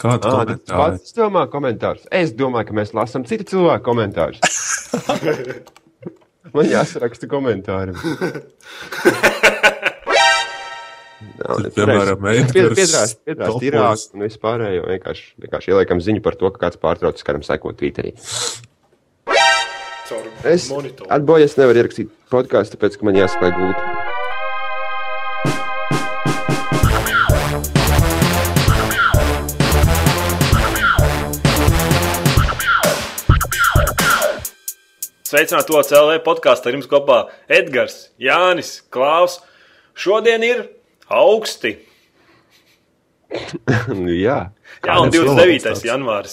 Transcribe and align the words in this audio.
Kādu 0.00 0.30
Ah, 0.30 0.44
tas 0.48 0.56
komentāru? 0.56 0.80
pats 0.80 1.12
domā 1.16 1.42
komentārus. 1.52 2.06
Es 2.10 2.32
domāju, 2.32 2.70
ka 2.70 2.76
mēs 2.80 2.94
lasām 2.96 3.26
citu 3.28 3.44
cilvēku 3.52 3.84
komentārus. 3.90 4.40
Man 6.54 6.66
jāsaraksta 6.66 7.28
komentāri. 7.30 7.92
Tad, 11.40 11.66
piemēram, 11.76 12.24
Edgars 12.32 13.14
Piedrās, 13.24 13.56
tīrāk 13.60 14.16
un 14.16 14.24
vispārējo 14.24 14.86
vienkārši, 14.88 15.26
vienkārši 15.44 15.72
ieliekam 15.74 16.00
ziņu 16.04 16.22
par 16.24 16.36
to, 16.40 16.50
ka 16.54 16.64
kāds 16.66 16.80
pārtraucis 16.80 17.26
kādam 17.26 17.44
sekot 17.46 17.76
Twitterī. 17.80 18.14
Es 20.48 20.70
es 20.72 21.58
nevaru 21.60 21.84
ierakstīt 21.84 22.08
podkāstu, 22.32 22.78
tāpēc, 22.80 22.96
ka 22.98 23.06
man 23.06 23.20
jāspēj 23.20 23.52
gūt. 23.60 23.99
Sveicināti 35.30 35.70
to 35.70 35.78
CLV 35.86 36.16
podkāstā. 36.26 36.70
Ar 36.72 36.74
jums 36.78 36.88
kopā 36.90 37.20
Edgars, 37.46 38.08
Jānis, 38.18 38.80
Klaus. 38.90 39.38
Šodien 39.94 40.42
ir 40.46 40.64
augsti. 41.06 41.76
Nu, 43.90 44.10
Jā, 44.10 44.48
Jā, 44.82 44.94
un 44.98 45.10
Kādreiz 45.12 45.22
29. 45.22 45.62
vēlams 45.62 45.84
janvārs. 45.86 46.32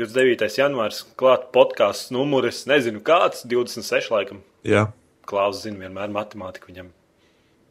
29. 0.00 0.48
janvārs 0.58 0.98
klāt 1.20 1.44
podkāsts 1.54 2.10
numurs, 2.14 2.64
nezinu 2.66 3.02
kāds, 3.06 3.44
26 3.46 4.10
laikam. 4.10 4.40
Jā, 4.66 4.88
Klaus 5.28 5.60
zina 5.62 5.84
vienmēr 5.84 6.10
matemātiku 6.10 6.72
viņam. 6.72 6.88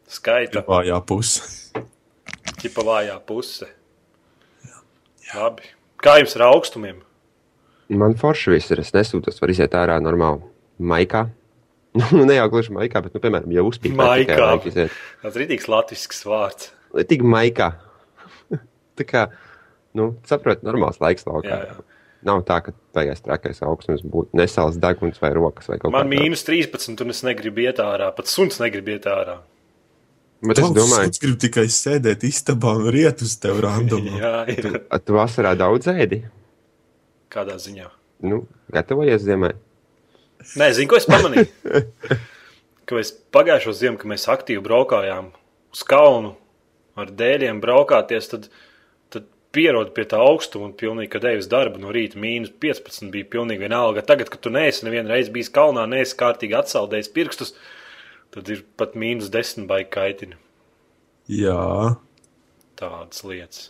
Skaita, 0.08 0.62
vājā 0.64 0.96
puse. 1.04 1.44
ķipa 2.62 2.86
vājā 2.86 3.18
puse. 3.28 3.68
Labi. 5.34 5.68
Kā 6.00 6.16
jums 6.22 6.32
ar 6.38 6.46
augstumiem? 6.48 7.02
Man 7.98 8.14
forši 8.18 8.54
viss 8.54 8.70
ir. 8.74 8.82
Es 8.84 8.94
nesūtos, 8.94 9.40
var 9.42 9.52
iziet 9.52 9.74
ārā 9.78 9.98
normāli. 10.02 10.42
Maikā. 10.80 11.26
Nu, 12.14 12.22
ne 12.22 12.36
jau 12.36 12.44
gluži 12.52 12.70
maikā, 12.70 13.00
bet, 13.02 13.14
nu, 13.16 13.18
piemēram, 13.18 13.50
jau 13.50 13.64
uzpīkā. 13.66 13.96
Maikā. 13.98 14.50
Tas 14.62 15.34
ir 15.34 15.42
rītīgs 15.42 15.66
latvisks 15.66 16.20
vārds. 16.22 16.68
Tik 17.10 17.24
maikā. 17.26 17.72
Tā 18.98 19.06
kā, 19.08 19.24
nu, 19.98 20.12
saprot, 20.30 20.62
normāls 20.62 21.00
laiks 21.02 21.26
laukā. 21.26 21.50
Jā, 21.50 21.72
jā. 21.72 21.88
Nav 22.30 22.44
tā, 22.46 22.60
ka 22.62 22.76
tajās 22.94 23.24
trakais 23.24 23.62
augstums 23.64 24.04
būtu 24.06 24.36
nesals 24.38 24.76
deguns 24.78 25.18
vai 25.18 25.32
rokas 25.34 25.66
vai 25.70 25.78
kaut 25.80 25.90
Man 25.90 26.04
kā 26.04 26.06
tāda. 26.06 26.12
mīnus 26.14 26.44
13, 26.46 27.00
un 27.02 27.14
es 27.14 27.22
negribu 27.26 27.64
iet 27.64 27.80
ārā. 27.82 28.10
Pat 28.14 28.28
suns 28.30 28.60
negrib 28.62 28.90
iet 28.92 29.08
ārā. 29.10 29.40
Bet 30.46 30.60
es 30.62 30.70
domāju, 30.76 31.10
es 31.10 31.20
gribu 31.20 31.40
tikai 31.42 31.66
sēdēt 31.72 32.22
istabā 32.28 32.76
un 32.78 32.86
riet 32.94 33.24
uz 33.24 33.34
tevi 33.40 33.64
randomā. 33.64 34.14
Jā, 34.22 34.34
ir. 34.52 34.68
ka 34.88 35.00
tu 35.02 35.16
vasarā 35.18 35.56
daudz 35.58 35.90
ēdi. 35.92 36.22
Kādā 37.30 37.56
ziņā? 37.62 37.88
Nu, 38.26 38.42
gatavojies 38.74 39.22
ziemai. 39.24 39.54
Nē, 40.58 40.70
zinu, 40.76 40.88
ko 40.90 40.98
es 40.98 41.06
pamanīju. 41.08 41.46
Ka 42.88 42.98
mēs 42.98 43.12
pagājušo 43.34 43.74
ziemu, 43.76 44.00
kad 44.00 44.10
mēs 44.10 44.26
aktīvi 44.32 44.64
braukājām 44.64 45.28
uz 45.70 45.84
kalnu 45.86 46.32
ar 46.98 47.12
dēļiem 47.14 47.60
braukāties, 47.62 48.26
tad, 48.32 48.48
tad 49.14 49.28
pierod 49.54 49.92
pie 49.94 50.08
tā 50.10 50.18
augstuma 50.18 50.66
un 50.66 50.74
pilnīgi, 50.74 51.12
kad 51.12 51.28
eju 51.30 51.44
uz 51.44 51.48
darbu 51.52 51.78
no 51.84 51.94
rīta 51.94 52.18
mīnus 52.18 52.50
15 52.64 53.12
bija 53.14 53.30
pilnīgi 53.30 53.62
vienalga. 53.62 54.02
Tagad, 54.02 54.32
kad 54.32 54.42
tu 54.42 54.50
neesi 54.50 54.88
nevienu 54.88 55.12
reizi 55.12 55.30
bijis 55.36 55.52
kalnā, 55.54 55.86
neesi 55.86 56.18
kārtīgi 56.18 56.58
atsaldējis 56.58 57.14
pirkstus, 57.14 57.54
tad 58.34 58.50
ir 58.50 58.66
pat 58.80 58.98
mīnus 58.98 59.30
10 59.30 59.70
baigi 59.70 59.92
kaitina 59.94 60.40
Jā, 61.30 61.94
tādas 62.74 63.20
lietas. 63.22 63.68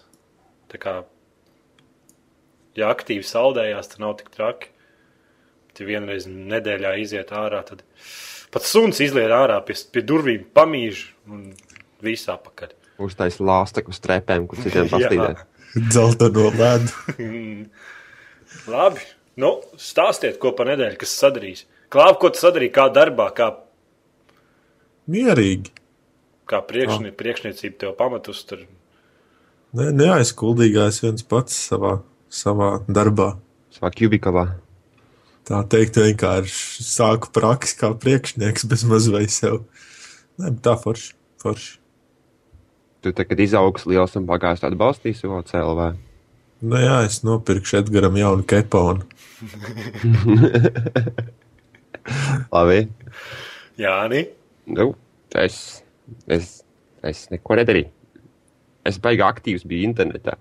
Tā 0.73 0.79
kā, 0.81 0.93
ja 2.79 2.91
aktīvi 2.93 3.27
saldējās, 3.27 3.93
tad 3.93 4.05
nav 4.05 4.19
tik 4.21 4.31
traki. 4.35 4.71
Ja 5.81 5.87
vienreiz 5.89 6.27
nedēļā 6.29 6.91
iziet 7.01 7.31
ārā, 7.33 7.63
tad 7.65 7.81
pat 8.53 8.67
suns 8.69 8.99
izliet 9.01 9.33
ārā 9.33 9.57
pie, 9.65 9.79
pie 9.95 10.03
durvīm, 10.05 10.43
pamīž 10.53 11.07
un 11.31 11.47
viss 12.05 12.29
apakaļ. 12.29 12.75
Uztais 13.01 13.39
lāstaklu 13.41 13.95
strēpēm, 13.97 14.45
kur 14.51 14.61
citiem 14.61 14.89
pastīdēt. 14.93 15.41
dzelteno 15.89 16.51
ledu. 16.59 17.17
Labi, 18.75 19.07
nu, 19.41 19.55
stāstiet, 19.81 20.37
ko 20.43 20.53
par 20.59 20.69
nedēļu, 20.75 20.99
kas 21.01 21.17
sadarīs. 21.23 21.65
Klāp, 21.91 22.19
ko 22.21 22.29
tu 22.35 22.43
sadarīji, 22.43 22.75
kā 22.77 22.91
darbā, 22.93 23.31
kā, 23.35 23.49
Mierīgi. 25.11 25.73
kā 26.51 26.61
priekšnie, 26.67 27.15
priekšniecība 27.17 27.81
tev 27.87 27.97
pamatus. 27.99 28.45
Tur. 28.47 28.67
Ne, 29.79 29.89
neaizkuldīgais 29.97 31.01
viens 31.07 31.25
pats 31.25 31.57
savā, 31.71 31.97
savā 32.31 32.79
darbā. 32.89 33.35
Savā 33.75 33.91
kubikalā. 33.95 34.47
Tā 35.47 35.63
teikt, 35.71 35.99
vienkārši 35.99 36.85
sāku 36.87 37.31
praksi 37.35 37.79
kā 37.81 37.91
priekšnieks 37.99 38.67
bez 38.71 38.85
mazliet 38.87 39.35
sev. 39.35 39.65
Nē, 40.41 40.55
tā 40.63 40.77
forši. 40.79 41.15
forši. 41.43 41.77
Tu 43.01 43.15
tagad 43.17 43.41
izaugs 43.41 43.87
liels 43.89 44.15
un 44.21 44.27
bagāts 44.29 44.65
atbalstīs 44.67 45.25
OCLV. 45.25 45.95
Nu, 46.61 46.77
jā, 46.77 46.99
es 47.09 47.23
nopirkšu 47.25 47.81
Edgars 47.81 48.19
jaunu 48.21 48.45
keponu. 48.45 49.07
Labi. 52.53 52.83
Jā, 53.81 53.95
nē, 54.13 54.21
Nu, 54.71 54.93
es, 55.35 55.83
es, 56.31 56.61
es 57.03 57.25
neko 57.33 57.57
nedarīju. 57.59 57.89
Es 58.87 59.01
baigi 59.03 59.25
aktīvs 59.27 59.65
biju 59.69 59.89
internetā. 59.89 60.37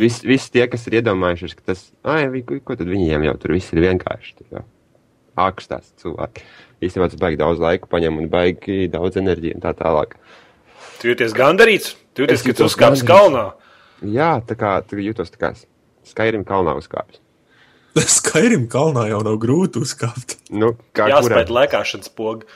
Visi 0.00 0.26
vis 0.28 0.48
tie, 0.52 0.64
kas 0.70 0.86
ir 0.88 0.98
iedomājušies, 1.00 1.54
ka 1.58 1.72
tas, 1.72 1.86
ai, 2.06 2.26
ko, 2.46 2.74
tad 2.76 2.88
viņiem 2.88 3.26
jau 3.28 3.36
tur 3.42 3.54
viss 3.56 3.72
ir 3.74 3.82
vienkārši. 3.84 4.36
tā 4.40 4.46
kā 4.50 4.62
Ārstās 5.40 5.92
cilvēki. 6.02 6.42
Īstenībā 6.84 7.08
tas 7.12 7.20
baigi 7.20 7.38
daudz 7.40 7.60
laika 7.62 7.88
paņem 7.90 8.18
un 8.20 8.28
baigi 8.32 8.88
daudz 8.92 9.16
enerģijas 9.20 9.58
un 9.58 9.64
tā 9.64 9.72
tālāk. 9.76 10.16
tu 11.00 11.08
jūties 11.12 11.32
gandarīts. 11.36 11.94
Tu 12.14 12.24
jūties, 12.24 12.40
Es 12.40 12.46
ka 12.46 12.56
tu 12.56 12.64
uzkāpsi 12.68 13.06
kalnā. 13.08 13.52
Jā, 14.02 14.40
tā 14.44 14.56
kā 14.56 14.74
tur 14.88 14.98
jūtos 15.04 15.30
tā 15.32 15.38
kā 15.40 15.52
skairim 16.08 16.44
kalnā 16.48 16.74
uzkāpis. 16.80 17.20
Skairim 18.20 18.68
kalnā 18.70 19.08
jau 19.10 19.20
nav 19.26 19.38
grūti 19.42 19.80
uzkāpt. 19.82 20.38
Nu, 20.50 20.74
kā 20.96 21.08
Jāspēj 21.10 21.44
kuram? 21.44 21.56
lēkāšanas 21.58 22.12
poga. 22.16 22.46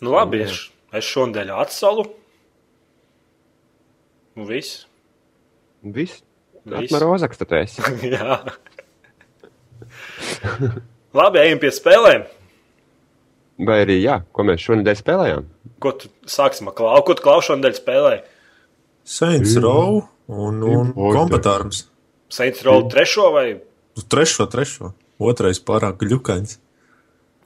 Nu, 0.00 0.12
labi, 0.12 0.42
es, 0.44 0.66
es 0.92 1.04
šodien 1.08 1.50
atsalu. 1.56 2.06
Nu, 4.36 4.44
viss. 4.48 4.84
Viss. 5.82 6.22
Viss. 6.66 6.90
Atmar 6.92 7.06
Ozaks, 7.14 7.38
tad 7.40 7.52
esi. 7.60 7.82
Jā. 8.14 8.40
labi, 11.16 11.40
ejam 11.42 11.60
pie 11.62 11.70
spēlēm. 11.74 12.26
Vai 13.66 13.78
arī, 13.86 13.96
jā, 14.04 14.18
ko 14.36 14.44
mēs 14.44 14.60
šonadēļ 14.66 14.98
spēlējām? 15.00 15.46
Ko 15.80 15.92
tu 15.96 16.10
sāksim 16.28 16.68
ar 16.68 16.74
klausu? 16.76 17.04
Ko 17.08 17.14
tu 17.16 17.24
klausu 17.24 17.52
šodien 17.54 17.76
spēlēji? 17.76 18.20
Saints 19.06 19.54
Row 19.62 20.02
un, 20.28 20.60
un 20.66 20.90
kompetārs. 21.14 21.86
Saints 22.32 22.60
Row 22.66 22.82
trešo 22.92 23.30
vai 23.32 23.46
Trešo, 24.12 24.44
trešo. 24.52 24.90
Otrais 25.24 25.56
pārāk 25.64 25.96
gļukains. 26.02 26.58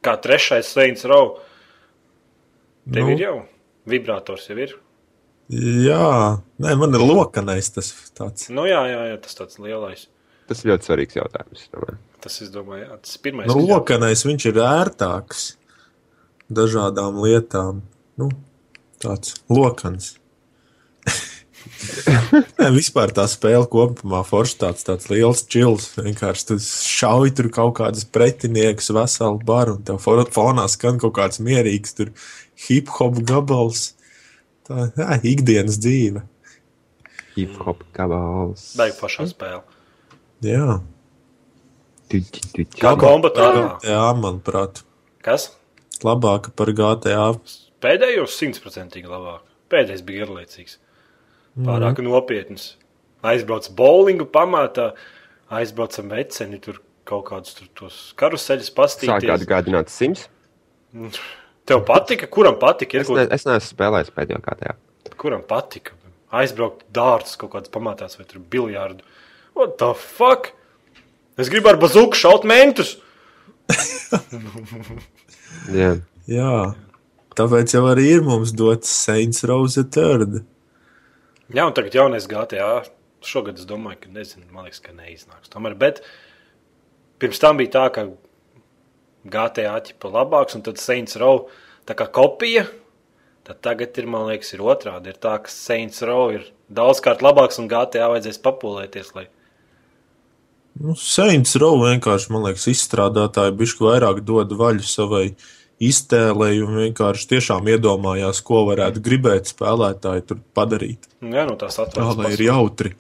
kā 0.03 0.17
trešais 0.19 0.67
Saints 0.75 1.05
Row? 1.07 1.37
Tev 2.91 3.05
Nu. 3.07 3.13
ir 3.15 3.21
jau 3.23 3.35
vibrators, 3.87 4.49
jau 4.51 4.57
ir. 4.59 4.73
Jā, 5.51 6.39
nē, 6.63 6.75
man 6.79 6.95
ir 6.95 7.03
lokanais 7.03 7.73
tas 7.75 7.89
tāds. 8.15 8.47
Nu, 8.55 8.69
jā, 8.71 8.85
jā, 8.87 9.01
jā, 9.11 9.17
tas 9.25 9.35
tāds 9.39 9.59
lielais. 9.59 10.05
Tas 10.51 10.63
ir 10.63 10.71
ļoti 10.73 10.87
svarīgs 10.87 11.17
jautājums. 11.19 11.65
domāju. 11.75 11.99
Tas, 12.23 12.37
es 12.45 12.53
domāju, 12.55 12.85
jā, 12.87 12.99
tas 13.03 13.17
ir 13.17 13.23
pirmais. 13.25 13.49
Nu, 13.51 13.59
lokanais 13.67 14.23
viņš 14.29 14.47
ir 14.53 14.61
ērtāks 14.63 15.45
dažādām 16.51 17.19
lietām. 17.25 17.83
Nu, 18.21 18.31
tāds 19.03 19.37
lokans. 19.51 20.13
Nē, 22.61 22.69
vispār 22.75 23.11
tā 23.17 23.25
spēle 23.31 23.67
kopumā 23.71 24.21
forši 24.27 24.57
tāds, 24.63 24.85
tāds 24.87 25.09
liels 25.13 25.43
čils. 25.51 25.91
Vienkārši 25.99 26.47
tu 26.51 26.59
šauj 26.63 27.33
tur 27.39 27.49
kaut 27.53 27.75
kādas 27.81 28.05
pretiniekus, 28.09 28.91
veselu 28.97 29.41
baru, 29.47 29.79
un 29.79 29.87
tev 29.89 29.99
fo- 30.03 30.25
fonā 30.33 30.67
skan 30.73 31.01
kaut 31.03 31.15
kāds 31.19 31.41
mierīgs 31.43 31.97
tur 31.97 32.13
hip 32.69 32.93
hop 32.99 33.19
gabals. 33.29 33.91
Tā 34.71 34.87
jā, 34.95 35.19
ikdienas 35.33 35.81
dzīve. 35.83 36.23
Hip 37.35 37.59
hop 37.67 37.83
kabals. 37.97 38.71
Baigi 38.79 38.97
pašā 39.01 39.27
spēlē. 39.31 39.63
Jā, 40.47 40.79
Tuķi, 42.11 42.43
tuķi. 42.57 42.79
Kā 42.81 42.97
kombatārā? 42.99 43.67
jā 43.87 44.03
manuprāt, 44.19 44.83
Kas? 45.23 45.51
labāka 46.03 46.51
par 46.57 46.73
GTA. 46.75 47.29
Pēdējos 47.85 48.35
simtprocentīgi 48.41 49.11
labāk. 49.11 49.45
Pēdējais 49.71 50.03
bija 50.07 50.25
garlaicīgs. 50.25 50.79
Pārāk 51.61 52.01
mm. 52.01 52.09
nopietns. 52.11 52.65
Aizbrauc 53.27 53.69
bowlingu 53.79 54.27
pamatā, 54.33 54.91
aizbraucam 55.55 56.11
veceni, 56.11 56.59
tur 56.63 56.81
kaut 57.07 57.29
kādus 57.29 57.55
tur 57.59 57.69
tos 57.79 58.01
karuseļus 58.19 58.73
Sāk 58.73 58.79
pastīties. 58.81 59.35
atgādināt 59.37 59.93
Sims. 59.93 60.27
Tev 61.71 61.85
patika? 61.87 62.27
Kuram 62.27 62.59
patika? 62.61 62.99
Ir, 62.99 63.05
Es, 63.07 63.11
ne, 63.15 63.27
es 63.31 63.47
neesmu 63.47 63.77
spēlējis 63.77 64.13
pēdējo 64.17 64.43
kārtā. 64.45 64.75
kuram 65.21 65.43
patika? 65.47 65.95
aizbraukt 66.31 66.85
dārts 66.95 67.35
kaut 67.39 67.51
kāds 67.57 67.71
pamatās 67.75 68.15
vai 68.19 68.25
tur 68.29 68.39
biljārdu. 68.53 69.03
What 69.59 69.77
the 69.81 69.89
fuck? 69.99 70.53
Es 71.41 71.49
gribu 71.51 71.71
ar 71.73 71.79
bazuku 71.81 72.15
šaut 72.19 72.45
mentus. 72.47 72.97
Jā. 75.75 75.97
Jā, 76.31 76.51
tāpēc 77.39 77.73
jau 77.75 77.83
arī 77.91 78.05
ir 78.15 78.23
mums 78.23 78.53
dots 78.55 78.91
Saints 78.93 79.43
Rose 79.49 79.83
Third. 79.91 80.43
Jā, 81.51 81.65
un 81.67 81.75
tagad 81.75 81.97
jaunais 81.97 82.29
GTA. 82.31 82.85
Šogad 83.27 83.59
es 83.59 83.67
domāju, 83.69 84.05
ka 84.05 84.13
nezinu, 84.15 84.47
man 84.55 84.69
liekas, 84.69 84.79
ka 84.85 84.95
neiznāks. 84.95 85.51
Tomēr, 85.53 85.75
bet 85.81 85.99
pirms 87.21 87.41
tam 87.43 87.59
bija 87.59 87.73
tā, 87.75 87.83
ka 87.97 88.05
GTA 89.29 89.75
ķipa 89.85 90.13
labāks, 90.15 90.57
un 90.57 90.63
tad 90.65 90.81
Saints 90.81 91.19
Row 91.21 91.45
tā 91.89 91.97
kā 91.99 92.07
kopija. 92.13 92.67
Tad 93.45 93.61
tagad 93.65 93.97
ir, 93.99 94.07
man 94.07 94.29
liekas, 94.29 94.53
ir 94.55 94.63
otrādi. 94.63 95.11
Ir 95.13 95.21
tā, 95.21 95.35
ka 95.43 95.51
Saints 95.53 96.01
Row 96.07 96.31
ir 96.37 96.47
daudzkārt 96.71 97.25
labāks, 97.25 97.59
un 97.61 97.69
GTA 97.71 98.09
vajadzēs 98.13 98.41
papulēties. 98.45 99.13
Lai... 99.17 99.27
Nu, 100.81 100.95
Saints 100.97 101.57
Row 101.61 101.81
vienkārši, 101.83 102.31
man 102.33 102.47
liekas, 102.47 102.69
izstrādātāji 102.71 103.57
bišku 103.59 103.89
vairāk 103.89 104.23
dod 104.29 104.55
vaļu 104.57 104.87
savai 104.87 105.25
iztēlēji 105.81 106.63
un 106.67 106.79
vienkārši 106.85 107.29
tiešām 107.33 107.69
iedomājās, 107.73 108.43
ko 108.45 108.67
varētu 108.69 109.03
gribēt 109.05 109.49
spēlētāji 109.51 110.27
tur 110.29 110.43
padarīt. 110.57 111.09
Jā, 111.25 111.47
nu 111.49 111.57
tās 111.61 111.81
Tā 111.81 111.87
atvērtas. 111.89 112.19
lai 112.21 112.33
ir 112.37 112.45
jautri. 112.45 112.95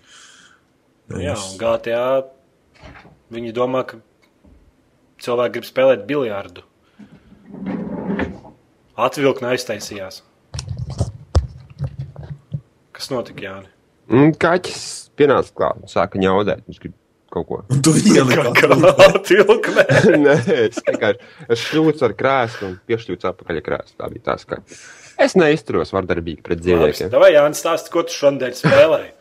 Jā, 1.21 1.35
un 1.37 1.59
GTA 1.61 2.05
viņi 3.35 3.53
domā, 3.55 3.85
ka 3.87 4.01
cilvēki 5.25 5.57
grib 5.59 5.69
spēlēt 5.69 6.07
biljardu. 6.09 6.65
Atvilkni 9.01 9.53
aiztaisījās. 9.55 10.23
Kas 12.97 13.09
notika, 13.13 13.45
Jāni? 13.47 13.71
Un 14.13 14.35
kaķis 14.37 14.83
pienāca 15.17 15.55
klāt 15.57 15.85
un 15.85 15.93
sāka 15.93 16.21
ņaudēt. 16.21 16.67
Viņš 16.69 16.81
grib 16.83 16.97
kaut 17.33 17.47
ko. 17.49 17.61
Tu 17.85 17.95
ieliki 18.13 18.67
Atvilkni. 19.07 19.85
Nē, 20.27 20.35
es 20.67 20.83
vienkārši 20.87 21.31
es 21.49 21.63
šļūcu 21.69 22.09
ar 22.09 22.17
krēslu 22.19 22.69
un 22.73 22.75
piešķūcu 22.91 23.31
atpakaļ 23.31 23.63
krēslu. 23.69 23.97
Tā 24.03 24.11
bija 24.13 24.27
tas, 24.33 24.45
ka 24.49 24.61
es 25.21 25.37
neizturos 25.39 25.95
vardarbīgi 25.97 26.45
pret 26.45 26.61
dzīvniekiem. 26.65 27.15
Vai 27.23 27.33
Jānis 27.37 27.63
stāsta, 27.63 27.93
ko 27.95 28.05
tu 28.09 28.17
šodien 28.17 28.57
spēlēji? 28.59 29.15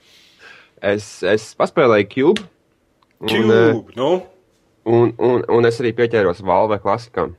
Es, 0.89 1.07
es 1.27 1.51
paspēlēju 1.59 2.09
Cube. 2.13 2.45
Un, 3.19 3.29
eh, 3.31 3.71
Cube, 3.75 3.95
nu, 3.99 4.11
un, 4.85 5.13
un, 5.17 5.43
un 5.47 5.67
es 5.69 5.79
arī 5.81 5.93
pieķēros 5.97 6.43
Valve 6.45 6.79
klasikam. 6.83 7.35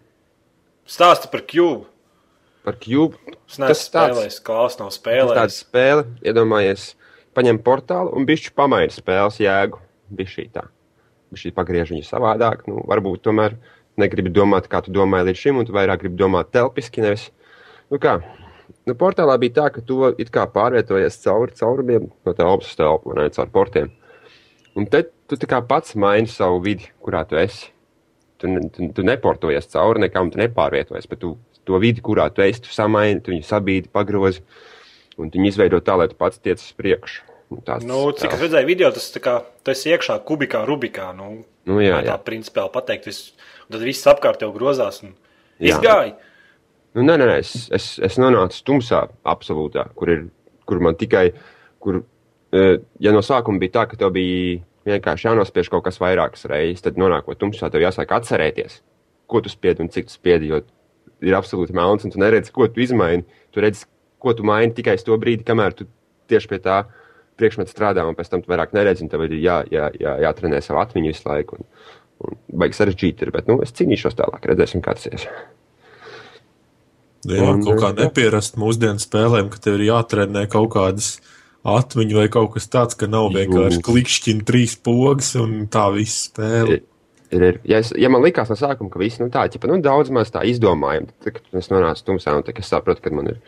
stāsti 0.87 1.31
par 1.33 1.45
Cube. 1.47 1.87
Par 2.65 2.77
Cube. 2.83 3.17
Es 3.49 3.59
neesmu 3.59 3.77
spēlējis, 3.79 4.41
Klaus 4.45 4.77
nav 4.79 4.91
Tāda 4.91 4.99
spēlējis. 4.99 5.61
spēle, 5.63 6.05
iedomājies, 6.27 6.95
paņem 7.35 7.63
portālu 7.65 8.13
un 8.17 8.27
bišķi 8.29 8.53
pamaina 8.55 8.93
spēles 8.93 9.41
jēgu. 9.41 9.81
Bišķi 10.11 10.49
tā. 10.53 10.67
Bišķi 11.31 11.55
pagriež 11.55 11.93
viņu 11.95 12.05
savādāk. 12.09 12.67
Nu, 12.69 12.83
varbūt 12.91 13.23
tomēr 13.29 13.57
negribi 14.01 14.33
domāt, 14.35 14.69
kā 14.71 14.83
tu 14.83 14.93
domāji 14.95 15.31
līdz 15.31 15.41
šim, 15.45 15.61
un 15.61 15.69
tu 15.69 15.75
vairāk 15.77 16.03
gribi 16.03 16.19
domāt 16.21 16.51
telpiski, 16.55 17.03
nevis. 17.05 17.29
Nu 17.91 17.99
kā, 18.03 18.19
nu, 18.87 18.95
portālā 18.99 19.37
bija 19.41 19.57
tā, 19.61 19.69
ka 19.75 19.83
tu 19.87 20.03
it 20.19 20.31
kā 20.35 20.47
pārvietojies 20.51 21.21
cauri 21.25 21.57
caurumiem 21.59 22.11
no 22.27 22.35
telpas 22.35 22.71
uz 22.71 22.79
telpu, 22.79 23.15
ne, 23.19 23.29
caur 23.35 23.51
portiem. 23.55 23.91
Un 24.79 24.87
te 24.91 25.05
tu 25.31 25.39
tā 25.41 25.49
kā 25.51 25.61
pats 25.67 25.95
maini 25.99 26.31
savu 26.31 26.61
vidi, 26.65 26.91
kurā 27.05 27.23
tu 27.29 27.39
esi. 27.41 27.71
Tu, 28.41 28.51
tu, 28.75 28.89
tu 28.97 29.05
neportojies 29.07 29.69
cauri 29.73 30.03
nekam, 30.07 30.31
tu 30.33 30.41
nepārvietojies, 30.41 31.09
bet 31.11 31.21
tu 31.23 31.35
to 31.69 31.79
vidi, 31.83 32.03
kurā 32.05 32.29
tu 32.35 32.43
esi, 32.45 32.63
tu 32.65 32.73
samaini, 32.75 33.21
tu 33.25 33.35
viņu 33.35 33.47
sabīdi, 33.47 33.91
pagrozi, 33.93 34.41
un 35.21 35.29
viņu 35.33 35.51
izveido 35.53 35.81
tā, 35.85 35.99
lai 36.01 36.09
tu 36.11 36.17
pats 36.19 36.41
tiec 36.41 36.63
uz 36.63 36.73
priekšu. 36.79 37.27
Nu, 37.51 37.59
tāds 37.67 37.85
Nu, 37.85 37.99
cik 38.15 38.31
es 38.31 38.37
tēls. 38.37 38.43
redzēju 38.47 38.69
video, 38.69 38.91
tas 38.95 39.09
tā 39.13 39.37
tu 39.67 39.73
esi 39.75 39.91
iekšā 39.91 40.21
kubikā, 40.27 40.63
rubikā. 40.69 41.11
Nu, 41.17 41.43
Nu, 41.69 41.77
jā, 41.83 41.97
vai 41.99 42.05
tā 42.07 42.15
jā. 42.15 42.19
principāli 42.25 42.73
pateikt. 42.73 43.07
Vis, 43.11 43.19
tad 43.71 43.83
viss 43.85 44.07
apkārt 44.09 44.41
jau 44.43 44.53
grozās 44.55 45.03
un 45.05 45.13
Jā. 45.61 45.75
izgāja. 45.75 46.15
Nu, 46.95 47.03
nē, 47.05 47.19
nē, 47.21 47.27
nē 47.29 47.37
es, 47.43 47.69
es, 47.75 47.91
es 48.03 48.17
nonācu 48.19 48.63
tumsā, 48.67 49.03
absolūtā, 49.29 49.85
kur, 49.95 50.11
ir, 50.11 50.25
kur 50.67 50.81
man 50.83 50.97
tikai, 50.99 51.33
kur, 51.83 52.01
eh, 52.57 52.79
ja 52.99 53.13
no 53.13 53.21
sākuma 53.23 53.61
bija 53.63 53.77
tā, 53.77 53.85
ka 53.91 53.99
tev 54.01 54.15
bija 54.17 54.63
vienkārši 54.89 55.29
jānospiež 55.29 55.71
kaut 55.73 55.85
kas 55.87 56.01
vairākas 56.01 56.47
reizes, 56.51 56.85
tad 56.85 57.01
nonākot 57.01 57.39
tumsā, 57.41 57.71
tev 57.73 57.85
jāsāk 57.85 58.13
atcerēties, 58.17 58.81
ko 59.31 59.43
tu 59.45 59.53
spiedi 59.53 59.85
un 59.85 59.91
cik 59.93 60.09
tu 60.09 60.17
spiedi, 60.17 60.51
jo 60.51 60.63
ir 61.21 61.37
absolūti 61.37 61.77
melns, 61.77 62.07
un 62.07 62.15
tu 62.15 62.21
neredzi, 62.21 62.53
ko 62.55 62.69
tu 62.71 62.83
izmaini. 62.83 63.27
Tu 63.55 63.63
redzi, 63.63 63.87
ko 64.21 64.35
tu 64.37 64.47
maini 64.47 64.75
tikai 64.77 64.97
uz 64.99 65.05
to 65.07 65.17
brīdi, 65.21 65.47
kamēr 65.47 65.77
tu 65.77 65.87
tieši 66.31 66.51
pie 66.51 66.61
tā 66.65 66.83
priekšmeta 67.41 67.73
strādā, 67.73 68.05
un 68.09 68.17
pēc 68.17 68.31
tam 68.33 68.45
tu 68.45 68.53
vairāk 68.53 68.75
neredzi, 68.77 69.05
un 69.05 69.13
tev 69.13 69.25
ir 69.27 69.39
jā, 69.41 69.61
jā, 69.73 69.89
jā, 70.01 70.17
jātrenē 70.27 70.61
savu 70.65 70.83
atmiņu 70.83 71.13
visu 71.13 71.27
laiku. 71.29 71.61
Un, 71.61 71.69
un 72.27 72.37
baigi 72.63 72.77
sarežģīti 72.77 73.27
ir, 73.27 73.33
bet 73.37 73.49
nu, 73.49 73.59
es 73.65 73.73
cīnīšos 73.77 74.19
tālāk, 74.19 74.45
redzēsim, 74.51 74.85
kā 74.85 74.97
tas 74.97 75.09
ies. 75.09 75.27
Jā, 77.29 77.43
Un, 77.45 77.61
kaut 77.65 77.81
kā 77.83 77.91
jā. 77.93 78.07
nepierast 78.07 78.57
mūsdienu 78.61 79.01
spēlēm, 79.03 79.51
ka 79.53 79.61
tev 79.61 79.77
ir 79.77 79.91
jātrenē 79.91 80.47
kaut 80.53 80.71
kādas 80.73 81.19
atmiņu 81.67 82.21
vai 82.21 82.29
kaut 82.33 82.55
kas 82.55 82.69
tāds, 82.73 82.97
ka 82.99 83.09
nav 83.11 83.31
vienkārši 83.35 83.83
klikšķina 83.85 84.47
trīs 84.49 84.77
pogas 84.81 85.35
un 85.41 85.67
tā 85.73 85.89
viss 85.95 86.29
spēle. 86.31 86.79
Ir, 86.79 86.85
ir, 87.31 87.47
ir. 87.51 87.61
Ja, 87.69 87.83
es, 87.83 87.93
ja 87.99 88.11
man 88.13 88.25
likās 88.25 88.53
no 88.53 88.57
sākuma, 88.59 88.93
ka 88.93 89.03
viss 89.03 89.21
nu, 89.21 89.29
tā, 89.33 89.47
ķipa, 89.53 89.69
nu, 89.71 89.81
daudz 89.85 90.13
maz 90.15 90.33
tā 90.33 90.45
izdomājam, 90.49 91.11
tad, 91.21 91.37
kad 91.37 91.61
es 91.61 91.71
nonācu 91.73 92.07
tumsā, 92.07 92.35
un 92.37 92.47
tad 92.47 92.59
es 92.63 92.73
sapratu, 92.73 93.05
ka 93.05 93.13
man 93.15 93.35
ir 93.35 93.41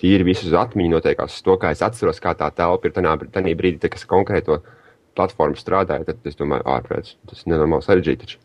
tīri 0.00 0.26
visu 0.26 0.48
uz 0.48 0.58
atmiņu 0.58 0.96
noteikās 0.96 1.38
uz 1.38 1.46
to, 1.46 1.56
kā 1.60 1.72
es 1.74 1.82
atceros, 1.84 2.20
kā 2.22 2.34
tā 2.38 2.50
telpa 2.56 2.88
ir 2.88 2.96
tajā 2.96 3.16
brīdī, 3.30 3.80
kad 3.86 4.00
es 4.00 4.08
konkrēto 4.08 4.62
platformu 5.18 5.58
strādāju. 5.60 6.08
Tad 6.08 6.30
es 6.30 6.38
domāju, 6.38 6.66
ārprāts, 6.70 7.18
tas 7.28 7.44
ir 7.44 7.52
nenormāli 7.52 7.86
sarežģīti. 7.86 8.24
taču. 8.24 8.40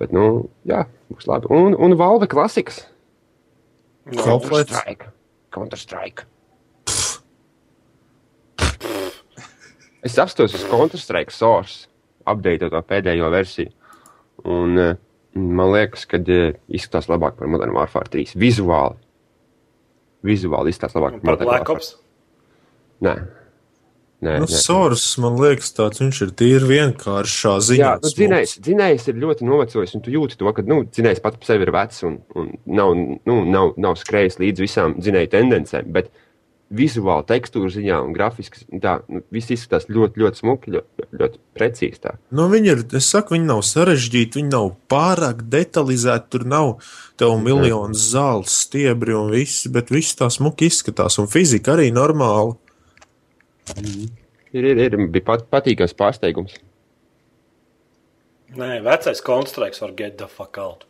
Bet, 0.00 0.14
nu, 0.14 0.50
jā, 0.66 0.84
būs 1.12 1.26
labi. 1.30 1.50
Un, 1.54 1.76
un 1.78 1.94
Valve 1.98 2.26
klasikas. 2.30 2.82
Counter-Strike. 4.10 5.10
Counter-Strike. 5.54 6.26
Es 10.04 10.18
apstos 10.20 10.54
uz 10.54 10.64
Counter-Strike 10.68 11.32
Source, 11.32 11.86
update 12.28 12.68
to 12.68 12.82
pēdējo 12.88 13.30
versiju. 13.32 13.72
Un 14.44 14.80
eh, 14.80 14.98
man 15.34 15.72
liekas, 15.72 16.04
ka 16.10 16.20
eh, 16.20 16.58
izskatās 16.68 17.08
labāk 17.08 17.38
par 17.38 17.48
Modern 17.48 17.72
Warfare 17.76 18.12
3. 18.12 18.34
Vizuāli. 18.40 19.00
Vizuāli 20.24 20.74
izskatās 20.74 20.98
labāk 20.98 21.16
Par 21.22 21.32
Modern 21.32 21.48
Black 21.48 21.72
Warfare. 21.72 21.80
Ops. 21.80 21.94
Nē. 23.04 23.16
Nē, 24.24 24.38
Nu, 24.40 24.46
nē. 24.48 24.58
Sors, 24.60 25.02
man 25.20 25.34
liekas, 25.36 25.72
tāds 25.76 26.00
viņš 26.00 26.20
ir 26.24 26.30
tīri 26.38 26.68
vienkāršā 26.70 27.54
ziņā. 27.66 27.80
Jā, 27.82 27.90
nu, 28.00 28.12
dzinējs, 28.18 28.54
dzinējs 28.64 29.08
ir 29.10 29.18
ļoti 29.20 29.48
novecojis, 29.48 29.92
un 29.98 30.04
tu 30.04 30.12
jūti 30.14 30.38
to, 30.40 30.48
ka 30.56 30.64
nu, 30.64 30.78
dzinējs 30.88 31.20
pats 31.24 31.40
par 31.40 31.50
sevi 31.50 31.66
ir 31.66 31.72
vecs 31.74 32.04
un, 32.08 32.16
un 32.38 32.52
nav, 32.64 32.94
nu, 32.96 33.36
nav, 33.44 33.74
nav 33.80 33.98
skrējis 34.00 34.40
līdz 34.40 34.64
visām 34.64 34.96
dzinēju 34.96 35.32
tendencēm. 35.34 35.90
Bet 35.92 36.08
vizuāli, 36.76 37.26
tekstūra 37.28 37.70
ziņā 37.74 37.98
un 38.04 38.14
grafiski 38.16 38.64
tā, 38.82 38.96
nu, 39.10 39.22
viss 39.34 39.52
izskatās 39.54 39.86
ļoti, 39.92 40.20
ļoti 40.22 40.40
smuki, 40.40 40.74
ļoti, 40.74 41.06
ļoti 41.20 41.40
precīzi. 41.56 42.00
Tā. 42.02 42.14
Nu, 42.34 42.48
viņi 42.52 42.72
ir, 42.72 42.82
es 42.98 43.08
saku, 43.12 43.36
viņi 43.36 43.48
nav 43.48 43.62
sarežģīti, 43.68 44.40
viņi 44.40 44.52
nav 44.52 44.72
pārāk 44.92 45.44
detalizēti. 45.52 46.30
Tur 46.34 46.46
nav 46.50 46.72
tev 47.20 47.36
miljonu 47.42 47.96
zelta 47.98 48.52
stiebri 48.52 49.16
un 49.16 49.32
viss, 49.34 49.68
bet 49.72 49.92
viss 49.94 50.18
tā 50.18 50.30
smuki 50.32 50.70
izskatās. 50.70 51.18
Un 51.22 51.30
fizika 51.30 51.76
arī 51.76 51.90
normāla. 51.94 52.56
Ir, 54.54 54.62
ir, 54.62 54.80
ir 54.86 54.98
bija 55.10 55.28
pat, 55.32 55.46
patīkams 55.52 55.96
pārsteigums. 55.98 56.58
Nē, 58.54 58.78
vecais 58.84 59.22
konstrukts 59.24 59.80
var 59.82 59.94
get 59.98 60.18
the 60.20 60.28
fuck 60.30 60.58
out. 60.62 60.84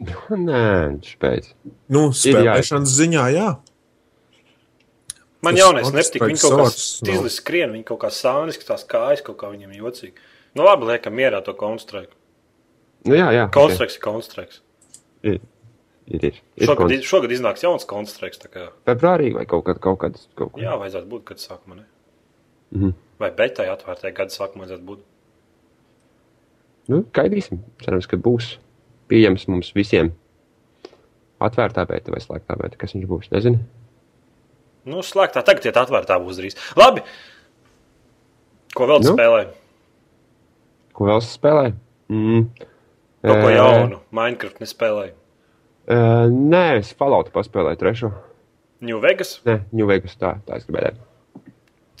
Nē, 0.00 0.62
viņš 0.94 1.16
pēc. 1.20 1.50
Nu, 1.92 2.08
spēlēšanas 2.16 2.94
ziņā, 2.96 3.26
jā. 3.34 3.48
Man 5.42 5.56
jaunais 5.56 5.88
nepatīk. 5.88 6.04
Strike 6.20 6.40
kaut 6.42 6.52
kā 6.52 6.64
Source 6.66 7.04
nav. 7.04 7.14
stīli 7.14 7.30
skrien, 7.32 7.70
viņi 7.72 7.84
kaut 7.88 8.00
kā 8.02 8.10
sānis, 8.12 8.58
tās 8.60 8.84
kājas, 8.84 9.22
kaut 9.24 9.38
kā 9.40 9.48
viņiem 9.52 9.72
jocīgi. 9.78 10.12
Nu 10.58 10.66
labi, 10.66 10.84
liekam 10.90 11.14
mierā 11.16 11.40
to 11.46 11.54
konstruktu. 11.56 12.12
Nu, 13.08 13.14
jā, 13.16 13.30
jā. 13.32 13.46
Konstrukts 13.54 13.96
ir 13.96 14.02
konstrukts. 14.04 14.60
Ir, 15.22 15.38
ir, 16.10 16.24
ir. 16.28 16.40
Šogad, 16.60 16.76
kon- 16.82 16.92
iz- 16.92 17.06
šogad 17.08 17.32
iznāks 17.32 17.62
jauns 17.64 17.86
konstrukts. 17.88 18.42
Februārī 18.84 19.32
vai 19.32 19.46
kaut 19.48 19.64
kad, 19.64 19.80
kaut 19.80 19.98
kad. 20.02 20.18
Kaut 20.36 20.52
kad. 20.52 20.62
Jā, 20.62 20.76
vajadzētu 20.76 21.08
būt 21.08 21.24
gada 21.32 21.40
sākumā. 21.40 21.76
Ne? 21.80 21.86
Mhm. 22.76 22.92
Vai 23.20 23.30
betai 23.30 23.68
atvērtai 23.72 24.12
gada 24.12 24.30
sākumā 24.36 24.66
vajadzētu 24.66 24.84
būt. 24.84 25.00
Nu, 26.90 27.02
gaidīsim. 27.14 27.60
Cerams, 27.84 28.06
ka 28.10 28.16
būs 28.20 28.56
pieejams 29.08 29.46
mums 29.48 29.72
visiem. 29.76 30.12
Atvērtā 31.40 31.86
bēta 31.88 32.12
vai 32.12 32.20
slēgtā 32.20 32.56
bēta, 32.60 32.76
kas 32.76 32.92
viņš 32.92 33.06
būs. 33.08 33.30
Nezinu. 33.32 33.60
Nu, 34.88 35.02
slēgtā 35.04 35.42
tagad 35.44 35.66
iet 35.68 35.76
atvērtā 35.76 36.16
būs 36.22 36.38
drīz. 36.40 36.56
Labi. 36.78 37.02
Ko 38.76 38.86
vēl 38.88 39.02
Nu? 39.04 39.12
spēlē? 39.14 39.42
Ko 40.96 41.08
vēl 41.08 41.20
es 41.20 41.30
spēlēju? 41.36 41.74
Mm. 42.10 42.46
Kaut 43.20 43.42
ko 43.44 43.50
Ē, 43.50 43.54
jaunu. 43.58 44.00
Minecraft 44.16 44.60
nespēlēju. 44.62 45.12
ē, 45.90 45.98
Nē, 46.30 46.64
es 46.80 46.92
Falloutu 46.96 47.32
paspēlēju 47.34 47.80
trešo. 47.82 48.12
New 48.80 49.00
Vegas. 49.02 49.40
Nē, 49.44 49.58
New 49.76 49.86
Vegas 49.90 50.16
tā, 50.16 50.38
tā 50.46 50.56
es 50.56 50.64
gribēju. 50.68 50.96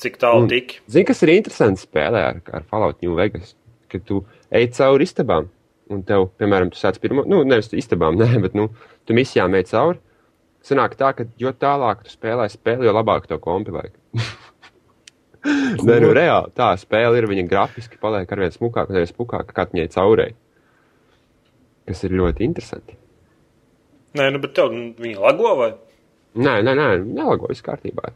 Cik 0.00 0.16
tālu 0.16 0.46
tiki? 0.48 0.78
Zini, 0.88 1.04
kas 1.04 1.20
ir 1.26 1.34
interesanti 1.34 1.82
spēlē 1.84 2.22
ar, 2.24 2.38
ar 2.56 2.62
Fallout 2.70 3.02
New 3.04 3.14
Vegas? 3.18 3.54
Kad 3.92 4.06
tu 4.08 4.22
ej 4.50 4.70
cauri 4.78 5.04
istabām, 5.04 5.50
un 5.92 6.02
tev, 6.06 6.30
piemēram, 6.40 6.70
tu 6.72 6.78
sāc 6.80 6.96
pirmo, 7.02 7.26
nu, 7.28 7.42
nevis 7.44 7.68
istabām, 7.76 8.16
nē, 8.20 8.40
bet, 8.40 8.54
nu, 8.56 8.70
tu 9.04 9.12
misijām 9.16 9.52
ej 9.58 9.66
cauri. 9.74 9.98
Sanāk 10.66 10.94
tā, 11.00 11.12
ka 11.16 11.24
jo 11.40 11.52
tālāk 11.56 12.04
tu 12.04 12.12
spēlē 12.12 12.46
spēli, 12.52 12.86
jo 12.88 12.92
labāk 12.94 13.26
tev 13.30 13.40
kompi 13.44 13.72
vajag. 13.74 13.96
Nē, 15.88 15.96
nu, 16.04 16.10
reāli 16.12 16.52
tā 16.56 16.68
spēle 16.80 17.16
ir. 17.16 17.28
Viņa 17.30 17.46
grafiski 17.48 18.00
paliek 18.00 18.28
ar 18.28 18.42
vien 18.42 18.52
smukāk, 18.52 18.90
un 18.90 19.00
arī 19.00 19.08
smukāk, 19.08 19.54
kā 19.56 19.64
viņai 19.70 19.88
caurēji. 19.94 20.36
Kas 21.88 22.04
ir 22.04 22.16
ļoti 22.20 22.44
interesanti. 22.44 22.98
Nē, 24.18 24.26
nu, 24.34 24.40
bet 24.42 24.52
tev 24.58 24.74
viņa 25.00 25.22
lago 25.22 25.54
vai? 25.58 25.70
Nē, 26.36 26.60
nē, 26.66 26.74
nē, 26.76 26.88
nelago, 27.06 27.48
viss 27.50 27.64
kārtībā. 27.64 28.12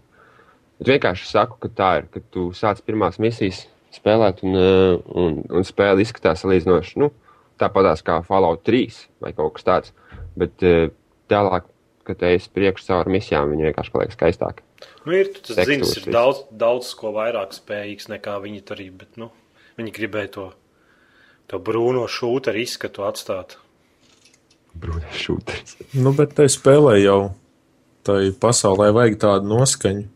Bet 0.78 0.90
vienkārši 0.90 1.30
saku, 1.30 1.58
ka 1.62 1.70
tā 1.72 1.90
ir, 2.00 2.10
kad 2.12 2.26
tu 2.34 2.50
sāc 2.54 2.82
pirmās 2.84 3.16
misijas 3.22 3.64
spēlēt, 3.94 4.42
un, 4.44 4.58
eh, 4.58 4.98
un, 5.22 5.40
un 5.48 5.66
spēle 5.66 6.02
izskatās 6.02 6.42
salīdzinoši, 6.44 6.98
nu, 7.02 7.10
tāpatās 7.62 8.02
kā 8.06 8.20
Fallout 8.26 8.64
3 8.66 9.00
vai 9.22 9.32
kaut 9.32 9.56
kas 9.56 9.66
tāds. 9.66 9.94
Bet 10.38 10.62
eh, 10.66 10.90
tālāk, 12.04 12.18
kad 12.18 12.22
ej 12.22 12.48
priekš 12.52 12.86
cauri 12.86 13.12
misijām, 13.12 13.50
viņa 13.50 13.70
vienkārši 13.70 13.92
paliek 13.92 14.12
skaistāka. 14.12 14.62
Nu, 15.06 15.12
ir, 15.12 15.32
tas 15.32 15.66
zins, 15.66 15.96
ir 15.96 16.12
daudz, 16.12 16.44
daudz 16.50 16.94
ko 16.94 17.12
vairāk 17.12 17.52
spējīgs 17.52 18.08
nekā 18.08 18.40
viņi 18.42 18.62
tur 18.64 18.80
ir, 18.80 18.92
bet 18.92 19.16
nu, 19.16 19.30
viņi 19.78 19.92
gribēja 19.92 20.30
to, 20.32 20.52
to 21.48 21.58
brūno 21.58 22.06
šūteru 22.06 22.60
izskatu 22.60 23.04
atstāt. 23.04 23.58
Brūno 24.74 25.06
šūteris. 25.12 25.76
Nu, 25.94 26.12
bet 26.12 26.34
tai 26.34 26.48
spēlē 26.48 26.98
jau 27.00 27.34
tai 28.04 28.32
pasaulē 28.32 28.92
vajag 28.92 29.18
tādu 29.18 29.48
noskaņu. 29.48 30.08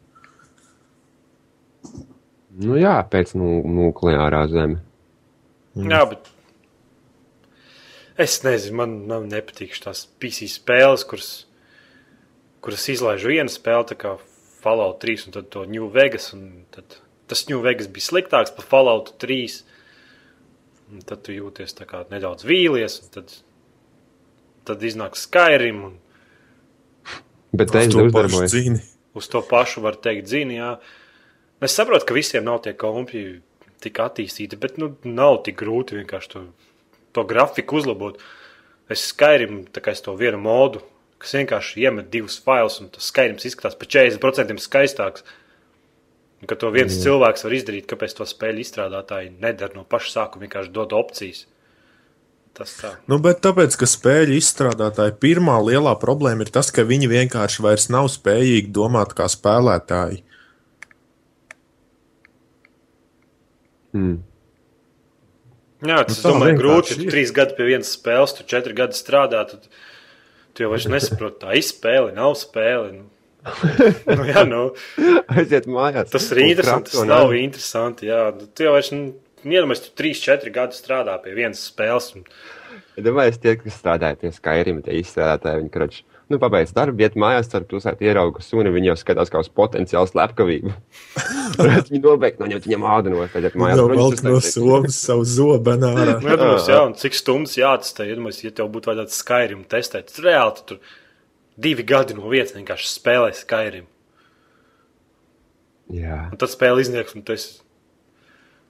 Nu 2.58 2.74
jā, 2.76 2.98
pēc 3.06 3.36
nu, 3.38 3.62
nukleārā 3.62 4.48
zeme. 4.50 4.82
Mm. 5.78 5.92
Jā, 5.92 6.00
bet 6.10 6.26
es 8.18 8.40
nezinu, 8.42 8.80
man, 8.80 8.96
man 9.06 9.28
nepatīk 9.30 9.78
tās 9.78 10.08
PC 10.18 10.48
spēles, 10.50 11.04
kuras, 11.06 11.47
kuras 12.64 12.88
izlaiž 12.90 13.26
viena 13.28 13.52
spēle, 13.52 13.86
tā 13.90 13.96
kā 13.98 14.16
Fallout 14.62 15.00
3 15.04 15.28
un 15.28 15.36
tad 15.36 15.50
to 15.54 15.64
New 15.70 15.88
Vegas. 15.94 16.32
Tas 17.28 17.46
New 17.50 17.62
Vegas 17.62 17.90
bija 17.92 18.08
sliktāks 18.08 18.54
par 18.56 18.66
Fallout 18.66 19.14
3. 19.22 19.58
Un 20.94 21.04
tad 21.06 21.22
tu 21.26 21.34
jūties 21.36 21.76
nedaudz 22.10 22.46
vīlies. 22.48 23.00
Tad, 23.14 23.34
tad 24.66 24.82
iznāk 24.82 25.18
Skyrim. 25.20 25.84
Un... 25.90 25.98
Bet 27.56 27.74
tā 27.74 27.84
ir 27.86 27.94
uzdarbojas. 27.94 28.56
Uz 29.18 29.28
to 29.30 29.42
pašu 29.42 29.82
var 29.82 29.96
teikt, 29.98 30.28
zini, 30.30 30.58
jā. 30.58 30.76
Es 31.64 31.74
saprotu, 31.74 32.06
ka 32.06 32.14
visiem 32.14 32.44
nav 32.46 32.60
tie 32.62 32.74
kompi 32.78 33.40
tik 33.82 33.98
attīstīti, 34.02 34.58
bet 34.60 34.76
nu, 34.78 34.92
nav 35.06 35.40
tik 35.46 35.56
grūti 35.58 35.96
vienkārši 35.98 36.30
to, 36.34 36.42
to 37.16 37.24
grafiku 37.26 37.80
uzlabot. 37.80 38.20
Es 38.90 39.08
Skyrim, 39.10 39.64
tā 39.74 39.82
kā 39.82 39.94
es 39.94 40.04
to 40.04 40.14
vienu 40.18 40.38
modu 40.42 40.84
kas 41.22 41.34
vienkārši 41.38 41.84
iemet 41.84 42.08
divus 42.12 42.38
failus, 42.42 42.78
un 42.82 42.90
tas 42.94 43.10
skaidrs 43.10 43.48
izskatās 43.48 43.76
par 43.78 43.90
40% 43.90 44.64
skaistāks. 44.64 45.26
Un, 46.38 46.46
ka 46.46 46.54
to 46.54 46.70
viens 46.70 46.94
mm. 46.94 47.02
cilvēks 47.02 47.44
var 47.46 47.54
izdarīt, 47.56 47.88
kāpēc 47.90 48.14
to 48.14 48.26
spēļu 48.28 48.62
izstrādātāji 48.62 49.32
nedara 49.42 49.74
no 49.74 49.82
paša 49.82 50.12
sākuma, 50.14 50.46
vienkārši 50.46 50.74
dod 50.74 50.94
opcijas. 50.94 51.46
Tas 52.58 52.76
tā. 52.78 52.92
Nu, 53.10 53.18
bet 53.22 53.42
tāpēc, 53.44 53.74
ka 53.78 53.86
spēļu 53.86 54.38
izstrādātāji 54.38 55.16
pirmā 55.22 55.58
lielā 55.62 55.92
problēma 55.98 56.46
ir 56.46 56.54
tas, 56.54 56.70
ka 56.74 56.86
viņi 56.86 57.10
vienkārši 57.10 57.64
vairs 57.66 57.88
nav 57.94 58.08
spējīgi 58.14 58.72
domāt 58.74 59.14
kā 59.18 59.26
spēlētāji. 59.30 60.22
Mm. 63.98 64.16
Jā, 65.86 66.00
tas 66.08 66.18
nu, 66.18 66.32
domāju, 66.32 66.56
grūti. 66.58 66.96
Tu 66.98 67.10
trīs 67.12 67.30
gadi 67.34 67.54
pie 67.58 67.68
vienas 67.68 67.92
spēles, 67.94 68.34
tu 68.34 68.46
četri 68.50 68.74
gadi 68.78 68.98
strādā. 68.98 69.44
Tad 69.46 69.68
Tu 70.56 70.64
jau 70.64 70.72
vairs 70.72 70.88
nesaproti, 70.90 71.40
tā 71.44 71.56
izspēle 71.58 72.12
nav 72.16 72.34
spēle. 72.40 72.92
Nu. 72.96 73.06
nu, 74.18 74.26
jā, 74.28 74.44
nu. 74.48 74.62
Aiziet 75.30 75.68
mājās. 75.70 76.10
Tas 76.12 76.28
ir 76.34 76.42
interesanti. 76.44 76.94
Tas 76.94 77.08
nav 77.08 77.32
interesanti. 77.38 78.08
Jā. 78.10 78.28
Nu, 78.36 78.48
tu 78.50 78.66
jau 78.66 78.74
vairs, 78.74 78.90
nu, 78.94 79.12
iedomājies, 79.46 79.84
tu 79.86 79.94
3-4 80.02 80.54
gadus 80.54 80.82
strādā 80.82 81.16
pie 81.22 81.36
vienas 81.38 81.62
spēles. 81.70 82.10
Un... 82.18 82.26
Ja 82.98 83.06
domājies, 83.06 83.40
tie, 83.42 83.54
kas 83.60 83.78
strādāja 83.78 84.18
pie 84.20 84.32
Skyrim, 84.34 84.82
tie 84.84 84.98
izstrādātāji, 85.00 85.62
viņi 85.62 85.74
kroči 85.74 86.04
nu, 86.28 86.38
pabeidz 86.40 86.74
darbu, 86.76 87.02
iet 87.04 87.16
mājās, 87.18 87.48
ar 87.56 87.64
pilsētu 87.68 88.06
ierauga 88.06 88.42
suni, 88.44 88.72
viņi 88.74 88.90
jau 88.90 88.96
skatās 89.00 89.32
kā 89.32 89.42
uz 89.42 89.48
potenciālu 89.48 90.10
slepkavību. 90.10 90.72
viņi 91.90 92.02
nobeigt 92.04 92.40
noņemt 92.42 92.68
viņam 92.68 92.86
ādu 92.92 93.12
no 93.14 93.26
tad, 93.32 93.48
mājās. 93.58 93.80
Jau 93.80 93.88
velk 93.92 94.24
no 94.26 94.40
somas 94.44 95.02
savu 95.08 95.26
zobenā. 95.28 95.92
nu, 95.96 96.32
iedomājos, 96.34 96.70
jā, 96.72 96.80
un 96.86 96.96
cik 97.00 97.16
stundas 97.16 97.56
jāatstē, 97.58 98.08
iedomājos, 98.12 98.42
ja 98.44 98.54
tev 98.54 98.70
būtu 98.74 98.92
vajadzētu 98.92 99.16
Skyrim 99.16 99.62
testēt, 99.70 100.10
tas 100.12 100.24
reāli 100.24 100.56
tu 100.58 100.66
tur 100.72 100.82
divi 101.58 101.86
gadi 101.86 102.16
no 102.16 102.28
vietas 102.30 102.54
vienkārši 102.56 102.90
spēlē 102.92 103.32
Skyrim. 103.36 103.86
Jā. 105.94 106.26
Un 106.28 106.36
tad 106.40 106.52
spēle 106.52 106.82
izniegs, 106.84 107.14
un 107.16 107.24
tu, 107.24 107.34
esi, 107.36 107.62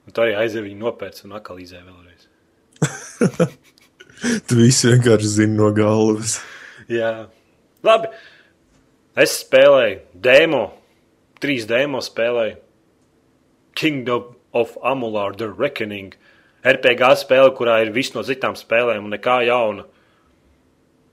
un 0.07 0.15
tu 0.15 0.23
arī 0.23 0.37
aizēji 0.39 0.69
viņu 0.69 0.79
nopēc 0.85 1.25
un 1.27 1.35
akalizē 1.37 1.81
vēlreiz. 1.83 2.29
tu 4.47 4.59
visu 4.59 4.93
vienkārši 4.93 5.33
zini 5.33 5.59
no 5.59 5.73
galvas. 5.75 6.37
Jā. 6.89 7.27
Labi. 7.85 8.09
Es 9.19 9.35
spēlēju 9.41 9.99
demo, 10.23 10.63
trīs 11.43 11.65
demo 11.67 12.01
spēlēju. 12.03 12.57
Kingdom 13.79 14.35
of 14.53 14.75
Amular, 14.83 15.35
The 15.37 15.49
Reckoning. 15.49 16.13
RPG 16.59 17.13
spēle, 17.21 17.53
kurā 17.55 17.79
ir 17.85 17.93
viss 17.95 18.13
no 18.15 18.23
citām 18.27 18.57
spēlēm 18.59 19.05
un 19.07 19.15
nekā 19.15 19.39
jauna. 19.47 19.85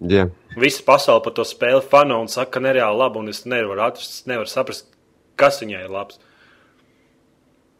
Yeah. 0.02 0.32
Visa 0.58 0.82
pasaule 0.85 1.23
par 1.25 1.37
to 1.37 1.44
spēli 1.46 1.80
fano 1.87 2.18
un 2.20 2.28
saka, 2.28 2.56
ka 2.56 2.64
nereāli 2.64 2.99
labi, 2.99 3.23
un 3.23 3.32
es 3.32 3.44
nevaru 3.49 3.85
atrast, 3.87 4.25
nevaru 4.28 4.50
saprast, 4.50 4.90
kas 5.38 5.62
viņai 5.62 5.85
ir 5.87 5.94
labs. 5.94 6.18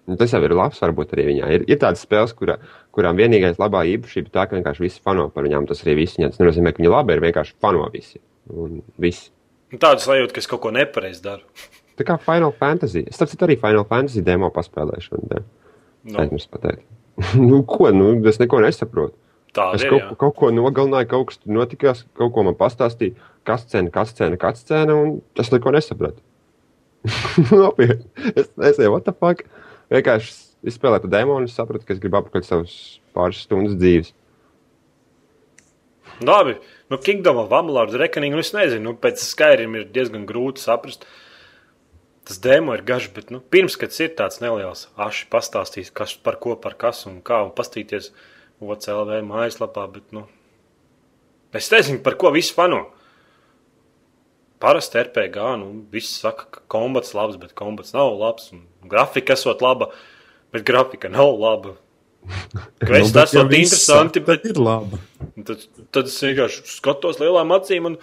Nu, 0.07 0.15
tas 0.15 0.31
jau 0.31 0.41
ir 0.47 0.55
labs, 0.55 0.79
varbūt 0.81 1.17
arī 1.17 1.27
viņai. 1.33 1.51
Ir, 1.59 1.67
ir 1.67 1.81
tādas 1.83 2.07
spēles, 2.07 2.33
kurā, 2.39 2.61
kurām 2.95 3.19
vienīgais 3.19 3.59
labā 3.59 3.83
īpašība 3.97 4.31
ir 4.31 4.33
tā, 4.39 4.47
ka 4.47 4.57
vienkārši 4.57 4.87
visi 4.87 5.03
fano 5.03 5.27
par 5.35 5.45
viņām. 5.49 5.67
Tas 5.67 5.83
arī 5.83 5.99
viss. 6.05 6.21
Tas 6.23 6.39
nenozīmē, 6.39 6.73
ka 6.73 6.81
viņi 6.81 6.95
labi 6.95 7.17
ir, 7.17 7.25
vienkārši 7.27 7.59
fano 7.61 7.91
visi 7.91 8.23
un 8.53 8.81
viss. 9.03 9.31
Tādu 9.75 10.05
sajūtu, 10.05 10.35
ka 10.35 10.43
es 10.43 10.49
kaut 10.51 10.63
ko 10.63 10.73
nepareizi 10.75 11.25
daru. 11.25 11.47
Tā 11.97 12.05
kā 12.07 12.19
Final 12.23 12.53
Fantasy. 12.57 13.03
Es 13.09 13.19
tam 13.19 13.47
arī 13.47 13.57
Final 13.61 13.87
Fantasy 13.89 14.23
demo 14.25 14.51
paspēlēšu. 14.55 15.17
Un, 15.17 15.47
no. 16.07 16.19
Aizmirst 16.23 16.51
pateikt. 16.53 16.85
nu, 17.49 17.63
ko? 17.69 17.91
Nu, 17.95 18.13
es 18.29 18.41
neko 18.43 18.61
nesaprotu. 18.65 19.17
Tāda 19.57 19.79
es 19.79 19.87
ir, 19.87 19.91
kaut, 19.95 20.03
jā. 20.03 20.15
kaut 20.21 20.35
ko 20.37 20.51
nogalināju, 20.53 21.09
kaut 21.09 21.31
kas 21.31 21.41
notikās, 21.49 22.05
kaut 22.19 22.35
ko 22.35 22.45
man 22.45 22.57
pastāstīja. 22.59 23.17
Kas 23.47 23.65
cena, 23.71 23.93
kas 23.95 24.13
cena, 24.19 24.37
kas 24.41 24.65
cena, 24.69 24.97
un 24.99 25.21
es 25.41 25.53
neko 25.55 25.73
nesapratu. 25.73 26.21
Nopietni. 27.55 28.05
es 28.35 28.51
nezinu, 28.59 28.93
what 28.93 29.07
the 29.07 29.15
fuck. 29.17 29.47
Vienkārši 29.93 30.35
izspēlēju 30.67 31.11
demo 31.11 31.39
un 31.41 31.49
sapratu, 31.49 31.87
ka 31.87 31.95
es 31.95 32.03
gribu 32.03 32.21
apakaļ 32.21 32.45
savus 32.45 32.77
pāris 33.17 33.45
stundas 33.47 33.79
dzīves. 33.81 34.13
Labi, 36.27 36.57
nu, 36.89 36.99
Kingdom 36.99 37.37
of 37.37 37.53
Amalard 37.53 37.95
Reckoning, 37.95 38.35
nu, 38.35 38.43
es 38.45 38.53
nezinu, 38.55 38.91
nu, 38.91 38.97
pēc 39.01 39.23
Skyrim 39.23 39.77
ir 39.79 39.89
diezgan 39.95 40.27
grūti 40.29 40.63
saprast. 40.63 41.07
Tas 42.27 42.41
demo 42.43 42.75
ir 42.75 42.83
garš, 42.87 43.11
bet, 43.15 43.31
nu, 43.31 43.39
pirms, 43.39 43.77
kad 43.79 43.95
ir 44.03 44.15
tāds 44.19 44.41
neliels 44.43 44.89
aši 44.99 45.29
pastāstīs, 45.31 45.93
kas 45.95 46.17
par 46.19 46.41
ko, 46.43 46.57
par 46.59 46.75
kas 46.79 47.05
un 47.07 47.21
kā, 47.27 47.39
un 47.47 47.55
pastīties 47.55 48.11
OCLV 48.63 49.21
mājaslapā, 49.27 49.87
bet, 49.95 50.09
nu, 50.15 50.25
es 51.55 51.71
nezinu, 51.71 52.03
par 52.07 52.19
ko 52.19 52.33
viss 52.35 52.55
fano. 52.55 52.89
Parasti 54.63 54.99
RPG, 55.03 55.39
nu, 55.61 55.71
viss 55.93 56.19
saka, 56.23 56.49
ka 56.51 56.65
kombats 56.73 57.15
labs, 57.15 57.39
bet 57.39 57.55
kombats 57.55 57.95
nav 57.95 58.15
labs, 58.19 58.51
un 58.57 58.65
grafika 58.91 59.37
esot 59.37 59.63
laba, 59.63 59.91
bet 60.55 60.65
grafika 60.67 61.11
nav 61.13 61.35
laba. 61.39 61.77
Kvests 62.83 63.11
nu, 63.11 63.15
tas 63.15 63.35
ir 63.35 63.43
interesanti, 63.45 64.23
bet 64.27 64.47
ir 64.49 64.61
labi. 64.61 65.01
Tad, 65.47 65.67
tad 65.95 66.11
es 66.11 66.17
vienkārši 66.25 66.65
skatos 66.77 67.21
lielām 67.23 67.55
acīm. 67.57 67.91
Un... 67.93 67.99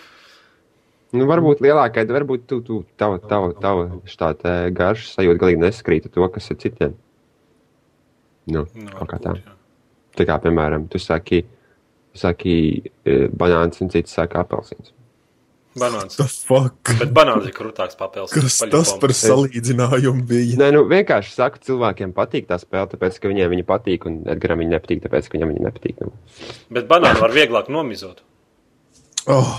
Nu, 1.13 1.27
varbūt 1.29 1.61
lielākai, 1.63 2.05
varbūt 2.09 2.45
tu, 2.49 2.61
tu, 2.65 2.79
tava, 2.99 3.19
tava, 3.29 3.51
tava 3.61 3.87
štāta 4.09 4.55
garša 4.73 5.17
sajūta 5.17 5.43
galīgi 5.43 5.61
neskrīt 5.61 6.07
to, 6.13 6.29
kas 6.33 6.49
ir 6.53 6.61
citiem. 6.63 6.95
Nu, 8.49 8.65
no, 8.65 8.89
kaut 8.97 9.11
kā 9.11 9.19
tā. 9.23 9.35
Jā. 9.39 9.57
Tā 10.17 10.27
kā, 10.29 10.37
piemēram, 10.43 10.87
tu 10.91 10.99
saki, 11.01 11.41
saki 12.17 12.55
e, 12.83 13.15
banāns 13.33 13.81
un 13.81 13.89
cits 13.93 14.13
saka 14.13 14.43
apelsīns. 14.43 14.91
Banāns. 15.79 16.17
Bet 16.99 17.13
banāns 17.15 17.47
ir 17.49 17.53
krūtāks 17.55 17.97
papildus. 17.97 18.33
Kas 18.35 18.59
tas 18.69 18.91
par 19.01 19.13
salīdzinājumu 19.17 20.25
bija? 20.29 20.57
Nē, 20.61 20.69
nu 20.75 20.83
vienkārši 20.89 21.33
saku, 21.33 21.61
cilvēkiem 21.65 22.13
patīk 22.13 22.45
tā 22.49 22.59
spēle, 22.61 22.91
tāpēc, 22.91 23.17
ka 23.21 23.31
viņiem 23.31 23.49
viņa 23.55 23.65
patīk, 23.69 24.05
un 24.09 24.19
Edgaram 24.29 24.61
viņa 24.61 24.75
nepatīk, 24.75 25.01
tāpēc, 25.07 25.29
ka 25.29 25.39
viņam 25.39 25.53
viņa 25.53 25.65
nepatīk. 25.65 26.03
Nu. 26.03 26.13
Bet 26.77 26.89
banānu 26.91 27.23
var 27.23 27.33
vieglāk 27.33 27.71
nomizot. 27.73 28.21
Oh. 29.25 29.55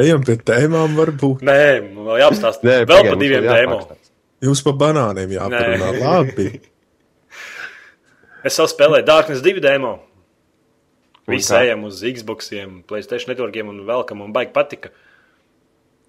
Ejam 0.00 0.24
pie 0.24 0.38
tēmām, 0.40 0.96
varbūt. 0.96 1.44
Nē, 1.44 1.62
vēl 2.00 2.22
jāapstāsta. 2.22 2.64
Nē, 2.64 2.78
vēl 2.88 3.08
par 3.10 3.20
diviem 3.20 3.48
tēmām. 3.50 3.96
Jums 4.42 4.64
pa 4.64 4.72
banāniem 4.86 5.36
jāparunā. 5.36 5.96
Labi. 6.00 6.52
Es 8.42 8.56
jau 8.58 8.64
spēlēju 8.66 9.06
Darkness 9.06 9.38
2 9.44 9.60
demo. 9.62 9.92
Visi 11.30 11.54
ejam 11.54 11.84
uz 11.86 12.02
Xbox, 12.02 12.50
Playstation 12.88 13.30
networkiem 13.30 13.68
un 13.70 13.82
velkam 13.86 14.24
un 14.24 14.32
baigi 14.34 14.52
patika. 14.54 14.90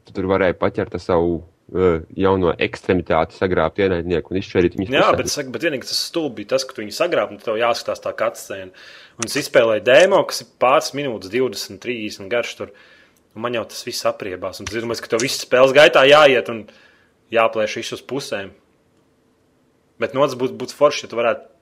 Tu 0.04 0.16
tur 0.16 0.26
varēja 0.32 0.56
paķert 0.60 0.98
savu 1.00 1.36
uh, 1.38 2.00
jauno 2.18 2.56
ekstremitāti, 2.66 3.38
sagrābt 3.38 3.80
ienaidnieku 3.80 4.34
un 4.34 4.40
izšķērt 4.42 4.80
viņu. 4.80 4.90
Jā, 4.96 5.12
bet, 5.16 5.30
saka, 5.32 5.54
bet 5.54 5.68
vienīgi 5.68 5.88
tas 5.88 6.02
stulbi 6.10 6.42
bija 6.42 6.56
tas, 6.56 6.66
ka 6.66 6.76
tu 6.76 6.84
viņu 6.84 6.96
sagrābi 6.98 7.38
un 7.38 7.44
tev 7.44 7.62
jāskatās 7.62 8.04
tā 8.04 8.16
kā 8.18 8.32
atscēna. 8.34 8.74
Un 9.22 9.30
es 9.30 9.38
izspēlēju 9.44 9.86
demo, 9.88 10.24
kas 10.28 10.44
ir 10.44 10.50
pāris 10.60 10.92
minūtes, 10.98 11.32
20, 11.32 11.80
30 11.86 12.34
garš 12.34 12.58
tur. 12.60 12.74
Un 13.34 13.46
man 13.46 13.56
jau 13.56 13.64
tas 13.70 13.86
viss 13.86 14.10
apriebās. 14.10 14.60
Un 14.62 14.68
tas 14.70 14.78
ir, 14.78 14.90
ka 15.06 15.14
tev 15.14 15.24
viss 15.24 15.46
spēles 15.46 15.74
gaitā 15.78 16.04
jāiet 16.10 16.52
un 16.54 16.66
jāplēš 17.34 17.80
visu 17.80 17.98
uz 17.98 18.04
pusēm. 18.10 18.52
Bet 20.02 20.18
no 20.18 20.26
otras 20.26 20.38
būtu 20.42 20.58
būt 20.60 20.74
forši, 20.76 21.06
ja 21.06 21.14
tu 21.14 21.18
varētu 21.22 21.53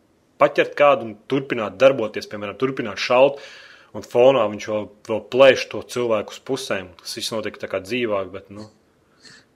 paķert 0.41 0.73
kādu 0.77 1.07
un 1.07 1.13
turpināt 1.31 1.77
darboties, 1.81 2.27
piemēram, 2.31 2.57
turpināt 2.59 3.01
šaut. 3.01 3.39
Un 3.95 4.05
fonā 4.07 4.45
viņš 4.47 4.67
vēl, 4.71 4.85
vēl 5.09 5.23
plēš 5.33 5.65
to 5.71 5.81
cilvēku 5.93 6.31
uz 6.31 6.41
pusēm. 6.47 6.91
Tas 7.01 7.15
viss 7.19 7.33
notiek 7.33 7.57
tā 7.59 7.67
kā 7.71 7.81
dzīvāk, 7.83 8.29
bet 8.31 8.51
nu, 8.53 8.69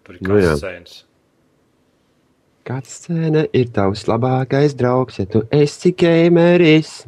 tur 0.04 0.18
ir 0.18 0.26
Nu 0.26 0.34
kāds 0.34 0.60
scēnas. 0.60 0.98
Kāds 2.66 2.98
scēna 3.00 3.46
ir 3.56 3.70
tavs 3.72 4.08
labākais 4.10 4.76
draugs, 4.76 5.22
ja 5.22 5.28
tu 5.30 5.44
esi 5.54 5.94
gameris? 5.96 7.06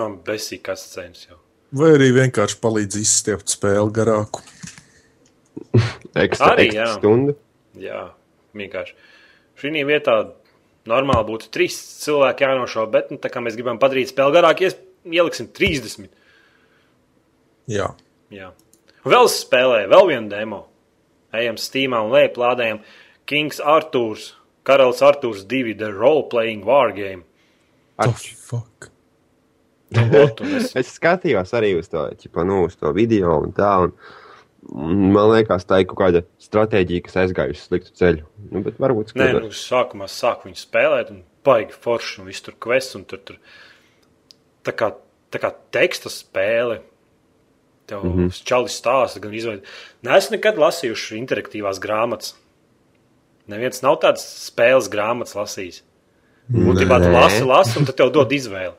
Man 0.00 0.16
besīk 0.24 0.62
kāds 0.70 0.86
scēnas 0.88 1.26
jau. 1.26 1.36
Vai 1.76 1.92
arī 1.98 2.08
vienkārši 2.16 2.56
palīdz 2.62 2.96
izstiept 3.02 3.52
spēli 3.52 3.92
garāku. 3.94 4.40
Ekstra, 6.24 6.54
Arī, 6.54 6.70
ekstra 6.70 6.86
jā. 6.86 6.86
stundu. 6.96 7.36
Jā, 7.78 8.00
vienkārši. 8.58 8.96
Šī 9.60 9.84
vietā 9.86 10.16
normāli 10.88 11.26
būtu 11.28 11.50
trīs 11.52 11.76
cilvēki 12.04 12.46
jānošauj, 12.46 12.88
bet 12.94 13.10
nu, 13.12 13.18
tā 13.20 13.28
kā 13.32 13.42
mēs 13.44 13.56
gribam 13.58 13.78
padarīt 13.82 14.12
spēli 14.12 14.36
garāk, 14.38 14.62
ies- 14.64 14.78
ieliksim 15.04 15.48
30. 15.52 16.08
Jā. 17.70 17.90
Jā. 18.32 18.50
Vēl 19.04 19.28
es 19.28 19.38
spēlēju, 19.44 19.90
vēl 19.92 20.08
vienu 20.10 20.28
demo. 20.32 20.62
Ejam 21.32 21.56
Steamā 21.60 22.00
un 22.04 22.10
lejplādējam 22.14 22.80
Kings 23.30 23.60
Arthurs, 23.62 24.32
Karalis 24.66 25.02
Arthurs 25.06 25.44
2, 25.48 25.74
The 25.78 25.92
Role 25.94 26.24
Playing 26.32 26.64
War 26.66 26.90
Game. 26.92 27.22
The 28.00 28.08
Ar- 28.08 28.14
fuck? 28.14 28.88
Nu, 29.90 30.02
un 30.02 30.52
es, 30.58 30.72
Es 30.78 30.92
skatījos 30.98 31.50
arī 31.58 31.72
uz 31.78 31.88
to, 31.90 32.04
ķipa, 32.18 32.44
nu, 32.46 32.64
uz 32.68 32.76
to 32.78 32.92
video 32.94 33.38
un 33.42 33.52
tā. 33.56 33.70
Un 33.86 33.94
man 34.68 35.30
liekas, 35.32 35.64
tā 35.68 35.80
ir 35.82 35.88
kaut 35.90 36.00
kāda 36.02 36.22
stratēģija, 36.42 37.04
kas 37.06 37.18
aizgājusi 37.24 37.64
sliktu 37.64 37.94
ceļu. 37.96 38.26
Nu, 38.50 38.62
bet 38.66 38.80
varbūt 38.82 39.14
nē, 39.14 39.14
skatoties. 39.14 39.46
nu, 39.46 39.54
es 39.54 39.64
sākumā 39.70 40.08
sāku 40.10 40.48
viņu 40.48 40.60
spēlēt, 40.60 41.12
un 41.14 41.22
baigi 41.46 41.76
forši, 41.86 42.20
un 42.20 42.28
viss 42.30 42.44
tur 42.44 42.56
kvests, 42.60 42.98
un 42.98 43.06
tur, 43.08 43.22
tur 43.24 43.40
tā 44.66 44.74
kā, 44.76 44.92
tā 45.32 45.42
kā 45.42 45.52
teksta 45.72 46.12
spēle. 46.12 46.82
Tev 47.90 48.04
mm 48.04 48.12
-hmm. 48.16 48.42
čalis 48.46 48.76
stāsta, 48.78 49.18
gan 49.18 49.34
izveidot. 49.34 49.64
Nē, 50.06 50.16
es 50.16 50.30
nekad 50.30 50.58
lasījuši 50.58 51.18
interaktīvās 51.18 51.80
grāmatas. 51.82 52.36
Neviens 53.48 53.82
nav 53.82 53.98
tāds 53.98 54.22
spēles 54.22 54.88
grāmatas 54.88 55.34
lasījis. 55.34 55.82
Būtībā 56.50 56.98
tu 56.98 57.10
Nē. 57.10 57.12
lasi, 57.12 57.42
lasi, 57.42 57.78
un 57.78 57.84
tad 57.84 57.96
tev 57.96 58.12
dod 58.12 58.32
izvēli. 58.32 58.74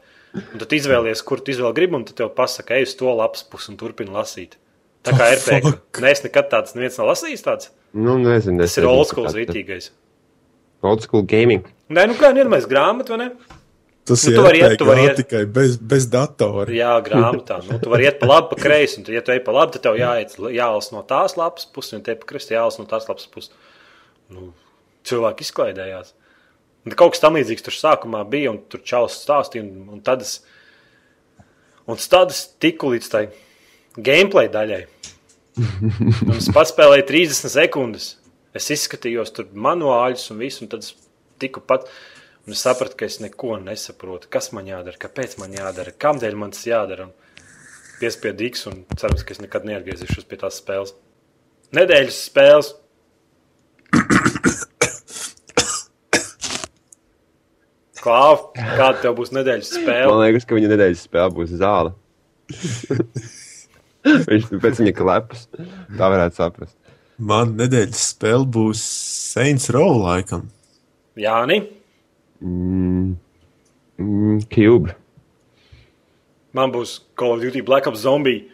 Un 0.54 0.60
tad 0.60 0.72
izvēlies, 0.72 1.24
kur 1.24 1.40
tu 1.40 1.52
izvēli 1.52 1.74
gribi, 1.74 1.96
un 1.96 2.06
tad 2.06 2.16
tev 2.16 2.30
pasaka, 2.36 2.76
ej 2.76 2.84
uz 2.84 2.96
to 2.96 3.12
lapas 3.16 3.44
pusi 3.44 3.72
un 3.72 3.78
turpini 3.78 4.12
lasīt. 4.12 4.56
Tā 5.02 5.16
kā 5.18 5.28
The 5.32 5.38
RPG. 5.38 5.62
fuck? 5.66 6.02
Nē, 6.04 6.12
es 6.14 6.22
nekad 6.26 6.50
tāds 6.52 6.76
neviens 6.78 6.98
nav 7.02 7.08
lasījis 7.10 7.42
tāds. 7.46 7.72
Nu, 7.98 8.18
nezinu, 8.22 8.62
Tas 8.62 8.78
ir 8.78 8.86
old 8.90 9.08
school 9.10 9.26
rītīgais. 9.34 9.90
Old 10.86 11.02
school 11.06 11.24
gaming. 11.30 11.66
Nē, 11.90 12.06
nu 12.10 12.16
kā 12.20 12.30
vienmēr 12.36 12.68
grāmatā, 12.70 13.16
vai 13.18 13.26
ne? 13.26 13.58
Tas 14.06 14.24
Nu, 14.26 14.32
ir 14.32 14.38
tu 14.38 14.44
vari 14.46 14.62
iet, 14.62 14.76
tu 14.82 14.86
vari 14.88 15.04
iet. 15.06 15.18
tikai 15.22 15.42
bez, 15.46 15.76
bez 15.78 16.08
datora. 16.10 16.72
Jā, 16.74 16.94
grāmatā. 17.06 17.60
Nu, 17.68 17.78
tu 17.82 17.90
vari 17.94 18.08
iet 18.08 18.18
pa 18.22 18.30
labi, 18.30 18.48
pa 18.54 18.58
kreisi, 18.62 18.98
un, 19.00 19.06
tu, 19.06 19.14
ja 19.14 19.22
tu 19.26 19.34
ej 19.34 19.42
pa 19.46 19.54
labi, 19.54 19.76
tad 19.76 19.84
tev 19.86 20.00
jāiet, 20.00 20.34
jālas 20.56 20.90
no 20.94 21.04
tās 21.06 21.36
lapas 21.38 21.68
puses, 21.70 21.94
un 22.00 22.02
te 22.06 22.16
pa 22.18 22.26
kreisi 22.32 22.56
jālas 22.56 22.80
no 22.82 22.88
tās 22.90 23.06
lapas 23.10 23.28
puses. 23.30 23.52
Nu, 24.34 24.52
cilvēki 25.06 25.46
izklaidējās. 25.46 26.14
Un 26.86 26.96
kaut 26.98 27.14
kas 27.14 27.22
tam 27.22 27.38
līdzīgs 27.38 27.62
tur 27.68 27.78
sākumā 27.78 28.24
bija, 28.30 28.56
un 28.56 28.64
tur 28.74 28.82
čaus 28.82 29.20
stāstīja, 29.22 29.62
un, 29.68 29.86
un 29.98 30.02
tad 30.02 30.26
es, 30.26 30.40
un 31.86 31.98
tad 32.02 32.34
es 32.34 32.48
tiku 32.62 32.90
līdz 32.96 33.10
tai 33.14 33.28
gameplay 34.02 34.50
daļai. 34.50 34.82
Un 35.60 36.38
es 36.38 36.48
paspēlēju 36.54 37.06
30 37.10 37.52
sekundes. 37.52 38.08
Es 38.56 38.70
izskatījos 38.74 39.32
tur 39.36 39.50
manuāļus 39.52 40.30
un 40.34 40.42
visu, 40.44 40.66
un 40.66 40.72
tad 40.72 40.88
tiku 41.42 41.64
pat. 41.64 41.88
Un 42.48 42.56
es 42.56 42.64
sapratu, 42.66 42.98
ka 42.98 43.06
es 43.08 43.20
neko 43.22 43.58
nesaprotu. 43.62 44.30
Kas 44.32 44.50
man 44.56 44.68
jādara, 44.70 44.98
kāpēc 45.00 45.38
man 45.42 45.54
jādara, 45.56 45.94
kādēļ 45.94 46.38
man 46.40 46.54
tas 46.56 46.66
jādara. 46.68 47.10
X 48.02 48.66
un 48.66 48.80
cerams, 48.98 49.22
ka 49.22 49.36
es 49.36 49.42
nekad 49.44 49.68
neatgriezīšos 49.70 50.26
pie 50.26 50.40
tās 50.42 50.58
spēles. 50.58 50.96
Nedēļas 51.78 52.22
spēles. 52.32 52.72
Klāv, 58.02 58.48
kāda 58.58 58.98
tev 59.04 59.14
būs 59.20 59.30
nedēļas 59.36 59.70
Man 59.76 59.84
spēle? 59.86 60.16
liekas, 60.24 60.48
ka 60.50 60.58
viņa 60.58 60.72
nedēļas 60.74 61.06
spēle 61.06 61.36
būs 61.38 61.54
zāle. 61.62 61.94
Viņš 64.30 64.48
pēc 64.64 64.80
viņa 64.82 64.94
klepas. 64.98 65.46
Tā 65.98 66.08
varētu 66.10 66.40
saprast. 66.40 66.76
Man 67.22 67.52
nedēļas 67.60 68.02
spēle 68.16 68.48
būs 68.50 68.82
Saints 69.36 69.70
Row 69.74 69.94
laikam. 70.02 70.48
Jāni, 71.20 71.62
Mm, 72.42 73.18
mm, 74.02 74.38
Cube. 74.50 74.96
man 76.58 76.72
būs 76.74 76.96
Call 77.16 77.36
of 77.36 77.42
Duty 77.44 77.62
Black 77.62 77.86
Ops 77.86 78.00
Zombie. 78.02 78.48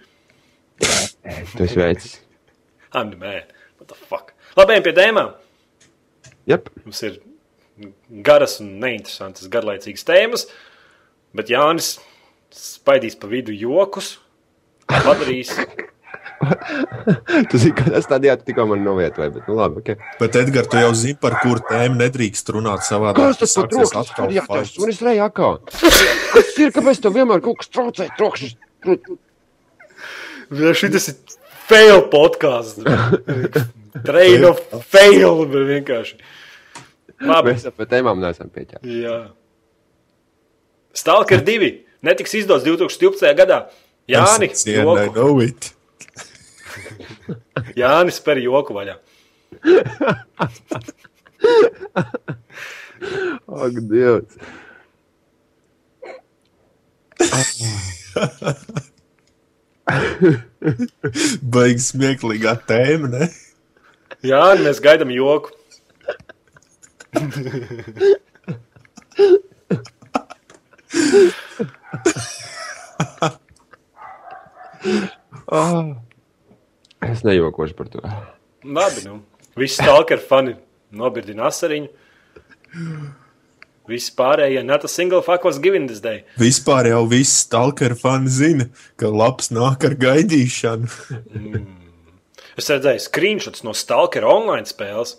Tu 0.79 1.63
esi 1.63 1.79
veicis. 1.79 2.17
I'm 2.93 3.12
the 3.12 3.15
man. 3.15 3.43
What 3.79 3.88
the 3.88 3.95
fuck? 3.95 4.33
Labi, 4.57 4.81
pie 4.83 4.91
tēmām. 4.97 5.31
Jep. 6.51 6.67
Mums 6.83 6.99
ir 7.07 7.15
garas 8.27 8.57
un 8.60 8.73
neinteresantas, 8.83 9.47
garlaicīgas 9.53 10.03
tēmas, 10.07 10.43
bet 11.31 11.47
Jānis 11.53 11.93
spaidīs 12.51 13.15
pa 13.19 13.31
vidu 13.31 13.55
jokus. 13.55 14.17
Padarīs. 14.91 15.54
Tu 17.50 17.58
zini, 17.58 17.73
ka 17.73 17.88
tas 17.89 18.06
tādā 18.10 18.36
tikko 18.38 18.67
man 18.69 18.84
novietoja, 18.86 19.32
bet 19.34 19.47
nu 19.50 19.56
labi, 19.58 19.82
ok. 19.82 20.04
Bet, 20.19 20.36
Edgars, 20.38 20.69
tu 20.69 20.78
jau 20.78 20.91
zini, 20.97 21.17
par 21.21 21.39
kuru 21.41 21.63
tēmu 21.65 21.97
nedrīkst 21.97 22.52
runāt 22.54 22.86
savā 22.86 23.13
Kas 23.17 23.39
tas 23.41 23.56
par 23.58 23.69
trokšņu? 23.71 24.04
atkal 24.04 24.36
Jā, 24.36 24.43
tas 24.52 24.76
un 24.78 24.91
es 24.93 25.02
reju 25.02 25.23
akā. 25.26 25.50
Kas 25.71 26.52
ir, 26.62 26.73
kāpēc 26.76 27.02
tev 27.02 27.17
vienmēr 27.17 27.41
kaut 27.45 27.58
kas 27.63 27.71
traucē 27.73 28.10
trokšņus? 28.19 28.54
Šis 30.78 31.10
ir 31.10 31.17
fail 31.67 32.06
podkāsts. 32.13 32.86
Train 34.06 34.45
of 34.45 34.62
fail. 34.91 35.41
bet 35.50 35.67
Vienkārši. 35.73 36.21
Labi. 37.26 37.56
Mēs 37.56 37.65
par 37.73 37.89
tēmām 37.89 38.21
neesam 38.21 38.54
pieķēri. 38.54 39.02
Jā. 39.02 39.17
Stalker 40.97 41.41
2 41.45 41.71
netiks 42.06 42.38
izdots 42.38 42.65
2012. 42.67 43.34
gadā. 43.38 43.63
Jāni, 44.10 44.48
Yeah, 44.65 44.82
I 44.82 44.84
joku. 45.08 45.15
know 45.15 45.39
it. 45.39 45.74
Jānis 47.80 48.20
spēr 48.22 48.39
joku 48.43 48.74
vaļā. 48.78 48.96
Ak, 53.48 53.74
Dievs. 53.91 54.38
Baigs 61.56 61.91
smieklīgā 61.93 62.54
tēma, 62.70 63.08
ne? 63.13 63.30
Jāni, 64.26 64.65
mēs 64.67 64.82
gaidām 64.84 65.12
joku. 65.13 65.54
Oh. 75.47 75.95
Es 77.01 77.23
nejokošu 77.23 77.75
par 77.77 77.88
to. 77.93 78.01
Labi, 78.65 79.05
nu. 79.05 79.21
Visi 79.57 79.79
stalker 79.79 80.19
fani 80.19 80.57
nobirdina 80.91 81.47
asariņu. 81.47 81.88
Visi 83.88 84.12
pārējie, 84.17 84.63
not 84.67 84.83
a 84.83 84.89
single 84.91 85.21
fuck 85.23 85.45
was 85.47 85.60
given 85.63 85.88
this 85.88 86.01
day. 86.03 86.25
Vispār 86.38 86.89
jau 86.91 87.05
viss 87.07 87.45
stalker 87.45 87.95
fani 87.95 88.27
zina, 88.27 88.67
ka 88.99 89.07
labs 89.07 89.47
nāk 89.55 89.86
ar 89.88 89.95
gaidīšanu. 89.95 90.91
Es 92.57 92.67
redzēju 92.73 93.03
screenshots 93.05 93.63
no 93.63 93.71
Stalker 93.77 94.25
online 94.25 94.65
spēles. 94.65 95.15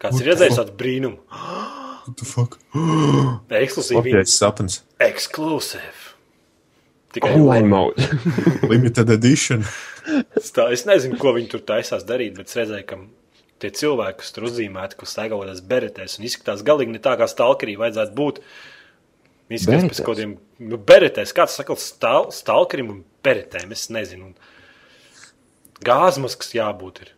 Kāds 0.00 0.18
What 0.18 0.22
ir 0.22 0.30
redzējis 0.34 0.60
tādu 0.60 0.76
brīnumu? 0.76 1.18
What 2.00 2.16
the 2.20 2.26
fuck? 2.28 2.56
Ekskluzīvi. 3.60 4.22
Sapnis. 4.28 4.80
Ekskluzīvi. 5.04 6.09
Tikai 7.12 7.32
Online 7.34 7.66
mode. 7.66 8.02
Limited 8.70 9.10
edition. 9.10 9.64
Tā, 10.54 10.68
es 10.74 10.84
nezinu, 10.86 11.18
ko 11.20 11.34
viņi 11.34 11.50
tur 11.50 11.64
taisās 11.66 12.04
darīt, 12.06 12.36
bet 12.38 12.50
es 12.50 12.58
redzēju, 12.58 12.86
ka 12.86 12.98
tie 13.60 13.70
cilvēki, 13.76 14.20
kas 14.22 14.34
tur 14.36 14.46
uzzīmēti, 14.48 14.98
kas 15.00 15.14
staigā 15.16 15.34
kaut 15.34 15.44
kādās 15.44 15.64
beretēs 15.72 16.18
un 16.18 16.28
izskatās 16.28 16.62
galīgi 16.66 16.94
ne 16.94 17.02
tā, 17.02 17.16
kā 17.18 17.28
stalkerī 17.30 17.74
vajadzētu 17.80 18.16
būt. 18.16 18.40
Izskatās 19.50 19.82
pēc 19.82 19.90
Beretēs? 19.90 20.04
kaut 20.06 20.14
kādiem 20.14 20.34
nu, 20.70 20.78
beretēs. 20.90 21.34
Kāds 21.34 21.58
saka, 21.58 21.74
stal, 21.82 22.30
stalkerim 22.34 22.92
un 22.94 23.00
beretēm, 23.26 23.74
es 23.74 23.88
nezinu. 23.90 24.30
Gāzmaskas 25.84 26.54
jābūt 26.54 27.02
ir. 27.02 27.14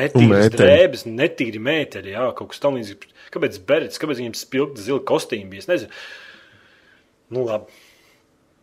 Netīras 0.00 0.48
drēbes, 0.50 1.04
netīri 1.06 1.60
mēteļi, 1.62 2.14
jā, 2.16 2.26
kaut 2.38 2.50
kas 2.54 2.62
tam 2.62 2.78
līdzīgs. 2.78 3.12
Kāpēc 3.34 3.60
berets, 3.68 4.00
kāpēc 4.00 4.22
viņiem 4.22 4.38
spilgti 4.38 4.82
zila 4.82 5.02
kostīmi 5.06 5.52
bija, 5.52 5.66
es 5.66 5.70
nezinu. 5.70 6.00
Nu, 7.34 7.44
labi. 7.46 7.83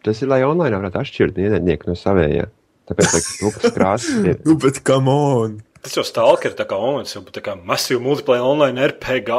Tas 0.06 0.22
ir, 0.24 0.32
lai 0.32 0.42
online 0.46 0.80
varētu 0.80 1.02
atšķirt 1.02 1.38
ienaidnieku 1.42 1.90
no 1.90 1.96
savējā. 1.98 2.48
Tāpēc, 2.90 3.12
ka 3.14 3.36
tūkas 3.42 3.76
krāsas 3.76 4.24
ir. 4.32 4.40
Nu, 4.48 4.58
bet 4.62 4.82
come 4.88 5.14
on! 5.14 5.60
Tas 5.82 5.96
jau 5.98 6.06
stalker, 6.06 6.54
tā 6.58 6.66
kā 6.70 6.78
online, 6.78 7.10
jau 7.10 7.24
tā 7.34 7.42
kā 7.46 7.56
masīva 7.58 8.02
multiplayer 8.06 8.46
online 8.46 8.82
RPG. 8.92 9.38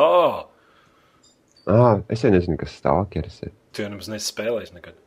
Ah, 1.71 2.01
es 2.11 2.25
jau 2.25 2.33
nezinu, 2.35 2.59
kas 2.59 2.75
stalkeris 2.81 3.43
ir. 3.47 3.53
Tu 3.75 3.85
jau 3.85 3.91
nemaz 3.93 4.11
nespēlējies 4.11 4.75
nekad. 4.75 4.99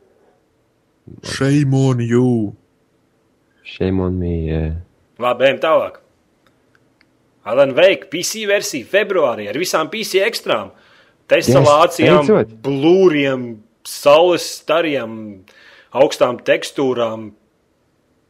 Shame 1.36 1.76
on 1.76 2.00
you! 2.02 2.56
Shame 3.66 4.00
on 4.02 4.16
me. 4.18 4.34
Yeah. 4.48 4.74
Labi, 5.22 5.48
ejam 5.48 5.60
tālāk. 5.62 6.00
Alan 7.46 7.76
Wake, 7.76 8.08
PC 8.10 8.46
versija 8.50 8.88
februārī 8.90 9.46
ar 9.50 9.58
visām 9.58 9.90
PC 9.90 10.22
ekstrām, 10.26 10.72
testalācijām, 11.30 12.26
blūriem, 12.64 13.44
saules 13.86 14.46
stariem, 14.60 15.12
augstām 15.96 16.40
tekstūrām, 16.44 17.30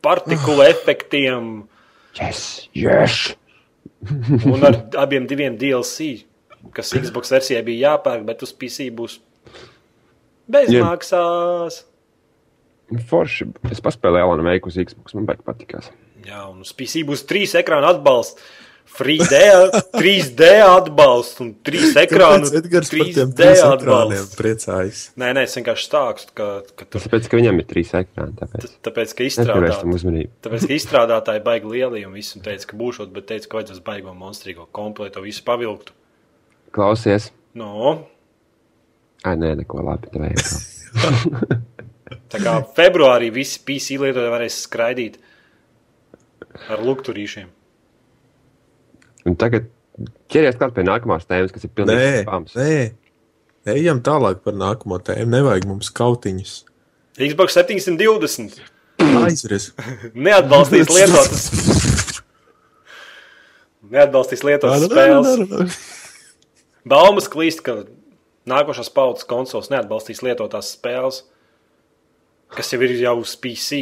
partikulu 0.05 0.63
efektiem 0.67 1.67
Yes, 2.17 2.69
yes! 2.73 3.37
un 4.49 4.65
ar 4.65 4.79
abiem 4.97 5.27
diviem 5.29 5.57
DLC, 5.59 6.25
kas 6.73 6.95
Xbox 6.97 7.33
versijai 7.33 7.65
bija 7.67 7.93
jāpērk, 7.93 8.25
bet 8.29 8.45
uz 8.47 8.55
PC 8.57 8.89
būs 8.97 9.19
bezmaksās. 10.51 11.83
Forši. 13.11 13.49
Es 13.75 13.83
paspēlēju 13.83 14.29
Alanu 14.29 14.47
Veiku 14.47 14.71
uz 14.71 14.79
Xbox. 14.79 15.17
Man 15.19 15.27
baigi 15.29 15.45
patikās. 15.47 15.91
Jā, 16.27 16.45
un 16.49 16.63
uz 16.65 16.73
PC 16.77 17.03
būs 17.09 17.27
trīs 17.29 17.55
ekrāna 17.59 17.91
atbalsts. 17.93 18.41
3D, 18.97 19.41
3D 19.97 20.49
atbalsts 20.79 21.43
un 21.45 21.53
trīs 21.67 21.97
ekrānu. 22.01 22.47
Kāpēc 22.47 22.59
Edgars 22.63 22.93
par 22.93 23.11
tiem 23.11 23.33
3D 23.33 23.37
trīs 23.41 23.63
ekrāniem 23.65 24.01
atbalsts. 24.15 24.39
priecājas? 24.39 25.03
Nē, 25.21 25.31
nē, 25.37 25.45
es 25.49 25.57
vienkārši 25.59 25.89
stāstu, 25.91 26.35
ka, 26.39 26.49
ka 26.73 26.89
tur, 26.89 27.05
Tāpēc, 27.05 27.29
ka 27.33 27.41
viņam 27.41 27.63
ir 27.63 27.69
trīs 27.71 27.93
ekrāni. 27.99 28.37
Tāpēc 28.41 28.67
tāpēc, 28.87 29.15
ka 29.19 29.27
nepievērst 29.27 29.43
tam 29.43 29.61
izstrādāt, 29.61 29.95
uzmanību. 30.01 30.33
tāpēc, 30.47 30.67
ka 30.71 30.79
izstrādātāji 30.81 31.45
baigi 31.47 31.73
lieli 31.75 32.05
un 32.09 32.17
visu 32.17 32.39
un 32.39 32.47
teica, 32.47 32.71
ka 32.71 32.81
būšot, 32.81 33.13
bet 33.17 33.29
teica, 33.33 33.51
ka 33.53 33.61
vajadzēs 33.61 33.83
baigo 33.87 34.15
monstrīgo 34.17 34.69
kompletu, 34.77 35.25
visu 35.27 35.45
pavilktu. 35.47 35.97
Klausies. 36.77 37.31
No, 37.57 37.99
Ai, 39.27 39.35
nē, 39.41 39.57
neko 39.59 39.83
labi. 39.83 40.11
Tev 40.13 40.23
vajag. 40.23 40.43
tā 42.33 42.41
kā 42.43 42.53
februārī 42.77 43.33
visi 43.35 43.59
PC 43.67 43.97
lietotāji 43.99 44.33
varēs 44.33 44.59
skraidīt 44.67 45.17
ar 46.71 46.83
lukturīšiem. 46.87 47.49
Un 49.27 49.37
tagad 49.41 49.67
ķeries 50.31 50.59
klāt 50.61 50.77
pie 50.77 50.85
nākamās 50.87 51.27
tēmas, 51.29 51.53
kas 51.55 51.67
ir 51.67 51.73
Nē, 51.73 51.77
pilnīgi 51.81 52.23
spams. 52.23 52.57
nē. 52.59 52.79
Ejam 53.75 54.01
tālāk 54.07 54.45
par 54.45 54.55
nākamo 54.55 55.01
tēmu. 55.03 55.27
Nevajag 55.33 55.67
mums 55.67 55.91
kautiņus. 55.95 56.57
Xbox 57.17 57.57
720 57.57 58.61
Aizries. 59.27 59.71
neatbalstīs 60.29 60.91
lietotas. 60.93 61.47
Neatbalstīs 63.91 64.43
lietotas 64.47 64.87
spēles. 64.87 65.79
Baumas 66.87 67.27
klīst, 67.31 67.63
ka 67.67 67.85
nākošās 68.47 68.91
paudzes 68.95 69.27
konsoles 69.29 69.71
neatbalstīs 69.73 70.23
lietotās 70.23 70.73
spēles, 70.77 71.25
kas 72.55 72.71
jau 72.73 72.81
ir 72.87 72.95
jau 73.01 73.17
uz 73.23 73.35
PC. 73.43 73.81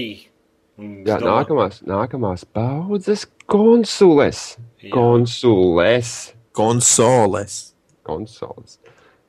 Jā, 0.79 1.19
nākamās, 1.23 1.83
nākamās 1.87 2.43
paudzes 2.51 3.27
konsoles. 3.47 4.57
Jā. 4.83 4.91
Konsoles. 4.95 6.33
Konsoles. 6.57 7.55
Konsoles. 8.07 8.79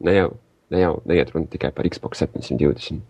Ne 0.04 0.16
jau, 0.18 0.32
ne 0.74 0.82
jau 0.82 0.96
neiet 1.08 1.30
runa 1.36 1.48
tikai 1.54 1.70
par 1.76 1.86
Xbox 1.90 2.24
720. 2.26 3.02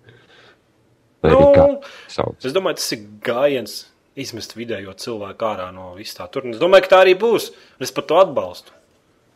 Vai 1.24 1.32
arī 1.32 1.46
kā 1.56 1.66
Nu, 1.72 1.80
sauc. 2.12 2.36
es 2.46 2.54
domāju, 2.54 2.78
tas 2.82 2.92
ir 2.94 3.06
gājiens 3.26 3.76
izmest 4.16 4.54
vidējo 4.56 4.94
cilvēku 5.00 5.48
ārā 5.48 5.72
no 5.74 5.94
vis 5.98 6.14
tā. 6.16 6.28
Tur 6.32 6.46
es 6.52 6.60
domāju, 6.62 6.86
ka 6.86 6.94
tā 6.96 7.00
arī 7.06 7.16
būs. 7.20 7.50
un 7.80 7.88
Es 7.88 7.92
par 7.96 8.04
to 8.08 8.20
atbalstu. 8.22 8.72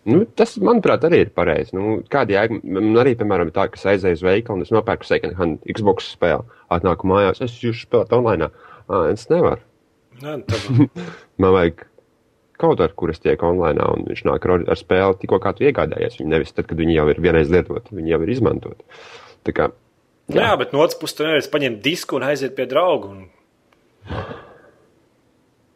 Nu, 0.09 0.23
tas, 0.25 0.53
manuprāt, 0.63 1.03
arī 1.03 1.25
ir 1.25 1.29
pareizi. 1.35 1.73
Nu, 1.75 2.01
kāda 2.09 2.35
jēga? 2.38 2.62
Man 2.63 2.95
arī, 3.01 3.15
piemēram, 3.19 3.49
tā, 3.51 3.65
ka 3.71 3.75
es 3.79 3.83
aizēju 3.85 4.19
uz 4.19 4.23
veikalu 4.23 4.57
un 4.59 4.62
es 4.63 4.71
nopērku 4.71 5.05
second 5.05 5.35
hand 5.35 5.59
Xbox 5.67 6.13
spēli. 6.15 6.45
Atnāku 6.71 7.09
mājās, 7.09 7.41
es 7.43 7.57
jūtu 7.59 7.81
spēlēt 7.83 8.13
online. 8.15 8.47
Ah, 8.89 9.06
es 9.13 9.28
nevaru. 9.30 9.62
Nē, 10.19 10.39
tad, 10.49 11.04
Man 11.41 11.54
vajag 11.56 11.86
kaut 12.60 12.82
ar, 12.84 12.91
kur 12.97 13.13
es 13.13 13.21
tieku 13.23 13.47
online, 13.47 13.86
un 13.93 14.08
viņš 14.10 14.25
nāk 14.28 14.47
ar, 14.49 14.65
ar 14.73 14.80
spēli 14.80 15.21
tikko 15.21 15.39
kā 15.43 15.54
tu 15.56 15.63
iegādājies. 15.67 16.17
Viņu 16.19 16.34
nevis 16.34 16.52
tad, 16.56 16.67
kad 16.67 16.80
viņi 16.80 16.97
jau 16.97 17.06
ir 17.13 17.21
vienreiz 17.23 17.52
lietoti, 17.54 17.95
viņi 17.95 18.13
jau 18.15 18.19
ir 18.25 18.34
izmantoti. 18.34 18.99
Tā 19.47 19.56
kā, 19.56 19.69
jā. 20.28 20.41
jā, 20.41 20.52
bet 20.60 20.75
no 20.75 20.84
otras 20.84 20.99
puses, 20.99 21.15
tu 21.15 21.28
nevari 21.28 21.54
paņemt 21.54 21.80
disku 21.86 22.19
un 22.19 22.28
aiziet 22.28 22.58
pie 22.58 22.67
drauga. 22.69 23.13
Un... 23.13 24.19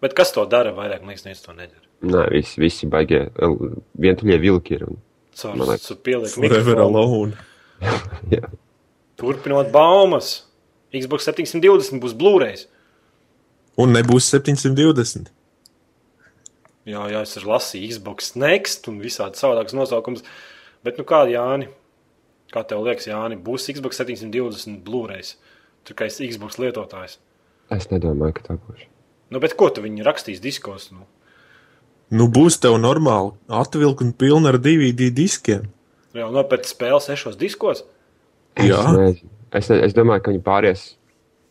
Bet 0.04 0.18
kas 0.18 0.36
to 0.36 0.44
dara 0.50 0.74
vairāk? 0.76 1.06
Man 1.06 1.14
liekas, 1.14 1.24
neviens 1.30 1.46
to 1.46 1.56
nedara. 1.56 1.88
nē, 2.04 2.28
visi, 2.34 2.60
visi 2.60 2.90
baigie 2.92 3.30
vientuļie 4.04 4.42
vilki 4.44 4.76
ir. 4.76 4.88
Un, 4.90 5.00
Caur, 5.40 5.56
liekas. 5.64 5.88
Forever 6.36 6.84
mikrofonu. 6.84 7.34
Turpinot 9.20 9.72
baumas. 9.74 10.42
Xbox 10.94 11.26
720 11.32 12.02
būs 12.04 12.14
Blu-rays. 12.18 12.68
Un 13.82 13.94
nebūs 13.96 14.28
720. 14.30 15.32
Jā, 16.84 17.06
jā, 17.10 17.22
es 17.24 17.38
esmu 17.40 17.54
lasījis 17.54 17.98
Xbox 17.98 18.34
Next 18.38 18.90
un 18.92 19.00
visādi 19.02 19.40
savādākas 19.40 19.76
nosaukums. 19.78 20.26
Bet, 20.84 21.00
nu, 21.00 21.06
kā 21.08 21.24
Jāni, 21.32 21.70
kā 22.52 22.66
tev 22.68 22.84
liekas, 22.86 23.08
Jāni, 23.08 23.38
būs 23.40 23.70
Xbox 23.72 24.02
720 24.04 24.82
Blu-rays? 24.84 25.38
Tur 25.88 25.98
kā 26.00 26.10
es 26.10 26.20
Xbox 26.20 26.60
lietotājs. 26.60 27.18
Es 27.74 27.88
nedomāju, 27.92 28.36
ka 28.38 28.46
tā 28.50 28.58
būs. 28.60 28.84
Nu, 29.34 29.40
bet 29.42 29.56
ko 29.58 29.70
tu 29.74 29.82
viņi 29.82 30.04
rakstīs 30.06 30.44
diskos? 30.44 30.90
Nu? 30.94 31.08
Nu, 32.14 32.28
būs 32.30 32.60
tev 32.62 32.76
normāli 32.78 33.32
atvilkni 33.48 34.14
pilni 34.20 34.52
ar 34.52 34.60
DVD 34.62 35.08
diskiem. 35.16 35.72
Jā, 36.14 36.28
nopērts 36.30 36.76
spēli 36.76 37.00
sešos 37.02 37.40
diskos. 37.40 37.82
Jā. 38.60 38.84
Es, 38.84 38.92
nezinu. 39.00 39.32
es, 39.58 39.72
es 39.88 39.96
domāju, 39.98 40.22
ka 40.28 40.36
viņi 40.36 40.44
pāries. 40.46 40.84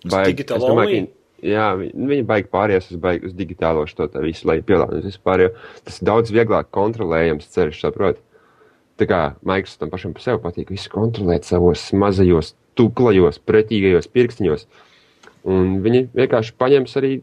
Digital 0.04 0.60
es 0.60 0.68
domāju, 0.68 0.86
ka 0.86 0.94
viņi- 1.00 1.10
Jā, 1.42 1.72
viņi, 1.78 2.22
baigi 2.28 2.50
pāries 2.52 2.86
uz, 2.92 2.98
baigi, 3.02 3.26
uz 3.26 3.34
digitālo 3.34 3.82
šo 3.90 4.06
tā 4.10 4.22
visu, 4.22 4.46
lai 4.46 4.60
pielāgotu 4.62 5.08
vispār. 5.08 5.46
jo 5.46 5.50
Tas 5.82 5.98
ir 5.98 6.06
daudz 6.06 6.30
vieglāk 6.34 6.70
kontrolējams 6.74 7.50
ceļš, 7.50 7.80
saprot. 7.82 8.20
Tā 9.00 9.08
kā 9.10 9.20
Maiks 9.48 9.74
tam 9.80 9.90
pašam 9.90 10.12
par 10.14 10.22
sevi 10.22 10.42
patīk 10.44 10.70
visu 10.70 10.92
kontrolēt 10.92 11.48
savos 11.48 11.88
mazajos, 11.96 12.52
tuklajos, 12.78 13.40
pretīgajos 13.42 14.06
pirkstiņos. 14.12 14.66
Un 15.50 15.80
viņi 15.82 16.04
vienkārši 16.14 16.54
paņems 16.60 16.94
arī 17.00 17.16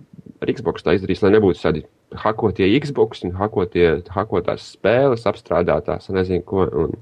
ar 0.43 0.51
Xbox 0.51 0.83
tā 0.83 0.97
izdarīs, 0.97 1.21
lai 1.23 1.31
nebūtu 1.37 1.61
tādi 1.61 1.85
hakotie 2.19 2.67
Xbox 2.83 3.23
un 3.23 3.35
hakotie, 3.37 4.01
hakotās 4.11 4.73
spēles, 4.73 5.27
apstrādātās, 5.29 6.09
nezinu 6.11 6.43
ko. 6.43 6.65
Un, 6.67 6.97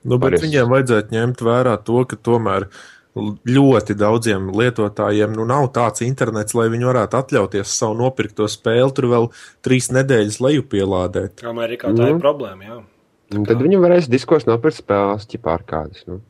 Nu, 0.00 0.16
bet 0.16 0.30
Pareizi. 0.30 0.46
viņiem 0.46 0.70
vajadzētu 0.72 1.12
ņemt 1.12 1.42
vērā 1.44 1.74
to, 1.84 1.98
ka 2.08 2.16
tomēr 2.16 2.64
ļoti 3.16 3.96
daudziem 3.98 4.50
lietotājiem 4.54 5.32
nu, 5.34 5.44
nav 5.48 5.70
tāds 5.74 6.04
internets, 6.06 6.54
lai 6.54 6.68
viņi 6.70 6.86
varētu 6.86 7.18
atļauties 7.18 7.72
savu 7.80 7.96
nopirkto 7.98 8.46
spēli, 8.48 8.92
tur 8.94 9.08
vēl 9.10 9.28
trīs 9.66 9.90
nedēļas 9.90 10.38
lejupielādēt. 10.44 11.42
Amerikā 11.50 11.90
tā 11.90 12.06
Nu. 12.06 12.14
ir 12.14 12.20
problēma. 12.22 12.62
Jā. 12.64 12.78
un 13.34 13.44
tad 13.46 13.62
viņi 13.62 13.80
varēs 13.82 14.08
diskos 14.10 14.46
nopirkt 14.46 14.78
spēles, 14.78 15.26
ķipā 15.26 15.54
ar 15.58 15.62
kādas. 15.66 16.04
Nu. 16.06 16.20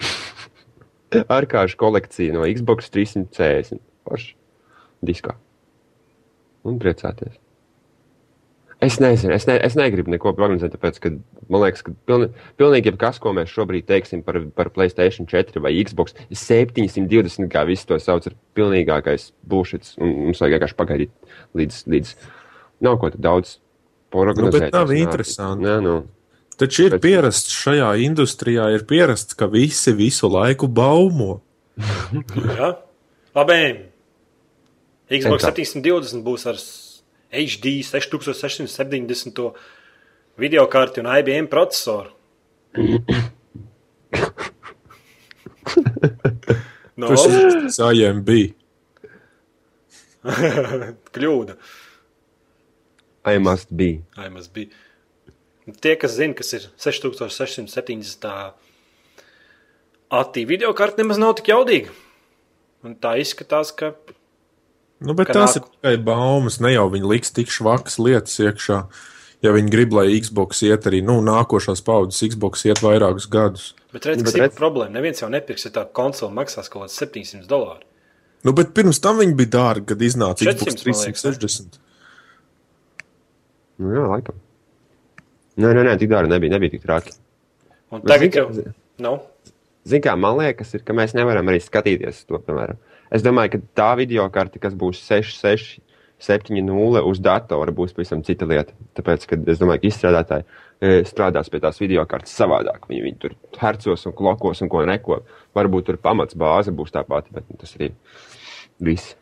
ar 1.36 1.46
kādu 1.46 1.76
kolekciju 1.76 2.36
no 2.36 2.44
Xbox 2.44 2.90
360 2.92 3.80
pašu 4.04 4.34
diskā. 5.04 5.34
Un 6.64 6.76
priecāties. 6.78 7.38
Es 8.80 8.96
nezinu, 8.96 9.34
es, 9.36 9.44
ne, 9.44 9.58
es 9.60 9.74
negribu 9.76 10.08
neko 10.14 10.32
prognozēt, 10.32 10.72
tāpēc, 10.72 10.98
ka 11.04 11.10
man 11.52 11.60
liekas, 11.66 11.82
ka 11.84 11.92
pilni, 12.08 12.30
pilnīgi 12.56 12.88
jebkas, 12.88 13.18
ko 13.20 13.34
mēs 13.36 13.50
šobrīd 13.52 13.84
teiksim 13.90 14.22
par, 14.24 14.38
par 14.56 14.70
Playstation 14.72 15.28
4 15.28 15.60
vai 15.60 15.74
Xbox 15.84 16.14
720, 16.32 17.50
kā 17.52 17.66
visi 17.68 17.84
to 17.90 17.98
sauc, 18.00 18.24
ir 18.30 18.38
pilnīgākais 18.56 19.30
būšits. 19.52 19.98
Un 20.00 20.14
mums 20.30 20.40
vajag 20.40 20.56
vienkārši 20.56 20.78
pagaidīt 20.80 21.12
līdz, 21.60 21.82
līdz 21.92 22.14
nav 22.88 22.96
ko 23.02 23.12
daudz 23.20 23.58
prognozēt. 24.14 24.70
nav 24.72 24.88
Tas 24.88 24.88
nāk. 24.94 25.02
interesanti. 25.04 25.68
Nē, 25.68 25.76
nu, 25.84 25.98
Taču 26.60 26.88
ir 26.88 26.92
Bet- 26.92 27.00
pierasts 27.04 27.54
šajā 27.56 27.86
industrijā, 28.04 28.66
ir 28.74 28.82
pierasts, 28.84 29.32
ka 29.36 29.46
visi 29.48 29.94
visu 29.96 30.28
laiku 30.28 30.68
baumo. 30.68 31.40
Jā. 32.60 32.74
Labi. 33.36 33.60
Xbox 35.08 35.40
Ejam 35.44 35.54
tā. 35.54 35.54
720 35.56 36.20
būs 36.26 36.44
ar 36.50 36.58
HD 37.30 37.82
6670 37.86 39.52
video 40.40 40.66
karti 40.70 41.00
un 41.00 41.06
IBM 41.18 41.46
procesoru. 41.50 42.10
no, 47.00 47.06
Tas 47.08 47.26
ir 47.26 47.70
IMB. 48.00 48.30
kļūda. 51.14 51.54
I 53.30 53.38
must 53.38 53.68
be. 53.76 54.00
IMS 54.16 54.48
bija. 54.52 54.68
Tie, 55.80 55.94
kas 56.00 56.16
zina, 56.16 56.34
kas 56.34 56.52
ir 56.56 56.66
6670. 56.80 58.30
attī 60.10 60.46
video 60.48 60.72
karti, 60.74 61.02
nemaz 61.04 61.20
nav 61.20 61.36
tik 61.38 61.52
jaudīgi. 61.52 61.92
Un 62.82 62.96
tā 62.96 63.14
izskatās, 63.20 63.70
ka 63.76 63.92
Nu, 65.00 65.14
bet 65.16 65.28
tās 65.32 65.56
nāk- 65.56 65.64
ir 65.64 65.70
tikai 65.80 66.04
baumas. 66.04 66.60
Ne 66.60 66.74
jau 66.74 66.90
viņi 66.92 67.08
liks 67.08 67.30
tik 67.32 67.48
švakas 67.48 67.98
lietas 67.98 68.36
iekšā. 68.38 68.86
Ja 69.42 69.52
viņi 69.56 69.70
grib, 69.72 69.92
lai 69.96 70.20
Xbox 70.20 70.60
iet 70.68 70.84
arī 70.84 71.02
nu, 71.02 71.20
nākošās 71.24 71.80
paudzes, 71.82 72.20
Xbox 72.34 72.66
iet 72.68 72.82
vairākus 72.84 73.24
gadus. 73.32 73.70
Bet 73.92 74.04
redz, 74.04 74.18
Bet 74.22 74.24
kas 74.26 74.34
ir 74.34 74.42
redz- 74.42 74.58
problēma. 74.58 74.90
Neviens 74.92 75.20
jau 75.22 75.30
nepirks, 75.32 75.64
ja 75.64 75.70
tā 75.70 75.86
konsole 75.90 76.30
maksās 76.36 76.68
kaut 76.68 76.84
kāds 76.84 76.98
700 77.00 77.46
dolāri. 77.48 77.82
Nu, 78.44 78.52
bet 78.52 78.74
pirms 78.74 79.00
tam 79.00 79.16
viņi 79.18 79.34
bija 79.36 79.50
dārgi, 79.56 79.86
kad 79.86 79.98
iznāca 79.98 80.44
400, 80.44 80.68
Xbox 80.68 80.84
man 80.86 80.94
liekas, 81.06 81.24
ne? 81.24 81.30
360. 81.32 81.78
Nu, 83.80 83.94
jā, 83.96 84.04
laikam. 84.12 84.36
Nē, 85.60 85.72
nē, 85.76 85.82
nē, 85.88 85.94
tik 86.00 86.10
dārgi 86.12 86.28
nebija, 86.32 86.52
nebija 86.54 86.70
tik 86.76 86.82
traki. 86.84 87.12
Un 87.90 88.00
Bet 88.04 88.12
tagad 88.12 88.36
jau. 88.36 88.46
zini, 88.52 88.64
kā- 88.68 88.74
Nu, 89.00 89.20
Zini, 89.88 90.02
kā 90.04 90.18
man 90.18 90.36
liekas, 90.36 90.74
ir, 90.74 90.80
ka 90.84 90.92
mēs 90.92 91.14
nevaram 91.16 91.46
arī 91.48 91.58
skatīties 91.64 92.26
to, 92.28 92.38
piemēram. 92.38 92.76
Es 93.10 93.24
domāju, 93.26 93.56
ka 93.56 93.60
tā 93.80 93.90
video 93.98 94.26
karte, 94.32 94.60
kas 94.62 94.76
būs 94.78 95.00
6, 95.02 95.38
6, 95.42 95.78
7, 96.20 96.60
0 96.66 97.00
uz 97.08 97.20
datora, 97.24 97.72
būs 97.74 97.94
pavisam 97.96 98.22
cita 98.26 98.46
lieta. 98.48 98.74
Tāpēc, 98.98 99.24
ka 99.26 99.38
es 99.50 99.60
domāju, 99.60 99.82
ka 99.82 99.90
izstrādātāji 99.90 100.44
e, 100.46 100.92
strādās 101.08 101.48
pie 101.50 101.62
tās 101.64 101.80
video 101.80 102.04
kartes 102.08 102.36
savādāk. 102.36 102.84
Viņi, 102.90 103.04
viņi 103.06 103.20
tur 103.22 103.36
hercos 103.60 104.04
un 104.06 104.16
klokos 104.16 104.60
un 104.62 104.70
ko 104.72 104.84
neko. 104.86 105.22
Varbūt 105.56 105.88
tur 105.88 106.00
pamats 106.02 106.38
bāze 106.38 106.74
būs 106.76 106.92
tā 106.94 107.02
pati, 107.08 107.32
bet 107.34 107.48
tas 107.62 107.74
arī 107.78 107.90
viss. 108.90 109.16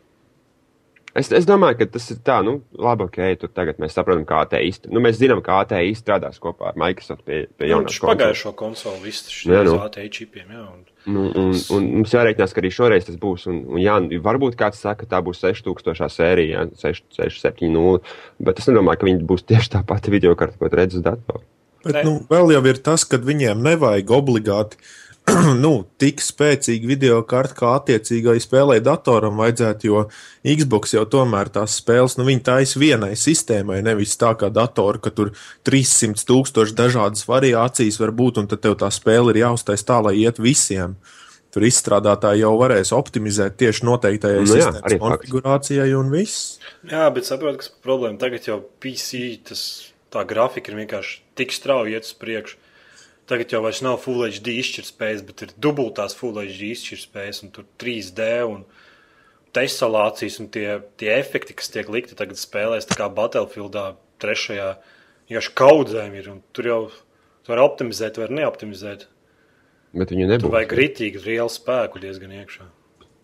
Es, 1.17 1.31
es 1.33 1.45
domāju, 1.49 1.79
ka 1.79 1.87
tas 1.95 2.05
ir 2.13 2.19
tā, 2.25 2.35
nu, 2.45 2.59
labi, 2.77 3.07
ok, 3.07 3.17
tur 3.41 3.49
tagad 3.49 3.79
mēs 3.81 3.95
saprotam, 3.97 4.27
kā 4.29 4.43
ATI. 4.45 4.69
Nu, 4.93 5.01
mēs 5.01 5.17
zinām, 5.17 5.41
kā 5.45 5.63
ATI 5.63 5.95
strādās 5.97 6.37
kopā 6.41 6.69
ar 6.69 6.77
Microsoft 6.79 7.23
pie, 7.25 7.47
pie 7.57 7.65
nu 7.65 7.71
jaunās 7.73 7.95
taču 7.95 8.05
pagājušo 8.05 8.53
konsoli 8.59 9.01
viss 9.07 9.25
tas 9.25 9.39
Jā, 9.49 9.63
nu. 9.65 9.75
ATI 9.81 10.05
čipiem. 10.13 10.53
Jā, 10.53 10.65
un... 10.69 10.85
Nu, 11.09 11.25
un, 11.31 11.53
un 11.73 11.85
mums 11.95 12.13
jārēķinās, 12.13 12.53
ka 12.53 12.61
arī 12.61 12.69
šoreiz 12.75 13.07
tas 13.07 13.17
būs. 13.17 13.47
Un, 13.49 13.63
un 13.73 13.81
jā, 13.81 13.95
varbūt 14.21 14.57
kāds 14.59 14.81
saka, 14.83 15.07
ka 15.07 15.15
tā 15.15 15.21
būs 15.25 15.41
6000 15.41 16.13
sērija, 16.13 16.65
jā, 16.67 16.91
6, 16.93 17.07
6, 17.17 17.41
7, 17.47 17.71
0. 17.73 18.03
Bet 18.45 18.61
es 18.61 18.69
nedomāju, 18.69 19.01
ka 19.01 19.09
viņi 19.09 19.25
būs 19.31 19.47
tieši 19.49 19.73
tā 19.77 19.81
pati 19.89 20.13
video 20.13 20.35
karte, 20.37 20.59
ko 20.61 20.69
tu 20.69 20.77
redzi 20.77 20.99
uz 20.99 21.07
datora. 21.07 21.41
Bet 21.85 21.95
Ne. 21.95 22.03
nu, 22.03 22.15
vēl 22.29 22.51
jau 22.57 22.63
ir 22.67 22.81
tas, 22.83 23.05
ka 23.07 23.17
viņiem 23.23 23.61
nevajag 23.63 24.11
obligāti 24.11 24.77
nu, 25.63 25.71
tik 26.01 26.21
spēcīgu 26.23 26.89
video 26.89 27.19
karti, 27.27 27.55
kā 27.59 27.73
attiecīgai 27.77 28.37
spēlē 28.41 28.79
datoram 28.83 29.39
vajadzētu, 29.39 29.89
jo 29.89 30.03
Xbox 30.45 30.95
jau 30.95 31.05
tomēr 31.09 31.51
tās 31.53 31.77
spēles, 31.81 32.17
nu, 32.19 32.25
viņi 32.27 32.43
taisa 32.45 32.81
vienai 32.81 33.11
sistēmai, 33.19 33.81
nevis 33.85 34.17
tā 34.19 34.33
kā 34.39 34.51
datora, 34.53 35.01
ka 35.03 35.13
tur 35.15 35.33
300 35.67 36.25
tūkstoši 36.29 36.77
dažādas 36.77 37.25
variācijas 37.29 37.99
var 38.01 38.13
būt, 38.15 38.41
un 38.41 38.49
tad 38.51 38.63
tev 38.65 38.77
tā 38.81 38.91
spēle 38.93 39.33
ir 39.33 39.43
jāuztais 39.43 39.85
tā, 39.87 39.99
lai 40.05 40.17
iet 40.21 40.41
visiem. 40.41 40.97
Tur 41.49 41.65
izstrādātāji 41.65 42.43
jau 42.43 42.53
varēs 42.59 42.91
optimizēt 42.93 43.55
tieši 43.57 43.85
noteiktajai 43.87 44.43
Nu 44.45 44.57
jā, 44.59 44.69
konfigurācijai 45.01 45.95
un 45.97 46.11
viss. 46.13 46.59
jā, 46.85 47.07
bet 47.13 47.25
saprotu, 47.25 47.63
kas 47.63 47.71
problēma. 47.81 48.19
Tagad 48.21 48.45
jau 48.45 48.59
PC 48.83 49.23
tas, 49.49 49.63
tā 50.13 50.21
grafika 50.29 50.69
ir 50.69 50.77
vienkārši 50.83 51.15
tik 51.41 51.55
strauji 51.55 51.97
iet 51.97 52.05
uz 52.05 52.13
priekšu. 52.21 52.59
Tagad 53.29 53.51
jau 53.53 53.61
vairs 53.61 53.83
nav 53.85 53.99
Full 54.01 54.23
HD 54.25 54.55
izšķirtspējas, 54.57 55.25
bet 55.27 55.43
ir 55.45 55.51
dubultās 55.61 56.15
Full 56.17 56.39
HD 56.41 56.71
izšķirtspējas, 56.73 57.43
un 57.45 57.51
tur 57.53 57.67
3D 57.81 58.29
un 58.49 58.63
testalācijas 59.53 60.39
un 60.41 60.49
tie, 60.53 60.79
tie 60.97 61.11
efekti, 61.17 61.55
kas 61.57 61.69
tiek 61.73 61.89
likti 61.93 62.17
tagad 62.17 62.41
spēlēs, 62.41 62.87
tā 62.89 62.97
kā 62.97 63.09
Battlefieldā 63.13 63.91
trešajā, 64.21 64.71
vienkārši 65.29 65.53
kaudzēm 65.61 66.17
ir, 66.17 66.31
un 66.33 66.41
tur 66.57 66.69
jau 66.69 66.81
tu 66.89 67.53
vari 67.53 67.63
optimizēt, 67.65 68.17
var 68.21 68.33
neoptimizēt. 68.33 69.07
Bet 69.97 70.11
viņu 70.13 70.27
Tur 70.27 70.35
nebūs. 70.35 70.53
vajag 70.53 70.75
rītīgi, 70.77 71.23
reāli 71.25 71.53
spēku 71.53 72.01
diezgan 72.01 72.33
iekšā. 72.41 72.67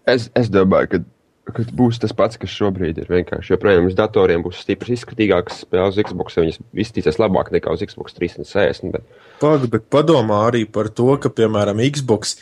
Es, 0.09 0.29
es 0.37 0.49
domāju, 0.53 0.89
ka, 0.89 1.01
ka 1.45 1.63
būs 1.77 1.99
tas 2.01 2.13
pats, 2.17 2.39
kas 2.41 2.49
šobrīd 2.49 2.97
ir. 3.03 3.07
Vienkārši 3.11 3.53
joprojām 3.53 3.85
uz 3.89 3.95
datoriem 3.97 4.41
būs 4.45 4.63
stipri 4.65 4.95
izskatīgākas 4.97 5.63
spēles. 5.65 5.99
Xbox 6.09 6.39
viņas 6.41 6.59
izskatīsies 6.73 7.19
labāk 7.21 7.51
nekā 7.53 7.73
uz 7.75 7.83
Xbox 7.85 8.17
360. 8.17 8.91
Bet... 8.95 9.05
Pagaid, 9.41 9.69
bet 9.73 9.85
padomā 9.93 10.41
arī 10.49 10.65
par 10.65 10.89
to, 10.89 11.11
ka, 11.21 11.29
piemēram, 11.29 11.81
Xbox, 11.93 12.35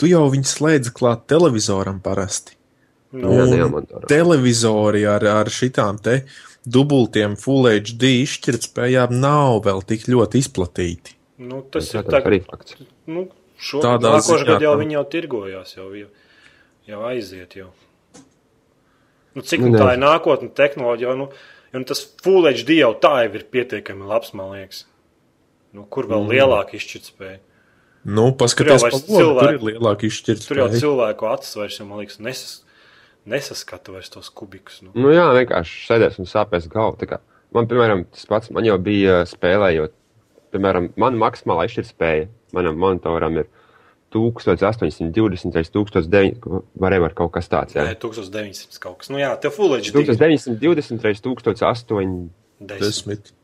tu 0.00 0.10
jau 0.10 0.24
viņu 0.32 0.50
slēdz 0.50 0.92
klāt 0.96 1.26
televizoram 1.30 2.02
parasti. 2.04 2.56
Nu, 3.14 3.30
jā, 3.32 3.64
monitoram. 3.72 4.04
televizori 4.10 5.06
ar, 5.08 5.24
ar 5.24 5.48
šitām 5.48 5.96
te 6.04 6.18
dubultiem 6.68 7.38
Full 7.40 7.70
HD 7.78 8.10
izšķirtspējām 8.26 9.14
nav 9.16 9.62
vēl 9.64 9.80
tik 9.88 10.04
ļoti 10.12 10.42
izplatīti. 10.42 11.14
nu, 11.40 11.62
tas 11.72 11.88
ir 11.94 12.02
Protams, 12.02 12.12
tagad. 12.12 12.26
arī 12.28 12.40
fakts. 12.44 12.76
Nu, 13.08 13.28
šo 13.56 13.80
Tādā 13.80 14.18
ziņā, 14.20 14.58
ka- 14.60 14.74
viņi 14.82 14.98
jau 14.98 15.04
tirgojās, 15.14 15.76
jau, 15.78 15.88
jau, 15.96 16.08
jau 16.90 17.00
aiziet. 17.08 17.56
Jau. 17.56 17.70
Nu, 19.36 19.44
cik 19.44 19.64
Nu, 19.64 19.72
nu, 19.74 19.80
tā 19.80 19.92
ir 19.94 20.00
nākotne, 20.02 20.48
tehnoloģija, 20.56 21.16
nu, 21.18 21.28
jo 21.72 21.82
nu, 21.82 21.88
tas 21.88 22.04
Full 22.24 22.48
HD 22.48 22.78
jau 22.80 22.94
tā 23.02 23.12
jau 23.26 23.34
ir 23.38 23.44
pietiekami 23.52 24.08
labs, 24.08 24.32
man 24.38 24.54
liekas. 24.56 24.86
Nu, 25.76 25.84
kur 25.84 26.08
vēl 26.08 26.24
mm. 26.24 26.32
lielāka 26.32 26.78
izšķirtspēja? 26.78 27.38
Nu, 28.08 28.30
paskaties, 28.40 28.80
vairs 28.86 28.94
pa 28.94 28.98
logu, 28.98 29.10
tur 29.10 29.18
ir 29.18 29.26
cilvēku- 29.26 29.68
lielāka 29.68 30.00
Tur 30.00 30.08
jau 30.08 30.14
izšķirtspēja. 30.14 30.80
cilvēku 30.80 31.28
acis 31.28 31.58
vairs, 31.60 31.78
jau, 31.78 31.86
man 31.90 32.00
liekas, 32.00 32.20
nesas, 32.24 32.54
nesaskata 33.28 33.92
vairs 33.92 34.08
tos 34.14 34.30
kubikus. 34.30 34.80
Nu. 34.82 34.94
Nu, 34.96 35.12
jā, 35.12 35.26
vienkārši 35.36 35.84
sēdēs 35.90 36.18
un 36.22 36.30
sāpēs 36.30 36.70
kā 36.72 37.20
Man, 37.52 37.64
piemēram, 37.64 38.04
tas 38.12 38.26
pats, 38.28 38.50
man 38.52 38.66
jau 38.68 38.76
bija 38.76 39.22
spēlējot, 39.28 39.94
piemēram, 40.52 40.90
man 41.00 41.16
maksimālā 41.16 41.64
izšķirtspēja 41.68 42.26
manam 42.56 42.76
monitoram 42.80 43.38
ir 43.40 43.48
1820 44.14 45.52
vai 45.54 45.64
1900, 45.64 46.62
varēja 46.80 47.08
ar 47.08 47.16
kaut 47.16 47.32
kas 47.34 47.50
tāds. 47.52 47.76
Jā. 47.76 47.84
Nē, 47.88 47.96
1900 48.00 48.80
kaut 48.82 49.02
kas. 49.02 49.10
Nu 49.12 49.20
jā, 49.20 49.34
tev 49.42 49.56
Full 49.56 49.76
HD. 49.78 49.92
1920 49.96 51.04
vai 51.04 51.14
1880. 51.16 52.30
Desmit. 52.58 53.34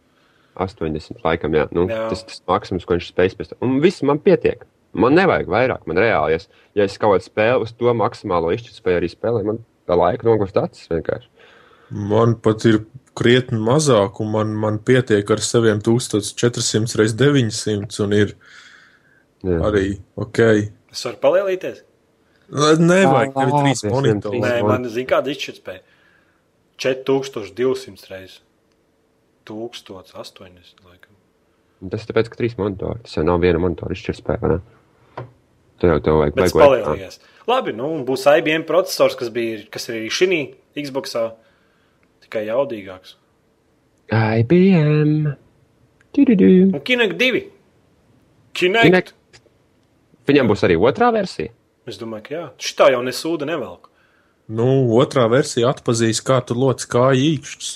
80, 0.55 1.19
laikam, 1.25 1.55
jā. 1.57 1.67
Nu, 1.75 1.89
Jā. 1.91 2.07
Tas 2.13 2.23
tas 2.29 2.41
maksimums, 2.49 2.87
ko 2.87 2.97
viņš 2.97 3.11
spēj 3.11 3.33
spēst. 3.35 3.57
Un 3.65 3.81
viss 3.83 4.05
man 4.07 4.21
pietiek. 4.23 4.63
Man 4.95 5.17
nevajag 5.19 5.51
vairāk. 5.51 5.87
Man 5.91 5.99
reāli, 5.99 6.37
ja 6.37 6.41
es, 6.41 6.49
ja 6.79 6.87
es 6.87 6.99
kaut 7.01 7.17
kādu 7.17 7.27
spēli 7.27 7.67
uz 7.67 7.75
to 7.75 7.95
maksimālo 7.99 8.53
izšķirtspēju 8.55 9.01
arī 9.01 9.11
spēlēju, 9.11 9.49
man 9.51 9.63
tā 9.89 9.99
laika 9.99 10.29
nogurst 10.29 10.59
acis 10.61 10.91
vienkārši. 10.93 11.31
Man 11.95 12.37
pat 12.43 12.65
ir 12.71 12.85
krietni 13.19 13.59
mazāk, 13.63 14.21
un 14.23 14.31
man, 14.35 14.55
man 14.59 14.79
pietiek 14.83 15.29
ar 15.31 15.43
saviem 15.43 15.83
1400 15.85 16.99
reizes 17.01 17.19
900, 17.19 17.99
un 18.07 18.15
ir 18.17 18.37
Jā. 19.45 19.59
arī 19.69 19.87
ok. 20.17 20.39
Es 20.95 21.05
varu 21.05 21.19
palielīties? 21.23 21.83
Nevajag, 22.81 23.33
tev 23.35 23.49
ir 23.49 23.55
Ā, 23.55 23.61
trīs 23.65 23.83
monitori. 23.91 24.41
Nē, 24.41 24.55
man- 24.67 24.89
zina, 24.89 25.09
kāda 25.15 25.33
izšķirtspēja. 25.33 25.81
4200 26.79 28.09
reizes. 28.11 28.41
1080, 29.49 30.81
laikam. 30.85 31.13
Tas 31.91 32.07
tāpēc, 32.09 32.31
ka 32.33 32.39
trīs 32.41 32.57
monitori. 32.57 33.03
Tas 33.05 33.17
jau 33.19 33.25
nav 33.27 33.41
viena 33.45 33.61
monitora 33.61 33.93
izšķirtspēja. 33.97 34.41
vai 34.41 34.51
ne? 34.55 34.61
Tev 35.81 35.91
jau 35.91 36.01
tev 36.07 36.19
vajag 36.21 36.35
Bet 36.35 36.53
vajag- 36.53 36.85
palielinājās. 36.85 37.19
Labi, 37.51 37.73
nu, 37.77 37.89
būs 38.09 38.25
IBM 38.39 38.65
processors, 38.65 39.15
kas 39.17 39.29
bija 39.29 39.67
kas 39.71 39.89
ir 39.89 39.97
arī 40.01 40.09
šī 40.09 40.39
Xboxā, 40.77 41.35
tikai 42.25 42.47
jaudīgāks. 42.47 43.15
IBM. 44.11 45.35
Du-du-du. 46.15 46.71
Un 46.75 46.81
Kinect 46.81 47.19
2. 47.19 47.51
Kinect. 48.55 48.85
Kinect. 48.85 49.13
Viņam 50.29 50.49
būs 50.51 50.65
arī 50.67 50.77
otrā 50.81 51.11
versija. 51.15 51.53
Es 51.89 51.99
domāju, 52.01 52.25
ka 52.29 52.35
jā. 52.35 52.45
Šitā 52.65 52.91
jau 52.95 53.03
nesūda 53.05 53.49
nevelk. 53.49 53.91
Nu, 54.49 54.67
otrā 55.01 55.25
versija 55.33 55.71
atpazīs, 55.73 56.21
kā 56.25 56.39
tu 56.45 56.57
loci 56.57 56.89
kā 56.93 57.11
īkšķis. 57.17 57.71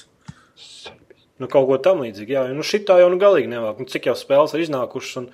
Nu, 1.39 1.47
kaut 1.47 1.69
ko 1.69 1.77
tam 1.83 2.01
līdzīgu. 2.03 2.35
Jā, 2.35 2.43
nu, 2.57 2.65
šitā 2.67 2.97
jau 3.03 3.09
nu 3.13 3.19
galīgi 3.21 3.51
nevelk. 3.53 3.79
Nu, 3.83 3.87
cik 3.89 4.09
jau 4.11 4.17
spēles 4.19 4.57
ir 4.57 4.65
iznākušas 4.65 5.21
un 5.21 5.29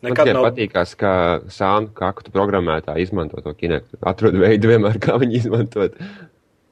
Man 0.00 0.14
nekad 0.14 0.30
tikai 0.30 0.36
nav. 0.38 0.46
patīkās, 0.48 0.94
ka 0.96 1.10
sānu 1.52 1.90
kaktu 1.92 2.32
programmētāji 2.32 3.04
izmanto 3.04 3.42
to 3.44 3.52
kinektu. 3.58 3.98
Atrod 4.08 4.38
veidu 4.40 4.70
vienmēr, 4.70 4.96
kā 5.04 5.18
viņi 5.20 5.36
izmantot. 5.42 5.98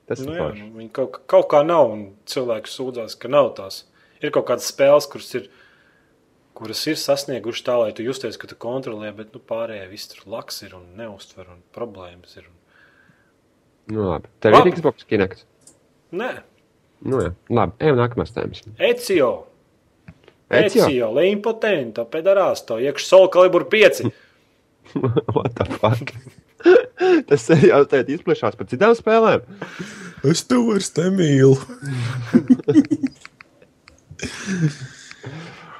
Tas 0.08 0.22
Nu, 0.24 0.32
ir 0.32 0.40
jā, 0.40 0.46
nu, 0.56 0.70
viņi 0.78 0.88
kaut, 0.96 1.18
kaut 1.28 1.50
kā 1.52 1.60
nav, 1.68 1.90
un 1.92 2.06
cilvēki 2.32 2.72
sūdzās, 2.72 3.18
ka 3.20 3.28
nav 3.28 3.50
tās. 3.58 3.82
Ir 4.24 4.32
kaut 4.32 4.46
kādas 4.48 4.70
spēles, 4.72 5.04
kuras 5.12 5.28
ir, 5.36 5.50
kuras 6.58 6.82
ir 6.90 6.98
sasniegušas 6.98 7.66
tā, 7.66 7.78
lai 7.78 7.94
tu 7.94 8.06
justies, 8.06 8.38
ka 8.40 8.50
tu 8.50 8.58
kontrolē, 8.58 9.12
bet 9.16 9.30
nu, 9.34 9.40
pārējie 9.40 9.88
viss 9.92 10.10
tur 10.10 10.26
laks 10.34 10.62
ir 10.66 10.74
un 10.78 10.84
neustver, 10.98 11.46
un 11.54 11.62
problēmas 11.74 12.34
ir. 12.40 12.48
Un... 12.50 12.56
Nu, 13.94 14.08
labi. 14.10 14.30
Tev 14.42 14.58
Labi. 14.58 14.72
ir 14.72 14.80
Xbox 14.80 15.06
kinekts. 15.08 15.46
Nē, 16.18 16.32
Nu, 17.06 17.20
jā. 17.22 17.32
Labi, 17.54 17.76
ejam 17.84 17.98
nākamās 18.00 18.32
tēmas. 18.34 18.64
Ecio. 18.82 19.30
Ecio? 20.48 20.86
Ecio, 20.88 21.10
Leimpotento, 21.14 22.04
Pedarasto, 22.10 22.78
iekš 22.82 23.06
Soul 23.06 23.28
Calibur 23.30 23.68
5. 23.70 24.02
What 25.36 25.54
the 25.58 25.66
fuck? 25.78 26.14
Tas 27.28 27.44
jau 27.62 27.82
tādā 27.86 28.10
izplešās 28.16 28.56
par 28.58 28.66
citām 28.70 28.96
spēlēm. 28.98 29.44
Es 30.26 30.42
tev 30.48 30.66
vairs 30.72 30.90
nemīlu. 30.98 31.54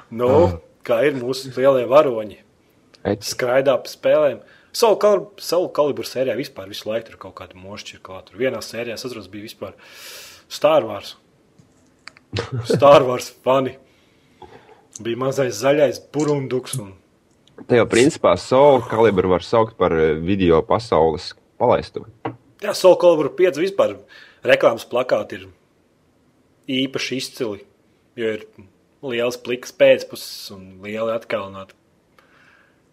Nu, 0.09 0.25
kā 0.89 0.99
ir 1.07 1.17
mūsu 1.19 1.53
lielie 1.55 1.85
varoņi. 1.89 2.39
Skraidā 3.23 3.77
pa 3.79 3.89
spēlēm. 3.89 4.43
Soul 4.75 4.99
Calibur, 5.01 5.41
Soul 5.41 5.69
Calibur 5.73 6.05
sērijā 6.05 6.35
vispār 6.37 6.69
visu 6.69 6.89
laiku 6.89 7.09
tur 7.09 7.19
kaut 7.23 7.37
kāda 7.39 7.57
mošķi 7.57 7.97
ir 7.97 8.03
klāt. 8.05 8.29
Tur 8.29 8.41
vienā 8.41 8.61
sērijā, 8.61 8.99
es 8.99 9.05
atceros, 9.07 9.29
bija 9.31 9.47
vispār 9.47 9.73
Star 10.51 10.85
Wars. 10.85 11.15
Star 12.69 13.05
Wars 13.07 13.31
fani. 13.45 13.77
Bija 14.99 15.21
mazais 15.21 15.61
zaļais 15.63 16.01
burunduks 16.13 16.75
un 16.83 16.97
Te 17.67 17.79
jau 17.79 17.87
principā 17.89 18.35
Soul 18.39 18.83
Calibur 18.87 19.27
var 19.33 19.43
saukt 19.43 19.75
par 19.79 19.91
eh, 19.97 20.13
video 20.23 20.61
pasaules 20.63 21.33
palaistuvi. 21.59 22.07
Jā, 22.63 22.73
Soul 22.75 22.95
Calibur 23.01 23.31
5 23.35 23.59
vispār 23.59 23.97
reklāmas 24.47 24.85
plakāti 24.87 25.39
ir 25.39 25.47
īpaši 26.85 27.19
izcili, 27.19 27.63
jo 28.19 28.31
ir 28.37 28.45
liels 29.05 29.37
pliks 29.39 29.71
pēcpuses 29.75 30.49
un 30.55 30.63
lieli 30.83 31.13
atkalnāti. 31.15 31.75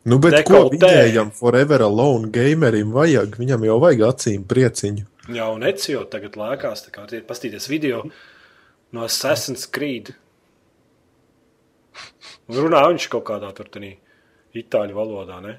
Nu, 0.06 0.20
bet 0.22 0.36
ko 0.46 0.60
Dekoltē. 0.68 0.76
vidējam 0.76 1.32
Forever 1.34 1.82
Alone 1.82 2.28
gamerim 2.30 2.92
vajag? 2.94 3.34
Viņam 3.40 3.64
jau 3.66 3.78
vajag 3.82 4.04
acīm 4.06 4.44
prieciņu. 4.46 5.06
Jā, 5.34 5.48
un 5.50 5.64
Ecio 5.66 6.04
tagad 6.06 6.36
lēkās, 6.38 6.84
tā 6.86 6.92
kā 6.94 7.08
ir 7.10 7.24
pastīties 7.26 7.66
video 7.66 8.04
no 8.94 9.02
Assassin's 9.02 9.66
Creed. 9.66 10.12
Un 12.46 12.60
runā 12.62 12.84
viņš 12.86 13.08
kaut 13.10 13.24
kādā 13.26 13.50
tur 13.56 13.66
tādā 13.72 13.90
itāļu 14.56 14.94
valodā, 14.94 15.40
ne? 15.42 15.56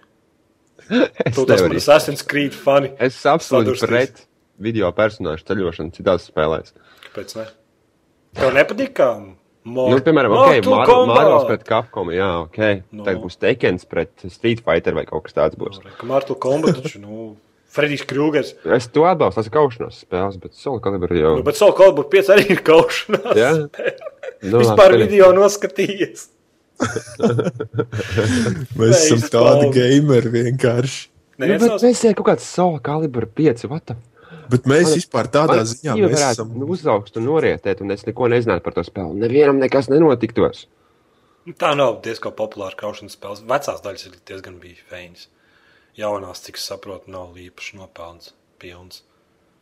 Es, 0.88 1.34
Tu 1.36 1.44
tas 1.50 1.62
man 1.66 1.76
Assassin's 1.76 2.24
Creed 2.24 2.56
fani. 2.56 2.94
es 3.04 3.18
absolūti 3.28 3.84
pret 3.84 4.24
video 4.64 4.94
personāžu 4.96 5.44
ceļošanu 5.50 5.92
citās 5.98 6.30
spēlēs. 6.32 6.72
Kāpēc 7.10 7.36
ne? 7.42 7.46
Tev 8.38 8.54
nepatīk, 8.56 8.94
kā 8.96 9.10
Mor 9.68 9.90
Nu, 9.92 9.98
piemēram, 10.04 10.32
okay, 10.38 10.62
Mortal 10.62 10.78
Mar 10.78 10.88
Kombat? 10.90 11.18
Marvels 11.18 11.48
pret 11.50 11.66
Capcom, 11.68 12.12
jā, 12.16 12.30
ok. 12.46 12.60
Nu. 12.96 13.04
Tagad 13.08 13.24
būs 13.26 13.40
Tekens 13.42 13.84
pret 13.90 14.14
Street 14.32 14.62
Fighter 14.64 14.96
vai 14.98 15.04
kaut 15.10 15.26
kas 15.28 15.36
tāds 15.36 15.60
būs. 15.60 15.82
Nu, 15.82 15.90
re, 15.90 15.98
Mortal 16.08 16.38
Kombat, 16.44 16.80
taču, 16.86 17.02
nu, 17.04 17.28
Fredijs 17.78 18.06
Krūgers. 18.08 18.54
Es 18.78 18.88
to 18.94 19.04
atbalstu, 19.10 19.42
tas 19.42 19.50
ir 19.50 19.54
kaušanās 19.58 20.00
spēles, 20.06 20.38
bet 20.42 20.56
Soul 20.58 20.80
Calibur 20.84 21.12
jau. 21.18 21.36
Nu, 21.42 21.46
bet 21.46 21.60
Soul 21.60 21.76
Calibur 21.78 22.08
5 22.14 22.32
arī 22.38 22.48
ir 22.56 22.64
kaušanās. 22.66 23.34
Jā? 23.38 23.52
Nu, 24.48 24.62
Vispār 24.62 24.94
labi, 24.94 25.04
video 25.04 25.28
noskatījies. 25.36 26.28
Mēs 28.78 29.08
esam 29.08 29.24
tādi 29.34 29.70
gameri 29.74 30.30
vienkārši. 30.36 31.08
Nu, 31.38 31.46
Neviens 31.46 31.64
bet 31.64 31.72
nav 31.74 31.84
mēs 31.84 32.00
esam 32.00 32.16
kaut 32.18 32.30
kāds 32.32 32.46
Soul 32.50 32.78
Calibur 32.86 33.28
5, 33.38 33.66
what 33.70 33.86
the 33.90 33.98
Bet 34.50 34.68
mēs 34.70 34.90
Man- 34.90 34.98
vispār 35.00 35.28
tādā 35.34 35.60
Man 35.60 35.66
ziņā 35.66 36.10
esam. 36.32 36.52
nu, 36.58 36.68
uzaugt 36.72 37.18
un 37.18 37.26
norietēt, 37.26 37.82
un 37.82 37.92
es 37.92 38.06
neko 38.06 38.30
nezinātu 38.32 38.64
par 38.64 38.74
to 38.74 38.84
spēli. 38.88 39.20
Nevienam 39.24 39.60
nekas 39.60 39.90
nenotiktos. 39.90 40.66
Tā 41.48 41.76
nav 41.76 42.02
diezgan 42.04 42.34
populāra 42.36 42.76
kaušanas 42.76 43.16
spēle. 43.16 43.44
Vecās 43.48 43.82
daļas 43.82 44.06
ir 44.08 44.18
diezgan 44.28 44.60
bija 44.60 44.76
feinas. 44.90 45.28
Jaunās, 45.98 46.42
cik 46.44 46.58
es 46.60 46.66
saprotu, 46.68 47.10
nav 47.10 47.36
īpaši 47.36 47.78
nopelns. 47.80 48.34
Pilns. 48.60 49.02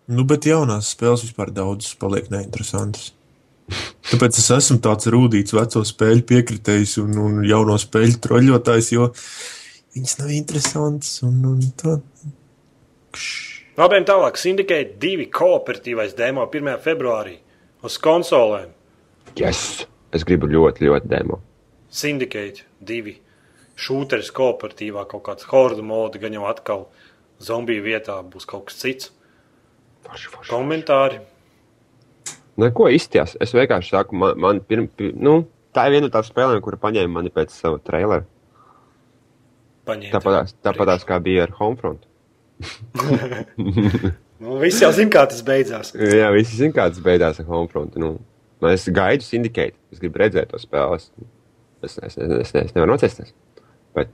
Nu, 0.08 0.24
bet 0.24 0.45
jaunās 0.45 0.93
spēles 0.95 1.24
vispār 1.26 1.52
daudzas 1.52 1.95
paliek 1.95 2.30
neinteresantas. 2.30 3.12
Tāpēc 4.06 4.38
es 4.38 4.52
esmu 4.54 4.78
tāds 4.86 5.08
rūtīts 5.10 5.56
veco 5.56 5.82
spēļu 5.82 6.21
piekritējs 6.30 7.00
un, 7.02 7.17
un 7.17 7.39
jauno 7.48 7.78
spēļu 7.82 8.19
troļļotājs, 8.21 8.91
jo 8.93 9.08
viņas 9.95 10.17
nav 10.19 10.30
interesantas. 10.36 11.15
Un, 11.26 11.39
un 11.56 11.63
tā. 11.82 11.95
Labi, 13.76 13.98
tālāk. 14.08 14.38
Syndicate 14.40 14.96
2 15.04 15.26
kooperatīvais 15.36 16.14
demo 16.16 16.46
1. 16.48 16.78
februārī 16.80 17.34
uz 17.84 17.98
konsolēm. 18.00 18.70
Yes! 19.36 19.84
Es 20.16 20.24
gribu 20.24 20.48
ļoti, 20.48 20.86
ļoti 20.88 21.12
demo. 21.12 21.42
Syndicate 21.92 22.64
2 22.88 23.18
šūteris 23.76 24.32
kooperatīvā 24.36 25.04
kaut 25.12 25.26
kāds 25.28 25.50
hordu 25.52 25.84
mode, 25.84 26.22
gan 26.24 26.38
jau 26.38 26.46
atkal 26.48 26.86
zombiju 27.44 27.84
vietā 27.84 28.16
būs 28.24 28.48
kaut 28.48 28.70
kas 28.70 28.80
cits. 28.80 29.12
Forši, 30.08 30.32
forši. 30.32 30.54
Komentāri. 30.54 31.20
Nu, 32.56 32.72
ko 32.72 32.88
izties? 32.88 33.36
Es 33.44 33.52
vienkārši 33.52 33.92
saku, 33.92 34.16
man, 34.16 34.40
man 34.40 34.64
pirm, 34.64 34.88
pir, 34.88 35.12
nu, 35.20 35.42
tā 35.76 35.90
ir 35.90 35.98
viena 35.98 36.08
no 36.08 36.16
tām 36.16 36.24
spēlēm, 36.24 36.64
kura 36.64 36.80
paņēma 36.80 37.18
mani 37.20 37.36
pēc 37.36 37.52
sava 37.52 37.84
trailera. 37.84 38.24
Paņēma 39.86 40.16
Tāpatās, 40.16 40.56
tevi 40.56 40.70
tāpatās 40.70 41.04
kā 41.12 41.20
bija 41.20 41.44
ar 41.50 41.58
Homefront. 41.60 42.08
Nu, 44.36 44.58
visi 44.60 44.84
jau 44.84 44.91
zina, 44.96 45.10
kā 45.13 45.24
tas 45.32 45.39
beidzās. 45.48 45.94
Jā, 45.96 46.28
visi 46.36 46.58
zina, 46.60 46.74
kā 46.76 46.89
tas 46.91 47.00
beidzās 47.04 47.39
ar 47.39 47.48
Homefront. 47.50 47.96
Nu, 48.02 48.10
es 48.70 48.84
gaidu 48.91 49.24
Syndicate. 49.24 49.78
Es 49.94 50.02
gribu 50.02 50.20
redzēt 50.22 50.52
to 50.52 50.60
spēles. 50.62 51.08
Es, 51.86 51.96
es, 52.04 52.18
es, 52.18 52.34
es, 52.41 52.52
es 52.65 52.76
nevaru 52.76 52.91
nocēsties. 52.94 53.32
Bet, 53.96 54.12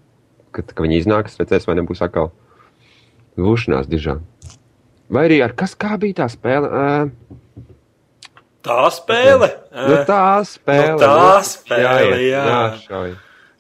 kad, 0.54 0.70
kad 0.76 0.84
viņi 0.86 1.00
iznāks, 1.02 1.40
redzēs, 1.42 1.66
vai 1.70 1.78
nebūs 1.80 2.04
atkal 2.06 2.30
lūšanās 3.42 3.90
dižā. 3.90 4.20
Vai 5.12 5.26
arī 5.28 5.42
ar 5.44 5.56
kas 5.58 5.74
kā 5.80 5.98
bija 6.00 6.22
tā 6.22 6.30
spēle? 6.32 6.70
Uh, 6.70 7.38
Tā 8.62 8.84
spēle. 8.94 9.48
nu, 9.74 9.96
tā 10.06 10.26
spēle. 10.46 10.92
Nu, 10.94 11.02
tā 11.02 11.42
spēle, 11.48 11.82
jāiet, 11.82 12.28
jā. 12.30 12.44
jāšauj. 12.46 13.16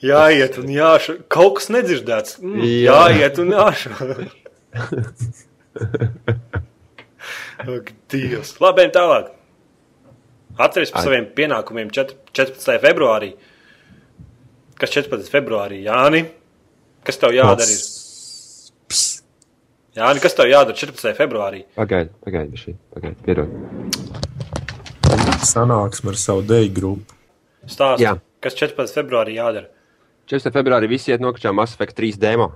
Jāiet 0.05 0.59
un 0.61 0.69
jāša. 0.73 1.15
Kaut 1.29 1.57
kas 1.57 1.71
nedzirdēts. 1.73 2.37
Mm, 2.41 2.61
Jā. 2.85 2.99
jāiet 3.09 3.41
un 3.41 3.49
jāša. 3.57 4.13
Ak, 7.61 7.91
Dievs. 8.11 8.55
Labi, 8.61 8.81
ejam 8.85 8.93
tālāk. 8.95 9.29
Atceries 10.61 10.91
par 10.91 11.01
Ai. 11.01 11.05
saviem 11.07 11.25
pienākumiem 11.37 11.91
četr- 11.93 12.17
14. 12.35 12.79
februārī. 12.83 13.33
Kas 14.81 14.89
14. 14.95 15.29
februārī? 15.31 15.83
Jāni, 15.85 16.25
kas 17.05 17.17
tev 17.21 17.31
jādara? 17.37 17.69
Ir? 17.69 17.81
Ps, 18.89 19.21
Jāni, 19.95 20.19
kas 20.23 20.33
tev 20.33 20.49
jādara 20.49 20.75
14. 20.75 21.13
februārī? 21.17 21.63
Pagaidi, 21.77 22.09
pagaidi, 22.25 22.57
šī. 22.57 22.75
Pagaidi, 22.95 23.21
piedod. 23.27 23.49
Sanāksme 25.45 26.09
ar 26.13 26.17
savu 26.19 26.41
deju 26.47 26.73
grupu. 26.73 27.13
Stāsti, 27.67 28.01
Jā. 28.07 28.15
kas 28.41 28.53
14. 28.57 28.93
februārī 28.97 29.37
jādara? 29.37 29.67
14. 30.27 30.51
februārī 30.55 30.89
visi 30.89 31.11
iet 31.11 31.21
nokačā 31.21 31.53
Mass 31.53 31.75
Effect 31.77 31.95
3 31.97 32.17
demo. 32.17 32.51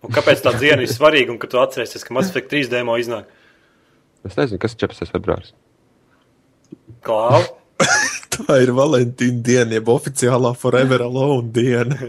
Un 0.00 0.14
kāpēc 0.14 0.42
tā 0.44 0.54
diena 0.56 0.84
ir 0.84 0.90
svarīga 0.90 1.32
un 1.34 1.38
ka 1.40 1.48
tu 1.50 1.60
atcerēsies, 1.60 2.04
ka 2.06 2.14
Mass 2.16 2.32
Effect 2.32 2.50
3 2.52 2.70
demo 2.72 2.96
iznāk? 3.00 3.28
Es 4.24 4.36
nezinu, 4.36 4.60
kas 4.60 4.76
ir 4.76 4.82
14. 4.86 5.10
februāris. 5.12 5.54
Klau? 7.04 7.40
Tā 8.34 8.60
ir 8.62 8.72
Valentīna 8.76 9.42
diena, 9.44 9.74
jeb 9.76 9.88
oficiālā 9.92 10.54
Forever 10.56 11.06
Alone 11.08 11.52
diena. 11.52 12.00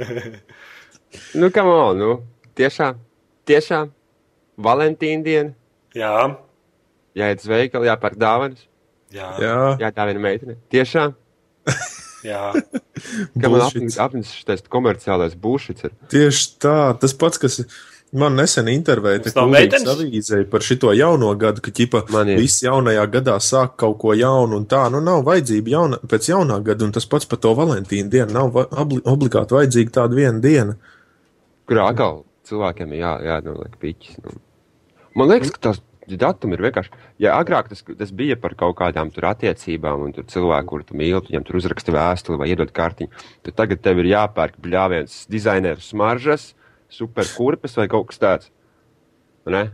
Nu, 1.35 1.49
kam 1.51 1.67
on, 1.67 1.97
nu, 1.99 2.11
tiešām, 2.55 2.95
tiešām, 3.43 3.89
Valentīna 4.63 5.25
diena, 5.25 5.51
Jā, 5.91 6.37
jāiet 7.19 7.41
uz 7.43 7.49
veikalu, 7.51 7.89
jāpērk 7.89 8.15
dāvanas, 8.19 8.61
jā, 9.11 9.27
jā. 9.43 9.49
Jā, 9.49 9.57
jādāvina 9.81 10.21
meitene. 10.23 10.55
Tiešām, 10.71 11.17
jā. 12.25 12.41
ka 13.41 13.49
man 13.49 13.61
bullshits. 13.61 13.97
apnicis 14.01 14.67
komerciālais 14.71 15.33
būšits 15.39 15.87
ir. 15.87 15.95
Tieši 16.11 16.45
tā, 16.61 16.75
tas 17.01 17.13
pats, 17.17 17.39
kas 17.41 17.61
man 18.11 18.35
nesen 18.35 18.67
intervēja 18.71 19.31
avīzē 19.93 20.41
par 20.51 20.65
šito 20.65 20.91
jauno 20.97 21.31
gadu, 21.39 21.63
ka 21.63 21.71
ķipa 21.71 22.03
viss 22.33 22.63
jaunajā 22.65 23.05
gadā 23.13 23.37
sāk 23.43 23.77
kaut 23.79 23.97
ko 24.01 24.15
jaunu 24.17 24.59
un 24.59 24.65
tā, 24.69 24.83
nu 24.91 24.99
nav 25.03 25.23
vajadzība 25.27 25.75
jauna, 25.75 26.01
pēc 26.11 26.31
jaunā 26.33 26.59
gada, 26.65 26.85
un 26.87 26.91
tas 26.95 27.07
pats 27.07 27.29
par 27.29 27.39
to 27.43 27.53
Valentīnu 27.57 28.11
dienu 28.11 28.35
nav 28.35 28.51
va- 28.55 28.67
obli, 28.83 28.99
obligāti 29.07 29.55
vajadzīga 29.57 29.95
tāda 30.01 30.19
viena 30.19 30.43
diena. 30.43 30.75
Kurā 31.69 31.87
atkal 31.93 32.23
cilvēkiem 32.49 32.97
jā, 32.99 33.13
jādoliek 33.29 33.77
piķis. 33.79 34.19
Nu. 34.25 34.35
Man 35.15 35.31
liekas, 35.31 35.53
ka 35.55 35.69
tas 35.71 35.81
datumi 36.19 36.57
ir 36.57 36.63
vienkārši. 36.65 36.91
Ja 37.23 37.35
agrāk 37.39 37.69
tas, 37.71 37.83
tas 37.85 38.13
bija 38.15 38.37
par 38.39 38.55
kaut 38.59 38.77
kādām 38.79 39.11
tur 39.13 39.29
attiecībām, 39.29 40.07
un 40.07 40.15
tur 40.15 40.27
cilvēku, 40.31 40.69
kuru 40.71 40.87
tu 40.87 40.97
mīli, 40.99 41.21
viņam 41.29 41.45
tur 41.47 41.59
uzraksti 41.61 41.95
vēstuli 41.95 42.41
vai 42.41 42.49
iedod 42.51 42.73
kartiņu, 42.75 43.23
tad 43.47 43.57
tagad 43.59 43.83
tev 43.85 44.01
ir 44.03 44.11
jāpērk 44.11 44.57
bļāviens 44.63 45.21
dizaineru 45.31 45.83
smaržas, 45.85 46.51
superkurpes 46.91 47.77
vai 47.79 47.87
kaut 47.91 48.09
kas 48.11 48.21
tāds. 48.21 48.51
Ne? 49.47 49.69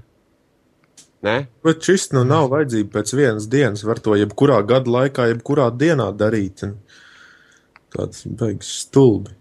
Nē? 1.26 1.38
Bet 1.66 1.82
šis 1.84 2.12
nu 2.14 2.22
nav 2.28 2.52
vajadzība 2.54 3.00
pēc 3.00 3.16
vienas 3.18 3.50
dienas, 3.50 3.84
var 3.88 4.00
to 4.04 4.14
jebkurā 4.20 4.62
gada 4.70 4.92
laikā, 4.94 5.32
jebkurā 5.32 5.72
dienā 5.74 6.12
darīt. 6.16 6.64
un 6.68 6.78
Tāds 7.94 8.26
beigas 8.28 8.70
stulbi. 8.84 9.34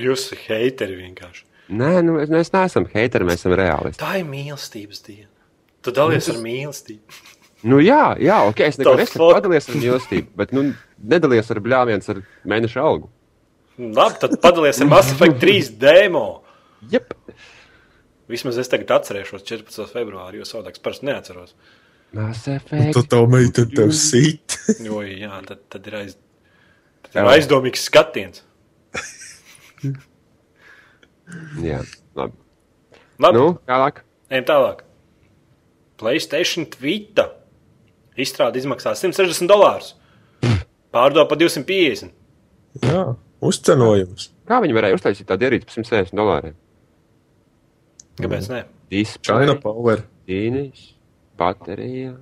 Jūs 0.00 0.26
esat 0.26 0.46
heiteri 0.48 0.96
vienkārši. 0.98 1.44
Nē, 1.72 1.92
nu, 2.04 2.18
mēs, 2.18 2.28
mēs 2.32 2.50
neesam 2.52 2.84
heiteri, 2.92 3.24
mēs 3.28 3.40
esam 3.40 3.54
reālisti. 3.56 4.00
Tā 4.02 4.18
ir 4.20 4.26
mīlestības 4.28 5.00
diena. 5.06 5.30
Tu 5.84 5.92
dalies 5.96 6.28
ar 6.32 6.40
mīlestību. 6.44 7.22
Nu, 7.64 7.78
jā, 7.80 8.14
jā, 8.20 8.42
ok, 8.50 8.60
es 8.66 8.76
neko 8.80 8.92
nesaku. 9.00 9.28
Padalies 9.32 9.68
ar 9.70 9.78
mīlestību, 9.80 10.28
bet 10.36 10.52
nu, 10.52 10.66
nedalies 11.14 11.48
ar 11.52 11.60
bļāviens 11.64 12.10
ar 12.12 12.20
mēneša 12.52 12.82
algu. 12.84 13.08
Labi, 13.80 14.18
tad 14.20 14.36
padalies 14.42 14.82
ar 14.84 14.90
Mass 14.90 15.14
Effect 15.14 15.40
3 15.42 15.70
demo. 15.80 16.26
Jep. 16.92 17.16
Vismaz 18.30 18.58
es 18.60 18.70
tagad 18.72 18.92
atcerēšos 18.98 19.44
14. 19.48 19.88
februāri, 19.92 20.40
jo 20.40 20.48
savādāk 20.48 20.76
es 20.76 20.84
parasti 20.84 21.08
neatceros. 21.08 21.56
Mass 22.14 22.44
Tu 22.44 22.52
Effect. 22.54 23.00
tā 23.10 23.22
meitene 23.28 23.72
tev 23.74 23.92
sit. 23.96 24.58
Jo, 24.86 25.00
jā, 25.04 25.40
tad, 25.48 25.64
tad 25.72 25.88
ir, 25.90 25.96
aiz, 25.98 26.14
tad 27.08 27.18
ir 27.20 27.32
aizdomīgs 27.34 27.88
skatiens. 27.88 28.44
Jā, 31.64 31.80
labi. 32.18 32.34
Labi, 33.22 33.38
Nu, 33.38 33.44
tālāk. 33.68 34.02
ejam 34.30 34.44
tālāk. 34.48 34.82
Playstation 36.00 36.66
Vita 36.80 37.28
izstrāde 38.18 38.58
izmaksā 38.60 38.92
160 38.98 39.48
dolārus. 39.50 39.94
Pārdod 40.94 41.28
par 41.30 41.38
250. 41.40 42.10
Jā, 42.82 43.16
uzcenojums. 43.42 44.28
Kā 44.46 44.58
viņi 44.62 44.74
varēja 44.76 44.98
uztaisīt 44.98 45.26
tādu 45.30 45.46
ierīci 45.48 45.66
par 45.70 45.74
160 45.78 46.18
dolāriem? 46.18 46.54
Kāpēc 48.20 48.48
ne? 48.52 48.60
China 48.90 49.54
Display, 49.54 49.58
Power. 49.62 50.02
dīnis, 50.28 50.82
baterija, 51.40 52.12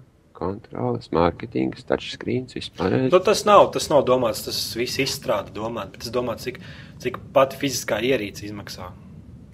kontrols, 0.42 1.08
mārketings, 1.14 1.86
touchscreens, 1.88 2.56
vispār. 2.58 2.98
Nu, 3.06 3.20
tas, 3.22 3.44
nav, 3.48 3.68
tas 3.78 3.86
nav 3.92 4.02
domāts, 4.10 4.42
tas 4.48 4.58
viss 4.78 4.98
izstrāde 5.02 5.54
domāts, 5.56 5.94
bet 5.94 6.02
tas 6.06 6.12
domāts, 6.18 6.44
cik, 6.48 6.58
cik 7.04 7.20
pati 7.36 7.60
fiziskā 7.62 8.02
ierīce 8.10 8.48
izmaksā. 8.50 8.90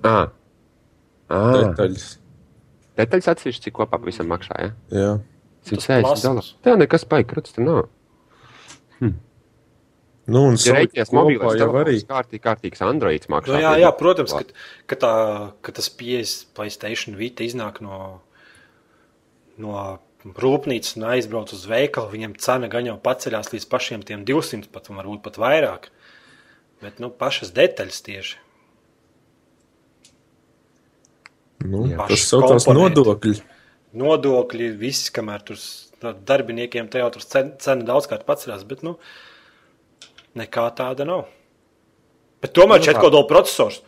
Ah. 0.08 0.30
Ah, 1.28 1.52
Detaļas. 1.58 2.04
detaļas 2.96 3.26
atsevišķi, 3.34 3.66
cik 3.68 3.74
kopā 3.82 3.98
visam 4.06 4.30
maksā. 4.32 4.56
Ja? 4.64 4.70
Jā. 4.96 5.10
160 5.68 6.06
plasmas. 6.06 6.22
dolāri. 6.24 6.52
Tā 6.64 6.76
nekas 6.80 7.04
paikrots, 7.10 7.52
tur 7.52 7.66
nav. 7.66 7.80
Nu, 10.28 10.42
un 10.50 10.56
Ja 10.60 10.74
kopā 10.84 11.04
mobilais 11.16 11.56
jau 11.56 11.70
arī. 11.80 11.94
kārtīgi, 12.04 12.42
kārtīgs 12.44 12.82
Androids 12.84 13.30
maksā. 13.32 13.54
Nu, 13.54 13.60
jā, 13.64 13.70
jā, 13.80 13.88
protams, 13.96 14.34
ka, 14.36 14.44
ka, 14.90 14.96
tā, 15.00 15.12
ka 15.64 15.72
tas 15.78 15.88
pieejas 15.88 16.34
Playstation 16.56 17.16
Vita 17.16 17.46
iznāk 17.46 17.80
no, 17.80 18.20
no 19.56 19.72
rūpnīcas 20.24 20.96
un 20.98 21.06
aizbrauc 21.12 21.52
uz 21.54 21.64
veikalu. 21.68 22.10
Viņam 22.14 22.34
cena 22.42 22.70
gan 22.70 22.88
jau 22.88 22.96
paceļās 23.02 23.52
līdz 23.52 23.68
pašiem 23.70 24.04
tiem 24.06 24.24
200, 24.28 24.70
pat, 24.72 24.90
varbūt 24.90 25.22
pat 25.24 25.38
vairāk. 25.40 25.88
Bet 26.82 27.00
nu, 27.02 27.10
pašas 27.10 27.52
detaļas 27.54 28.02
tieši. 28.06 28.36
Nu, 31.66 31.88
Jā. 31.90 32.06
tas 32.06 32.26
saucās 32.30 32.68
nodokļi. 32.70 33.40
Nodokļi, 33.98 34.68
viss, 34.78 35.10
kamēr 35.10 35.42
tur 35.48 35.58
no 36.04 36.12
darbiniekiem 36.28 36.90
jau 37.00 37.08
tur 37.14 37.24
cena, 37.24 37.82
daudzkārt 37.88 38.26
paceļās, 38.28 38.62
bet 38.68 38.84
nu, 38.86 38.94
nekā 40.38 40.68
tāda 40.78 41.06
nav. 41.08 41.26
Bet 42.42 42.54
tomēr 42.54 42.78
Nu, 42.78 42.86
četkodola 42.86 43.26
processors. 43.26 43.80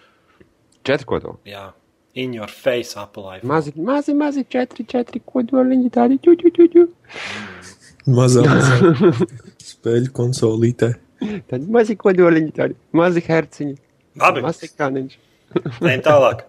Četri 0.82 1.06
kodoli. 1.06 1.38
Jā, 1.46 1.68
in 2.14 2.32
your 2.34 2.48
face, 2.48 2.96
Apple 2.96 3.24
iPhone. 3.24 3.48
Mazi, 3.48 3.72
mazi, 3.76 4.14
mazi 4.14 4.44
četri, 4.48 4.84
četri 4.88 5.20
kodoliņi 5.26 5.90
tādi. 5.94 6.18
Ķu, 6.22 6.34
ķu, 6.40 6.52
ķu, 6.56 6.66
ķu. 6.74 6.84
Mazā, 8.10 8.44
mazā 8.46 9.12
spēļu 9.70 10.12
konsolītē. 10.16 10.92
Tādi 11.50 11.70
mazi 11.70 11.96
kodoliņi 12.00 12.54
tādi. 12.56 12.78
Mazi 12.96 13.22
herciņi. 13.26 13.76
Labi, 14.20 14.42
Mazi 14.44 14.66
ekrāniņš. 14.70 15.18
ejam 15.90 16.04
tālāk. 16.06 16.44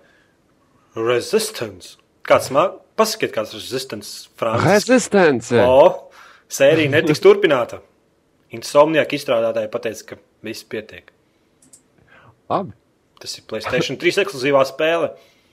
Resistance. 0.98 1.98
Kāds 2.28 2.52
man 2.54 2.78
pasakiet, 3.00 3.34
kāds 3.36 3.54
ir 3.56 3.62
resistance 3.62 4.30
Francijas? 4.40 4.90
Resistance. 4.90 5.64
O, 5.64 6.12
sērija 6.52 6.92
netiks 6.94 7.22
turpināta. 7.24 7.82
Insomniaka 8.52 9.16
izstrādātāji 9.16 9.72
pateica, 9.72 10.08
ka 10.12 10.20
viss 10.46 10.66
pietiek. 10.68 11.12
Labi. 12.52 12.76
Tas 13.22 13.38
ir 13.38 13.46
Playstation 13.48 14.00
3 14.02 14.24
ekskluzīvā 14.26 14.64
spēle. 14.68 15.12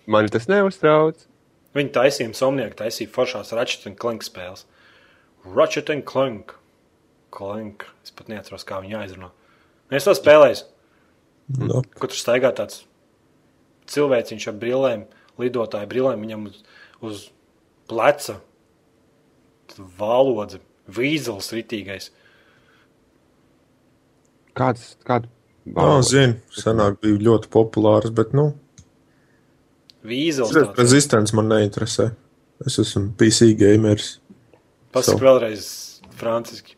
Mani 0.08 0.32
tas 0.32 0.48
neuztrauc. 0.48 1.26
Viņi 1.76 1.92
taisīja 1.92 2.32
Somnieka, 2.36 2.78
taisīja 2.80 3.12
foršās 3.12 3.52
Ratchet 3.56 3.86
and 3.90 3.98
Clank 4.00 4.24
spēles. 4.24 4.64
Ratchet 5.44 5.92
and 5.92 6.06
Clank. 6.08 6.54
Clank. 7.34 7.84
Es 8.02 8.14
pat 8.16 8.30
neatceros, 8.32 8.64
kā 8.66 8.80
viņi 8.80 8.96
aizrunā. 9.02 9.28
Es 9.92 10.08
to 10.08 10.14
spēlēju. 10.16 10.64
Nu, 11.60 11.82
Kur 11.96 12.10
tur 12.10 12.16
staigā 12.16 12.50
tāds 12.56 12.82
cilvēciņš 13.88 14.48
ar 14.50 14.56
brillēm, 14.60 15.04
lidotāju 15.40 15.88
brillēm, 15.88 16.24
viņam 16.24 16.48
uz, 16.50 16.58
uz 17.04 17.22
pleca 17.88 18.38
vālodze, 20.00 20.60
vīzels 20.92 21.52
ritīgais. 21.56 22.10
Kāds, 24.58 24.94
kādu? 25.06 25.30
Nā, 25.68 25.98
zinu, 26.04 26.38
senāk 26.56 26.98
bija 27.04 27.20
ļoti 27.28 27.50
populārs, 27.52 28.12
bet, 28.14 28.32
nu, 28.36 28.50
Vīzels. 30.06 30.52
Tāds. 30.54 30.78
Resistance 30.78 31.34
man 31.36 31.48
neinteresē. 31.50 32.10
Es 32.66 32.78
esmu 32.82 33.12
PC 33.18 33.52
gameris. 33.58 34.18
Pasaka 34.94 35.18
So. 35.18 35.24
vēlreiz 35.24 35.64
franciski. 36.18 36.74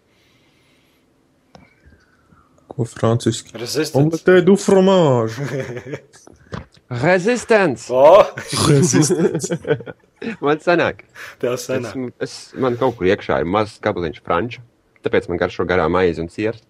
Ko 2.71 2.85
franciski? 2.89 3.53
Resistance. 3.59 3.99
Omelette 3.99 4.45
du 4.47 4.57
fromage. 4.57 5.35
Resistance. 7.05 7.87
O, 7.93 8.25
Resistance. 8.68 9.57
Man 10.45 10.59
sanāk. 10.61 11.05
tev 11.41 11.55
Es, 11.57 11.62
senāk. 11.71 11.95
es, 12.21 12.33
man 12.61 12.75
kaut 12.77 12.99
kur 12.99 13.07
iekšā 13.09 13.39
ir 13.41 13.47
mazs 13.49 13.79
gabaliņš 13.81 14.18
franču. 14.27 14.61
Tāpēc 15.01 15.31
man 15.31 15.39
garšo 15.41 15.64
garā 15.64 15.87
maize 15.89 16.21
un 16.21 16.29
siers. 16.29 16.61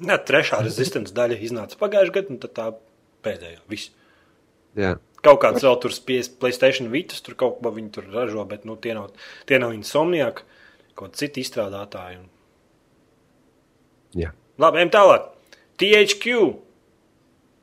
Nē, 0.00 0.14
trešā 0.28 0.60
resistance 0.62 1.10
daļa 1.16 1.40
iznāca 1.42 1.74
pagājušajā 1.80 2.14
gadā, 2.14 2.30
un 2.30 2.38
tad 2.44 2.52
tā 2.54 2.68
pēdējā. 3.26 3.58
Viss. 3.72 3.90
Jā. 4.78 4.92
Kaut 5.24 5.42
kāds 5.42 5.64
vēl 5.64 5.76
tur 5.82 5.92
spies 5.92 6.30
Playstation 6.40 6.88
Vitas, 6.92 7.20
tur 7.24 7.36
kaut 7.36 7.58
ko 7.60 7.72
viņi 7.74 7.90
tur 7.92 8.06
ražo, 8.08 8.44
bet 8.48 8.64
nu, 8.68 8.78
tie 8.80 8.94
nav, 8.96 9.10
tie 9.48 9.58
nav 9.60 9.74
insomniaki, 9.76 10.46
kaut 10.96 11.18
citi 11.20 11.44
izstrādātāji. 11.44 12.22
Un... 12.22 12.28
Jā. 14.16 14.32
Labi, 14.60 14.80
ejam 14.80 14.92
tālāk. 14.94 15.28
THQ 15.80 16.40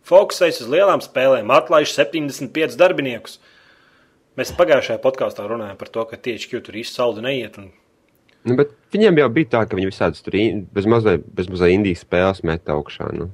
fokusējas 0.07 0.61
uz 0.63 0.69
lielām 0.71 1.01
spēlēm, 1.03 1.49
atlaiž 1.53 1.93
75 1.97 2.77
darbiniekus. 2.79 3.39
Mēs 4.37 4.53
pagājušajā 4.57 5.01
podkāstā 5.01 5.47
runājām 5.49 5.77
par 5.79 5.89
to, 5.89 6.05
ka 6.05 6.19
THQ 6.21 6.61
tur 6.67 6.77
īsti 6.77 6.93
saldu 6.93 7.25
neiet. 7.25 7.57
Un... 7.57 7.71
Nu, 8.45 8.53
bet 8.59 8.75
viņiem 8.93 9.17
jau 9.23 9.29
bija 9.33 9.49
tā, 9.55 9.63
ka 9.65 9.77
viņi 9.79 9.89
visādas 9.89 10.21
tur 10.25 10.37
in- 10.37 10.67
bez 10.73 10.85
indijas 10.85 12.05
spēles 12.05 12.43
met 12.45 12.69
augšā. 12.69 13.09
Nu. 13.17 13.31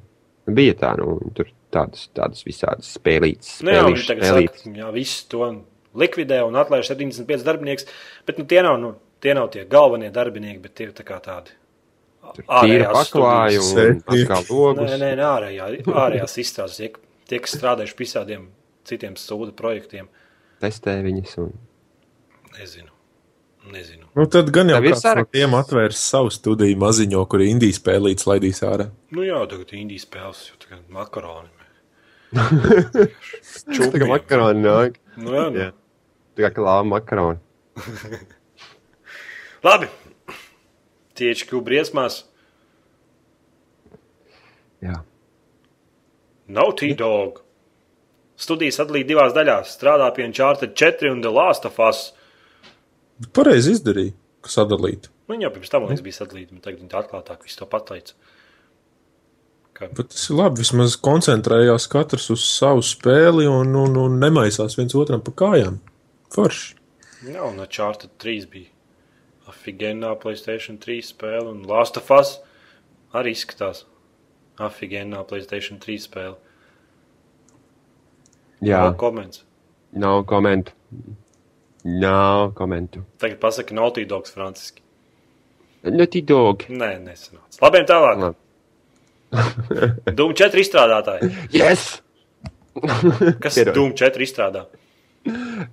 Bija 0.48 0.76
tā, 0.80 0.94
nu, 1.00 1.20
tur 1.36 1.52
tādas, 1.74 2.08
tādas 2.16 2.46
visādas 2.48 2.94
spēlītas. 2.98 3.56
Nu, 3.66 3.74
jā, 3.74 3.88
viņi 3.90 4.06
tagad 4.08 4.28
spēlītas. 4.30 4.64
saka, 4.64 4.76
jā, 4.80 4.92
visu 4.96 5.26
to 5.32 5.50
likvidē 6.04 6.40
un 6.48 6.60
atlaiž 6.62 6.94
75 6.94 7.46
darbiniekus, 7.48 7.90
bet 8.28 8.40
nu, 8.42 8.48
tie, 8.50 8.62
nav, 8.66 8.80
nu, 8.82 8.94
tie 9.24 9.36
nav 9.38 9.52
tie 9.54 9.66
galvenie 9.70 10.12
darbinieki, 10.14 10.62
bet 10.64 10.76
tie 10.78 10.90
ir 10.90 10.96
tā 10.98 11.06
kā 11.08 11.20
tādi. 11.24 11.56
Tīra 12.24 12.62
ārējās 12.64 12.96
paklāja 12.96 13.60
un 13.60 13.68
studijas. 13.68 14.50
logus. 14.50 14.88
Nē, 14.88 14.98
nē, 15.02 15.12
nē 15.20 15.28
ārējā, 15.28 15.70
ārējās 16.06 16.38
izstrādes, 16.42 16.80
tie, 16.80 16.90
tie, 17.30 17.42
kas 17.44 17.58
strādājuši 17.58 17.98
pie 18.00 18.06
visādiem 18.08 18.48
citiem 18.88 19.18
sūdu 19.20 19.54
projektiem. 19.58 20.10
Testē 20.64 20.96
viņas. 21.04 21.38
Un... 21.44 21.54
Nezinu. 22.58 22.94
Nezinu. 23.74 24.08
Nu, 24.16 24.26
tad 24.28 24.50
gan 24.56 24.72
jau 24.72 24.80
ir 24.82 24.92
kāds 24.92 25.06
no 25.20 25.24
tiem 25.32 25.54
atvērs 25.56 26.00
savu 26.12 26.32
studiju 26.34 26.80
maziņo, 26.82 27.22
kur 27.32 27.44
Indijas 27.46 27.80
spēlītas 27.80 28.28
laidīs 28.28 28.60
ārā. 28.68 28.90
Nu 29.16 29.24
jā, 29.24 29.40
tagad 29.52 29.72
Indijas 29.78 30.08
spēles, 30.08 30.42
jau 30.50 30.58
tagad 30.64 30.84
makaroni. 30.92 31.63
Tagad 33.94 34.08
makaroni 34.10 34.64
nāk. 34.64 35.00
Nu, 35.20 35.34
jā, 35.36 35.46
nu. 35.54 35.62
Jā. 35.62 35.70
Tā 36.34 36.48
kā 36.48 36.52
klāva 36.58 36.86
makaroni. 36.88 37.40
Labi. 39.68 39.90
Tieši 41.14 41.48
kļuvu 41.50 41.66
briesmās. 41.68 42.24
Jā. 44.84 45.00
Naughty 46.50 46.92
Dog. 46.98 47.44
Studijas 48.44 48.82
atlīd 48.84 49.08
divās 49.08 49.36
daļās. 49.36 49.78
Strādā 49.78 50.10
pie 50.16 50.26
Uncharted 50.28 50.74
4 50.76 51.14
un 51.14 51.22
The 51.24 51.32
Last 51.32 51.68
of 51.70 51.78
Us. 51.86 52.08
Pareizi 53.38 53.78
izdarīja, 53.78 54.16
ka 54.44 54.52
sadalīt. 54.52 55.08
Nu, 55.28 55.36
viņa 55.36 55.48
jau 55.48 55.54
pirms 55.56 55.72
tam 55.72 55.86
man 55.86 55.94
liekas, 55.94 56.04
bija 56.04 56.18
sadalīta, 56.18 56.58
bet 56.58 56.66
tagad 56.66 56.82
viņa 56.82 56.92
tā 56.92 57.04
atklātāk 57.04 57.46
visu 57.46 57.62
to 57.62 57.68
pateica. 57.70 58.18
Ka, 59.74 59.88
Bet 59.90 60.12
tas 60.14 60.28
ir 60.30 60.38
labi. 60.38 60.62
Vismaz 60.62 60.96
koncentrējās 61.02 61.88
katrs 61.90 62.30
uz 62.34 62.44
savu 62.46 62.84
spēli 62.86 63.48
un, 63.50 63.74
un, 63.80 63.98
un 63.98 64.20
nemaisās 64.22 64.78
viens 64.78 64.94
otram 65.00 65.24
pa 65.26 65.34
kājām. 65.44 65.80
Forši. 66.34 66.76
jā, 67.30 67.42
un 67.46 67.58
Uncharted 67.62 68.14
3 68.22 68.46
bija 68.52 68.70
Afigēnā 69.50 70.14
Playstation 70.22 70.78
3 70.82 71.02
spēle, 71.10 71.50
un 71.52 71.64
Last 71.70 71.98
of 71.98 72.10
Us 72.14 72.36
arī 73.14 73.34
izskatās 73.36 73.84
Afigēnā 74.62 75.24
Playstation 75.30 75.82
3 75.82 75.98
spēle. 76.06 76.38
Jā. 78.64 78.80
Vēl 78.86 78.96
Koments. 79.02 79.44
Nav 79.94 80.24
komentu. 80.26 80.72
Nav 81.84 82.54
komentu. 82.58 83.04
Tagad 83.22 83.38
pasaki 83.42 83.76
Naughty 83.78 84.06
Dogs 84.10 84.32
franciski. 84.34 84.82
Naughty 85.84 86.22
Dog. 86.26 86.64
Nē, 86.72 86.96
nesanāca. 87.04 87.60
Labiem 87.62 87.86
tālāk. 87.90 88.22
Labi. 88.24 88.40
Dūmu 90.18 90.36
4 90.38 90.64
izstrādātāji. 90.64 91.30
Yes! 91.56 91.90
Kas 92.74 93.56
Piedod. 93.58 93.76
Dūmu 93.78 93.98
4 94.00 94.26
izstrādā? 94.26 94.66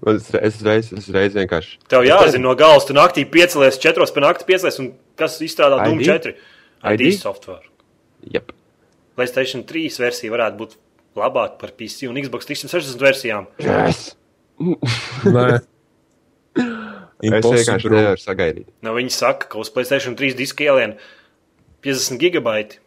Man 0.04 0.20
Es 0.20 0.28
es 0.38 0.60
reiz, 0.62 0.92
es 0.94 1.08
reiz 1.10 1.34
vienkārši. 1.34 1.80
Tev 1.90 2.04
jāzina 2.06 2.44
no 2.44 2.52
galvas, 2.58 2.86
tu 2.86 2.94
naktī 2.94 3.24
piecelies, 3.26 3.80
4 3.82 3.98
pēc 3.98 4.20
naktas 4.22 4.46
piecelies, 4.46 4.78
un 4.82 4.92
kas 5.18 5.40
izstrādā 5.42 5.80
ID? 5.90 6.04
4? 6.06 6.34
ID 6.92 7.02
ID? 7.08 7.16
software. 7.18 7.66
Yep. 8.30 8.54
PlayStation 9.18 9.64
3 9.66 9.98
versija 10.04 10.32
varētu 10.36 10.60
būt 10.60 10.78
labāka 11.18 11.58
par 11.58 11.74
PC 11.74 12.06
un 12.06 12.20
Xbox 12.22 12.46
360 12.46 13.02
versijām. 13.02 13.50
Yes! 13.58 14.12
Nē, 15.26 15.58
Es 17.20 17.44
vienkārši 17.44 17.90
nevaru 17.92 18.20
sagaidīt. 18.20 18.68
Nu, 18.84 18.94
viņi 18.96 19.12
saka, 19.12 19.50
ka 19.52 19.58
uz 19.60 19.68
PlayStation 19.72 20.14
3 20.16 20.32
diska 20.38 20.64
ielien 20.64 20.94
50 21.84 22.16
gigabaiti. 22.20 22.80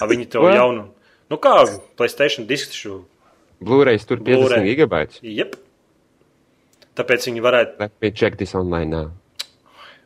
A 0.00 0.06
viņi 0.06 0.28
to 0.30 0.42
jaunu. 0.52 0.88
Nu 1.30 1.36
kā 1.36 1.54
PlayStation 1.98 2.46
disks 2.46 2.70
taču. 2.74 3.04
Blu-rays 3.60 4.04
tur 4.06 4.18
50 4.18 4.24
Blu-ray. 4.48 4.64
gigabaits. 4.70 5.18
Jep. 5.22 5.56
Tāpēc 6.96 7.26
viņi 7.28 7.40
varētu 7.42 7.78
Let 7.80 7.92
me 8.02 8.10
check 8.10 8.36
this 8.38 8.54
online 8.54 8.90
now. 8.90 9.10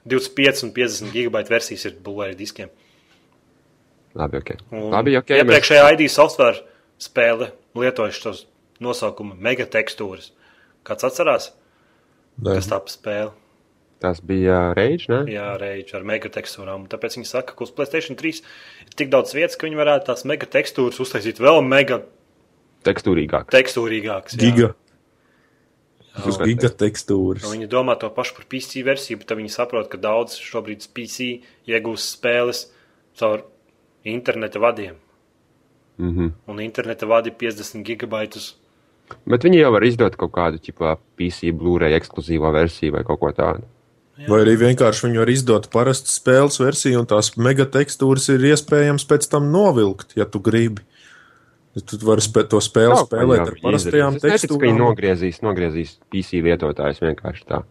25 0.08 0.64
un 0.66 0.72
50 0.72 1.12
gigabaitu 1.12 1.52
versijas 1.54 1.84
ir 1.86 1.94
Blu-ray 2.02 2.34
diskiem. 2.36 2.70
Labi, 4.14 4.36
ok. 4.42 4.50
Un 4.72 4.90
Labi, 4.92 5.16
ok. 5.16 5.26
mēs- 5.28 5.44
Iepriekšējā 5.44 5.92
ID 5.94 6.08
software 6.10 6.58
spēle 7.00 7.52
lietoja 7.74 8.12
šos 8.12 8.46
nosaukumu 8.80 9.34
megatekstūras. 9.40 10.30
Kāds 10.84 11.04
atcerās, 11.06 11.50
Nē. 12.42 12.56
kas 12.56 12.66
tā 12.66 12.80
spēle? 12.86 13.32
Tas 14.02 14.18
bija 14.26 14.72
Rage, 14.74 15.06
ne? 15.12 15.20
Jā, 15.30 15.52
reizē 15.60 16.00
ar 16.00 16.06
megatekstūrām. 16.10 16.84
Un 16.84 16.90
Tāpēc 16.90 17.20
viņi 17.20 17.28
saka, 17.28 17.54
ka 17.54 17.62
uz 17.62 17.70
Playstation 17.70 18.18
3 18.18 18.40
ir 18.42 18.96
tik 18.98 19.12
daudz 19.12 19.30
vietas, 19.36 19.54
ka 19.56 19.68
viņi 19.68 19.78
varētu 19.78 20.08
tās 20.10 20.24
megatekstūras 20.26 20.98
uztaisīt 21.04 21.38
vēl 21.38 21.62
Tekstūrīgāk. 22.82 23.46
megatekstūrīgākas. 23.52 24.34
jā. 24.34 24.42
Giga. 24.42 24.74
Uz 26.26 26.36
Jā. 26.36 26.44
giga 26.44 26.68
tekstūras. 26.68 27.46
Un 27.46 27.54
Viņi 27.56 27.68
domā 27.72 27.94
to 27.98 28.10
pašu 28.10 28.34
par 28.36 28.44
PC 28.50 28.82
versiju, 28.84 29.18
bet 29.22 29.30
viņi 29.38 29.48
saprot, 29.54 29.88
ka 29.88 29.96
daudz 29.96 30.34
šobrīd 30.36 30.84
PC 30.92 31.40
iegūst 31.70 32.18
spēles 32.18 32.66
caur 33.16 33.46
interneta 34.04 34.58
vadiem. 34.58 34.96
Mm 35.98 36.10
-hmm. 36.18 36.32
Un 36.46 36.60
interneta 36.60 37.06
vadi 37.06 37.30
50 37.30 37.82
gigabaitus. 37.82 38.56
Bet 39.26 39.44
viņi 39.44 39.58
jau 39.58 39.72
var 39.72 39.84
izdot 39.84 40.16
kaut 40.16 40.32
kādu 40.32 40.58
ķipā, 40.58 40.96
PC, 41.16 41.52
Blu-ray 41.52 41.94
ekskluzīvo 41.94 42.52
versiju 42.52 42.92
vai 42.92 43.04
kaut 43.04 43.20
ko 43.20 43.32
tādu. 43.32 43.62
Vai 44.28 44.38
arī 44.44 44.54
vienkārši 44.60 45.06
viņi 45.08 45.18
var 45.22 45.30
izdot 45.32 45.68
parastu 45.72 46.12
spēles 46.12 46.58
versiju, 46.62 47.00
un 47.02 47.06
tās 47.10 47.32
megatekstūras 47.36 48.28
ir 48.34 48.44
iespējams 48.52 49.06
pēc 49.10 49.28
tam 49.32 49.48
novilkt, 49.54 50.14
ja 50.16 50.26
tu 50.28 50.38
gribi. 50.40 50.82
Ja 51.74 51.80
Tu 51.88 51.96
vari 52.04 52.20
spē, 52.20 52.42
to 52.52 52.58
spēli 52.60 52.92
Kaut 52.92 53.08
spēlēt 53.08 53.40
ar 53.46 53.54
parastajām 53.62 54.18
izdarīs. 54.18 54.34
Es 54.36 54.42
neticu, 54.44 54.58
ka 54.58 54.66
viņi 54.66 54.74
tekstūrām. 54.76 54.82
nogriezīs, 54.84 55.38
nogriezīs 55.42 55.94
PC 56.12 56.42
lietotājus 56.44 57.00
vienkārši 57.00 57.46
tā. 57.48 57.62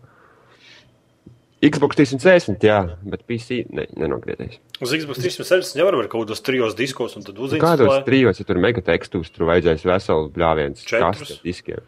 Xbox 1.62 1.94
360, 2.00 2.64
jā, 2.66 2.80
bet 3.06 3.22
PC 3.30 3.60
ne, 3.70 3.84
nenogriezīs. 4.02 4.56
Uz 4.82 4.96
Xbox 4.98 5.22
360 5.22 5.78
jau 5.78 5.86
var 5.92 6.08
kaut 6.10 6.24
kādos 6.26 6.42
trijos 6.42 6.74
diskos, 6.74 7.14
un 7.20 7.22
tad 7.28 7.38
Nu, 7.38 7.46
Kādos 7.46 7.86
uzinstalē. 7.86 8.00
trijos, 8.08 8.40
ja 8.42 8.46
tur 8.50 8.58
ir 8.58 8.64
megatekstūrs, 8.66 9.30
tur 9.36 9.46
vajadzēs 9.52 9.86
veselu 9.86 10.32
bļāvienu 10.34 10.82
Četrus. 10.82 11.36
diskiem 11.46 11.86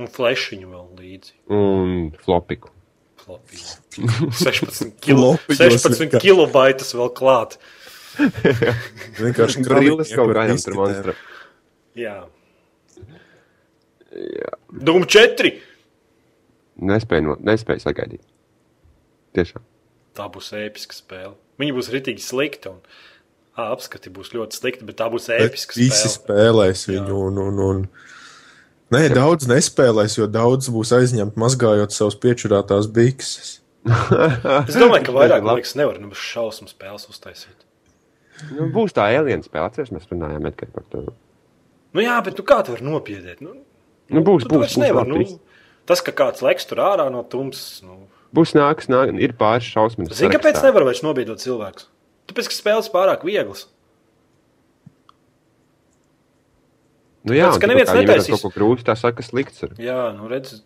Un 0.00 0.06
flashiņu 0.12 0.68
vēl 0.68 0.86
līdzi. 1.00 1.32
un 1.48 2.12
flopiku. 2.20 2.68
Floppy. 3.30 3.62
16 4.44 4.92
kilo, 5.04 5.34
Floppy 5.38 5.58
16 5.60 6.02
vienkārši. 6.04 6.24
kilobaitus 6.26 6.92
vēl 6.98 7.12
klāt. 7.16 7.56
Vienkārši 9.20 9.62
Grilles 9.64 10.10
kaut 10.12 10.32
ar 10.32 10.40
kādam 10.42 10.58
tur 10.58 10.74
disketēm. 10.74 10.80
monstram. 10.80 11.20
Jā. 12.00 12.16
Jā. 14.10 14.54
Dūmu 14.90 15.06
4. 15.06 15.52
Nespēju, 16.90 17.26
no, 17.28 17.36
nespēju 17.46 17.84
sagaidīt. 17.84 18.22
Tiešām. 19.36 19.62
Tā 20.16 20.26
būs 20.32 20.50
episka 20.58 20.96
spēle. 20.96 21.36
Viņi 21.60 21.74
būs 21.76 21.90
ritīgi 21.94 22.22
slikti. 22.24 22.72
Un, 22.72 22.80
apskati 23.60 24.10
būs 24.14 24.32
ļoti 24.34 24.58
slikti, 24.58 24.86
bet 24.88 24.98
tā 25.00 25.06
būs 25.12 25.28
episka 25.34 25.76
Visi 25.78 26.08
spēle. 26.08 26.16
spēlēs 26.16 26.86
viņu. 26.90 27.20
Un, 27.28 27.38
un, 27.44 27.60
un... 27.66 27.84
Nē, 28.90 29.04
daudz 29.14 29.46
nespēlēs, 29.50 30.16
jo 30.18 30.26
daudz 30.30 30.68
būs 30.74 30.90
aizņemti 30.96 31.38
mazgājot 31.38 31.94
savus 31.94 32.16
piečurātās 32.20 32.88
bikses. 32.90 33.56
Es 34.68 34.76
domāju, 34.76 35.06
ka 35.06 35.14
vairāk 35.16 35.40
Labi. 35.46 35.60
liekas, 35.60 35.76
nevar 35.78 35.96
nu, 36.02 36.10
šausmu 36.12 36.68
spēles 36.68 37.06
uztaisīt. 37.08 37.66
Nu, 38.56 38.66
būs 38.74 38.92
tā 38.96 39.06
alien 39.14 39.44
spēle, 39.44 39.68
atceries, 39.70 39.92
mēs 39.94 40.08
runājām 40.10 40.48
Edgar, 40.50 40.70
par 40.74 40.84
to. 40.92 41.04
Nu, 41.94 42.02
jā, 42.02 42.16
bet 42.24 42.38
nu, 42.40 42.44
kā 42.46 42.60
tu 42.64 42.74
vari 42.74 42.86
nopietnēt? 42.86 43.40
Nu, 43.44 43.56
Nu, 44.10 44.24
būs, 44.26 44.42
tu 44.42 44.50
būs, 44.50 44.64
vairs 44.64 44.74
būs, 44.74 44.82
nevar, 44.82 45.06
nu, 45.06 45.20
tas, 45.86 46.00
ka 46.02 46.10
kāds 46.18 46.42
leks 46.42 46.64
tur 46.66 46.80
ārā 46.82 47.04
no 47.14 47.20
tumsas. 47.30 47.78
Nu. 47.86 48.08
Būs 48.34 48.56
nāks, 48.58 48.88
nāk, 48.90 49.12
ir 49.22 49.36
pāris 49.38 49.68
šausmas. 49.70 50.10
Zini, 50.18 50.32
kāpēc 50.34 50.58
nevar 50.64 50.82
vairs 50.88 51.04
nobiedot 51.06 51.38
cilvēkus? 51.38 51.86
Tāpēc, 52.26 52.48
ka 52.50 52.56
spēles 52.56 52.90
pārāk 52.90 53.22
vieglas. 53.26 53.68
Nu, 57.24 57.34
jā, 57.36 57.50
un 57.52 57.60
ka 57.60 57.66
tā 57.66 57.72
neviens 57.74 57.92
netaisīs. 57.92 58.32
Kaut 58.40 58.46
ko 58.48 58.52
grūti, 58.56 58.86
tā 58.86 58.96
saka, 58.96 59.22
slikts 59.26 59.62
ir. 59.66 59.74
Jā, 59.78 59.98
nu 60.16 60.28
redz, 60.30 60.60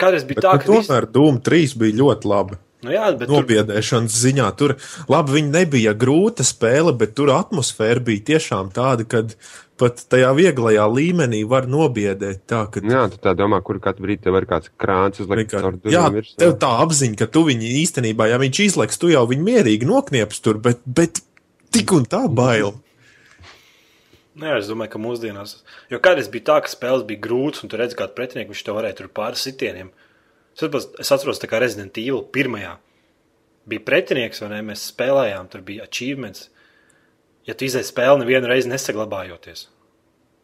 kādreiz 0.00 0.26
bija 0.28 0.40
Bet, 0.42 0.44
tā, 0.44 0.52
nu, 0.52 0.60
ka 0.60 0.70
tomēr 0.72 1.06
Dūma 1.14 1.40
3 1.46 1.76
bija 1.80 1.98
ļoti 2.02 2.28
laba. 2.28 2.58
Nu, 2.84 2.92
jā, 2.92 3.06
bet 3.16 3.30
tur 3.30 3.38
Nobiedēšanas 3.40 4.12
ziņā 4.20 4.48
tur 4.60 4.74
labi, 5.08 5.38
viņa 5.38 5.52
nebija 5.54 5.94
grūta 5.96 6.44
spēle, 6.44 6.92
bet 7.00 7.14
tur 7.16 7.32
atmosfēra 7.32 8.02
bija 8.04 8.26
tiešām 8.34 8.68
tāda, 8.76 9.06
ka 9.08 9.22
pat 9.80 10.02
tajā 10.12 10.28
vieglajā 10.36 10.84
līmenī 10.92 11.40
var 11.48 11.64
nobiedēt. 11.64 12.42
Tā, 12.46 12.66
ka 12.70 12.84
Jā, 12.84 13.06
tu 13.10 13.16
tā 13.24 13.32
domā, 13.34 13.62
kur 13.64 13.80
katru 13.80 14.04
brīdi 14.04 14.26
tev 14.28 14.36
ir 14.36 14.44
kāds 14.50 14.68
krāns 14.76 15.22
uzlikt 15.24 15.54
caur 15.56 15.72
Vienkārši- 15.72 15.96
Jā, 15.96 16.04
virsū. 16.12 16.36
tev 16.44 16.52
tā 16.60 16.74
apziņa, 16.84 17.16
ka 17.24 17.26
tu 17.26 17.46
viņu 17.48 17.72
īstenībā, 17.80 18.28
ja 18.28 18.36
viņš 18.44 18.60
izlaiks, 18.68 19.00
tu 19.00 19.08
jau 19.08 19.24
viņu 19.32 19.48
mierīgi 19.48 19.88
noknieps 19.88 20.44
tur, 20.44 20.60
bet, 20.60 20.84
bet 20.84 21.22
tik 21.72 21.90
un 21.96 22.04
tā 22.04 22.28
bail. 22.28 22.74
Nē, 24.34 24.56
es 24.58 24.66
domāju, 24.66 24.90
ka 24.94 24.98
mūsdienās. 24.98 25.60
Jo 25.92 26.00
kādreiz 26.02 26.26
bija 26.30 26.48
tā, 26.48 26.56
ka 26.64 26.70
spēles 26.72 27.04
bija 27.06 27.22
grūtas, 27.22 27.62
un 27.62 27.70
tur 27.70 27.78
redzēja, 27.78 28.00
kādu 28.00 28.16
pretinieku 28.16 28.50
viņš 28.50 28.64
to 28.66 28.74
varēja 28.74 28.98
tur 28.98 29.10
pāri 29.14 29.38
sitieniem. 29.38 29.92
Es 30.54 30.88
es 31.02 31.12
atceros 31.14 31.42
kā 31.42 31.60
Resident 31.62 31.98
Evil 31.98 32.24
pirmajā. 32.34 32.74
Bija 33.70 33.84
pretinieks, 33.86 34.42
vai 34.42 34.50
ne? 34.52 34.60
Mēs 34.70 34.88
spēlējām, 34.90 35.48
tur 35.50 35.62
bija 35.66 35.86
achievements. 35.86 36.48
Ja 37.46 37.54
tu 37.54 37.66
izēji 37.66 37.90
spēli 37.92 38.22
nevienu 38.22 38.50
reizi 38.50 38.70
nesaglabājoties. 38.72 39.68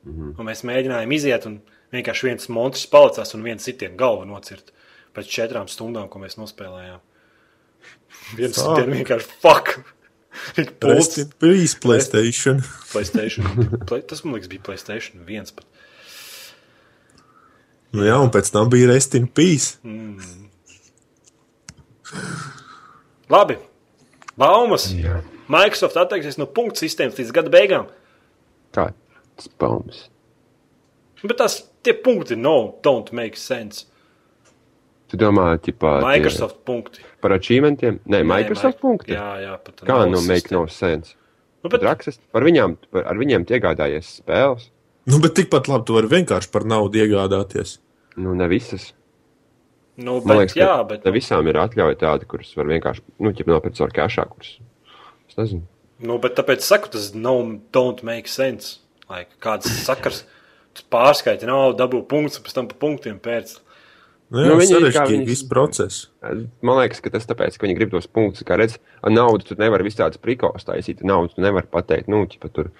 Mm 0.04 0.12
-hmm. 0.12 0.34
Un 0.38 0.46
mēs 0.46 0.64
mēģinājām 0.64 1.12
iziet, 1.12 1.46
un 1.46 1.60
vienkārši 1.92 2.26
viens 2.26 2.48
monstrs 2.48 2.86
palicās 2.86 3.34
un 3.34 3.42
viens 3.42 3.64
sitienu 3.64 3.96
galvu 3.96 4.24
nocirt. 4.24 4.72
Pēc 5.14 5.26
četrām 5.26 5.68
stundām, 5.68 6.08
ko 6.08 6.18
mēs 6.18 6.38
nospēlējām. 6.38 7.00
Viens 8.36 8.56
sitiens 8.56 8.94
vienkārši 8.96 9.26
fuck! 9.42 9.80
Pults. 10.80 11.24
Please, 11.38 11.74
Playstation. 11.74 12.62
Playstation. 12.92 13.44
Play, 13.86 14.02
tas 14.02 14.24
man 14.24 14.34
liekas, 14.36 14.50
bija 14.52 14.62
Playstation 14.66 15.24
viens. 15.26 15.52
Pat. 15.54 15.66
Nu 17.90 18.06
jā, 18.06 18.14
un 18.22 18.30
pēc 18.30 18.52
tam 18.54 18.70
bija 18.70 18.90
Rest 18.92 19.16
in 19.18 19.26
Peace. 19.26 19.78
Labi. 23.30 23.58
Baumas. 24.38 24.88
Jā. 24.94 25.20
Microsoft 25.50 25.98
atteiksies 25.98 26.38
no 26.38 26.46
punktu 26.46 26.84
sistēmas 26.84 27.18
līdz 27.18 27.34
gada 27.34 27.50
beigām. 27.52 27.88
Kāds 28.74 29.50
baumas? 29.58 30.04
Bet 31.24 31.36
tas 31.40 31.58
tie 31.84 31.96
punkti 31.98 32.38
no, 32.38 32.78
don't 32.84 33.10
make 33.16 33.38
sense. 33.38 33.88
Tu 35.10 35.18
domā, 35.18 35.46
ķipā, 35.58 35.96
tie- 35.98 36.06
Microsoft 36.06 36.60
punkti. 36.64 37.00
par 37.20 37.32
achievementiem? 37.34 37.98
Nē, 38.06 38.20
Microsoft 38.24 38.78
Nē, 38.78 38.80
punkti. 38.80 39.12
Jā, 39.16 39.30
jā, 39.42 39.56
pat 39.64 39.82
Kā 39.82 39.96
nav 40.04 40.10
nu 40.12 40.20
make 40.22 40.50
no 40.54 40.66
sense? 40.70 41.16
Nu, 41.64 41.68
bet, 41.68 41.80
Drakses, 41.82 42.20
par 42.32 42.42
viņām, 42.46 42.76
par, 42.90 43.04
ar 43.10 43.16
viņiem 43.20 43.44
tu 43.46 43.54
iegādājies 43.58 44.22
spēles. 44.22 44.68
Nu, 45.10 45.18
bet 45.18 45.34
tikpat 45.34 45.66
labi 45.68 45.84
tu 45.88 45.96
vari 45.98 46.06
vienkārši 46.08 46.50
par 46.52 46.62
naudu 46.64 47.02
iegādāties. 47.02 47.78
Nu, 48.16 48.34
ne 48.34 48.46
visas. 48.48 48.92
nu, 49.96 50.20
Man 50.24 50.38
bet 50.38 50.54
liekas, 50.54 50.56
jā, 50.56 50.88
bet, 50.88 51.04
ne 51.04 51.10
visām 51.12 51.46
ir 51.50 51.58
atļauja 51.60 51.98
tāda, 52.00 52.24
kuras 52.26 52.54
var 52.56 52.66
vienkārši, 52.70 53.02
nu, 53.18 53.32
ķip 53.32 53.46
nopirkt 53.50 53.76
caur 53.76 53.90
kešā, 53.90 54.28
kuras. 54.30 54.58
Es 55.28 55.36
nezinu. 55.36 55.62
nu, 56.00 56.18
bet 56.18 56.36
tāpēc 56.38 56.62
saku, 56.64 56.88
tas 56.88 57.12
no, 57.14 57.60
don't 57.72 58.02
make 58.02 58.28
sense. 58.28 58.78
Like, 59.10 59.28
kāds 59.42 59.66
sakars, 59.84 60.22
tu 60.72 60.82
pārskaiti 60.90 61.44
naudu, 61.50 61.76
dabū 61.82 62.06
punktus, 62.06 62.38
un 62.38 62.44
pēc 62.46 62.54
tam 62.54 62.68
pa 62.70 62.74
punktiem 62.78 63.18
pēc. 63.20 63.58
Nu, 64.30 64.44
jā, 64.44 64.50
Nu, 64.52 64.58
viņi 64.60 64.76
ir 64.76 64.84
sarežģīti 64.86 65.26
viss 65.26 65.46
process. 65.50 66.04
Man 66.62 66.78
liekas, 66.78 67.00
ka 67.02 67.10
tas 67.10 67.26
tāpēc, 67.26 67.56
ka 67.58 67.66
viņi 67.66 67.74
grib 67.78 67.94
tos 67.94 68.06
punktus, 68.06 68.46
kā 68.46 68.58
redz, 68.60 68.76
ar 69.02 69.10
naudu 69.10 69.48
tu 69.48 69.56
nevari 69.58 69.86
visādus 69.88 70.22
prikos 70.22 70.66
taisīt. 70.68 71.02
Naudu 71.06 71.34
tu 71.34 71.42
nevari 71.42 71.66
pateikt, 71.70 72.10
nu, 72.12 72.22
ķipa 72.30 72.52
tur 72.54 72.70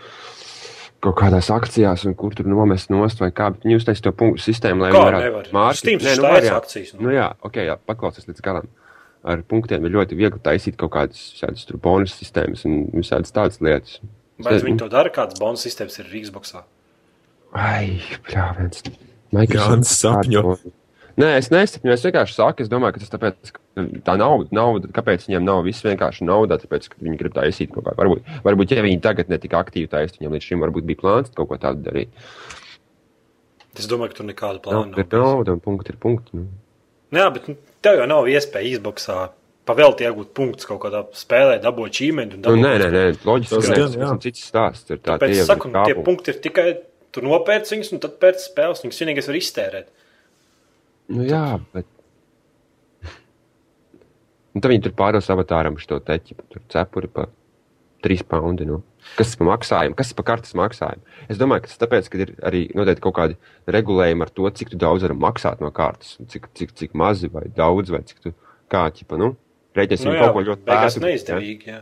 kaut 1.03 1.17
kādās 1.19 1.49
akcijās, 1.51 2.05
un 2.07 2.15
kur 2.19 2.37
tur 2.39 2.47
nomest 2.51 2.93
nost 2.95 3.23
vai 3.23 3.33
kā. 3.35 3.51
Bet 3.55 3.67
viņi 3.67 3.81
uztaisīja 3.81 4.07
to 4.07 4.15
punktu 4.23 4.45
sistēmu, 4.47 4.85
lai 4.85 4.93
Kā 4.95 5.03
varētu 5.09 5.43
Steams 5.81 6.07
Nē, 6.07 6.17
nu, 6.21 6.27
var, 6.29 6.47
jā. 6.47 6.57
akcijas, 6.61 6.95
nu. 6.95 7.09
Nu, 7.09 7.15
jā, 7.17 7.27
ok, 7.47 7.61
jā, 7.67 7.77
paklausies 7.91 8.31
līdz 8.31 8.47
galam. 8.47 8.71
Ar 9.27 9.43
punktiem 9.45 9.85
ir 9.85 9.97
ļoti 9.99 10.17
viegli 10.17 10.41
taisīt 10.41 10.79
kaut 10.81 10.95
kādas 10.95 11.21
šādas 11.37 11.67
tur 11.69 11.81
bonus 11.83 12.15
sistēmas 12.17 12.63
un 12.69 12.87
visādas 12.95 13.35
tādas 13.37 13.61
lietas. 13.61 13.99
Vai 14.41 14.55
viņi 14.65 14.81
to 14.81 14.89
dara? 14.93 15.13
Kādas 15.13 15.41
bonus 15.41 15.67
sistēmas 15.67 15.99
ir 16.01 16.09
Rīgasboxā? 16.09 16.63
Ai, 17.59 17.99
pļāviens. 18.29 18.87
Jānis 19.35 19.97
sapņo. 19.99 20.55
Nē, 21.21 21.31
es 21.41 21.51
nesapņoju. 21.53 21.95
Es 21.97 22.05
vienkārši 22.07 22.37
saku, 22.37 22.65
es 22.65 22.71
domāju, 22.73 22.97
ka 22.97 23.03
tas 23.03 23.13
tāpēc, 23.13 23.51
ka 23.57 23.85
tā 24.07 24.15
nauda, 24.21 24.49
nauda 24.57 24.91
kāpēc 24.97 25.27
viņiem 25.29 25.45
nav 25.45 25.65
viss 25.67 25.85
vienkārši 25.85 26.25
nauda, 26.29 26.57
tāpēc, 26.63 26.87
ka 26.93 27.01
viņi 27.03 27.19
grib 27.21 27.35
taisīt 27.37 27.75
kaut 27.75 27.89
kā. 27.89 27.95
Varbūt, 27.99 28.31
varbūt 28.47 28.73
ja 28.77 28.85
viņi 28.87 29.03
tagad 29.05 29.33
netika 29.33 29.61
aktīvi 29.61 29.91
taisīt, 29.93 30.21
viņiem 30.21 30.37
līdz 30.39 30.49
šim 30.49 30.65
varbūt 30.65 30.87
bija 30.89 31.03
plāns 31.03 31.35
kaut 31.37 31.51
ko 31.51 31.59
tādu 31.61 31.85
darīt. 31.89 32.15
Es 33.79 33.87
domāju, 33.91 34.15
ka 34.15 34.21
tur 34.21 34.29
nekādu 34.31 34.63
Nauda 34.65 34.65
plānu 34.67 34.99
ir 34.99 35.07
nav. 35.13 35.27
nauda 35.27 35.55
un 35.57 35.61
punkti 35.63 35.93
ir 35.93 36.01
punkti. 36.03 36.41
Nu. 36.41 36.49
Jā, 37.15 37.29
bet 37.35 37.47
nu, 37.51 37.57
tev 37.85 38.01
jau 38.01 38.09
nav 38.11 38.27
iespēja 38.31 38.77
izboxā 38.77 39.19
pavēlti 39.71 40.07
iegūt 40.09 40.33
punktus 40.35 40.67
kaut 40.67 40.81
kādā 40.83 41.05
spēlē, 41.17 41.61
dabūt 41.63 41.95
čīmeni. 42.01 42.41
Nu, 42.43 42.57
nē, 42.59 42.73
nē, 42.83 42.89
nē, 42.95 43.05
loģiski, 43.27 43.61
Tas 43.61 43.69
ka 43.71 43.79
gan, 43.79 44.17
ir 44.17 44.23
cits 44.25 44.47
stāsts. 44.51 44.91
Ir 44.91 44.99
tā, 45.05 45.19
Pēc 45.21 45.35
tie 45.35 45.37
tam, 45.37 45.41
jau 45.43 45.49
saku, 45.53 45.71
ir 45.71 45.77
nu, 45.77 45.85
tie 45.87 46.05
punkti 46.07 46.33
ir 46.35 46.41
tikai 46.43 46.67
tur 47.15 47.27
nopērts 47.27 47.75
viņus, 47.75 47.93
un 47.95 48.03
tad 48.03 48.17
pēc 48.23 48.43
spēles 48.49 48.83
viņus 48.85 49.03
vienīgais 49.05 49.31
var 49.31 49.39
iztērēt. 49.39 49.89
Nu, 51.11 51.25
jā, 51.27 51.59
bet. 51.75 51.89
Un 54.55 54.63
tad 54.63 54.73
viņi 54.73 54.83
tur 54.87 54.95
pārdos 54.99 55.29
avatāram 55.31 55.77
šo 55.79 56.01
teķi, 56.03 56.37
tur 56.51 56.63
cepuri 56.73 57.11
pa 57.11 57.29
3 58.05 58.25
poundi. 58.27 58.67
Nu. 58.67 58.81
Kas 59.17 59.35
ir 59.35 59.41
par 59.41 59.49
maksājumu? 59.53 59.97
Kas 59.99 60.11
ir 60.13 60.19
par 60.19 60.27
kartes 60.33 60.57
maksājumu? 60.59 61.05
Es 61.31 61.39
domāju, 61.41 61.65
ka 61.65 61.71
tas 61.73 61.81
tāpēc, 61.83 62.09
ka 62.13 62.21
ir 62.25 62.33
arī 62.47 62.63
noteikti 62.77 63.05
kaut 63.05 63.17
kādi 63.17 63.39
regulējumi 63.71 64.27
ar 64.27 64.33
to, 64.35 64.49
cik 64.61 64.75
daudz 64.81 65.07
vari 65.07 65.17
maksāt 65.23 65.63
no 65.65 65.71
kartes, 65.75 66.17
cik, 66.33 66.51
cik, 66.59 66.75
cik 66.79 66.97
mazi 66.99 67.31
vai 67.33 67.47
daudz, 67.57 67.93
vai 67.95 68.03
cik 68.07 68.21
tu 68.27 68.35
kāķipa. 68.73 69.19
Nu, 69.21 69.35
Rēķināsim 69.79 70.11
Nu, 70.11 70.13
nu, 70.13 70.19
jā, 70.19 70.27
kaut 70.27 70.35
ko 70.35 70.43
ļoti 70.49 70.67
beigās 70.67 70.97
lētu. 70.97 71.07
neizdevīgi. 71.07 71.71
Jā. 71.71 71.81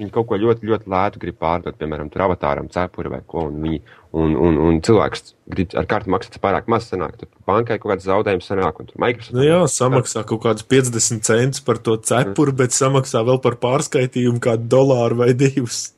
Viņi 0.00 0.14
kaut 0.14 0.30
ko 0.30 0.36
ļoti, 0.40 0.64
ļoti 0.64 0.88
lētu 0.88 1.20
grib 1.20 1.36
pārdot, 1.36 1.76
piemēram, 1.76 2.08
tur 2.08 2.22
avatāram, 2.24 2.70
cepuri 2.72 3.10
vai 3.12 3.18
ko. 3.28 3.42
Un, 3.50 3.58
viņi, 3.60 3.80
un, 4.16 4.32
un, 4.32 4.56
un 4.64 4.78
cilvēks 4.86 5.34
grib 5.52 5.74
ar 5.76 5.88
karti 5.90 6.12
maksāt 6.14 6.38
pārāk 6.40 6.70
maz, 6.72 6.86
sanāk, 6.88 7.18
tur 7.20 7.28
bankai 7.48 7.76
kaut 7.82 7.92
kāds 7.92 8.08
zaudējums 8.08 8.48
sanāk, 8.48 8.80
un 8.80 8.88
tur 8.88 9.02
Microsoft. 9.04 9.36
Nu 9.36 9.44
jā, 9.44 9.58
samaksā 9.68 10.24
kaut 10.30 10.40
kādus 10.46 10.64
50 10.72 11.20
centus 11.28 11.60
par 11.66 11.82
to 11.84 11.98
cepuru, 12.00 12.56
bet 12.62 12.72
samaksā 12.72 13.20
vēl 13.28 13.42
par 13.44 13.60
pārskaitījumu 13.60 14.40
kādu 14.48 14.70
dolāru 14.72 15.20
vai 15.20 15.34
divus. 15.36 15.90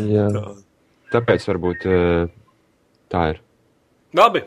Jā. 0.00 0.30
Tā. 0.32 0.46
Tāpēc 1.18 1.44
varbūt 1.48 1.84
eh, 1.88 2.28
tā 3.12 3.24
ir. 3.34 3.42
Labi. 4.16 4.44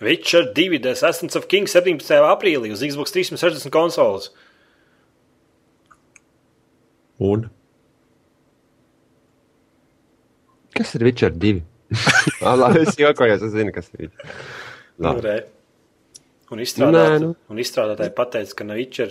Witcher 0.00 0.52
2 0.54 0.78
The 0.78 0.94
Assassins 0.94 1.34
of 1.34 1.48
King 1.50 1.66
17. 1.66 1.98
aprīlī 2.30 2.70
uz 2.70 2.84
Xbox 2.86 3.10
360 3.14 3.74
konsoles. 3.74 4.30
Un 7.18 7.48
Kas 10.76 10.94
ir 10.94 11.02
Witcher 11.08 11.32
2? 11.34 11.62
Ah, 12.44 12.54
Labi, 12.54 12.84
es 12.86 12.94
jokojos, 13.00 13.42
es 13.42 13.50
zinu, 13.54 13.72
kas 13.74 13.88
ir. 13.98 14.10
Nu, 14.98 15.08
Labi. 15.08 15.22
re. 15.24 15.36
Un, 16.52 16.60
izstrādāt, 16.62 17.08
Nē, 17.16 17.22
nu. 17.24 17.30
un 17.50 17.58
izstrādātāji 17.60 18.12
pateica, 18.16 18.54
ka 18.60 18.66
no 18.68 18.76
Witcher, 18.78 19.10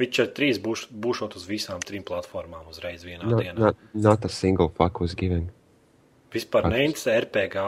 Witcher 0.00 0.26
3 0.36 0.58
būs, 0.64 0.86
būšot 1.04 1.36
uz 1.38 1.44
visām 1.48 1.80
trim 1.84 2.02
platformām 2.04 2.66
uzreiz 2.72 3.04
vienā 3.06 3.28
Not, 3.28 3.40
dienā. 3.44 3.54
not, 3.60 3.76
not 3.94 4.24
a 4.26 4.30
single 4.32 4.68
fuck 4.74 4.98
was 5.00 5.14
given. 5.14 5.46
Vispār 6.34 6.66
neinteresē 6.72 7.14
RPG. 7.28 7.62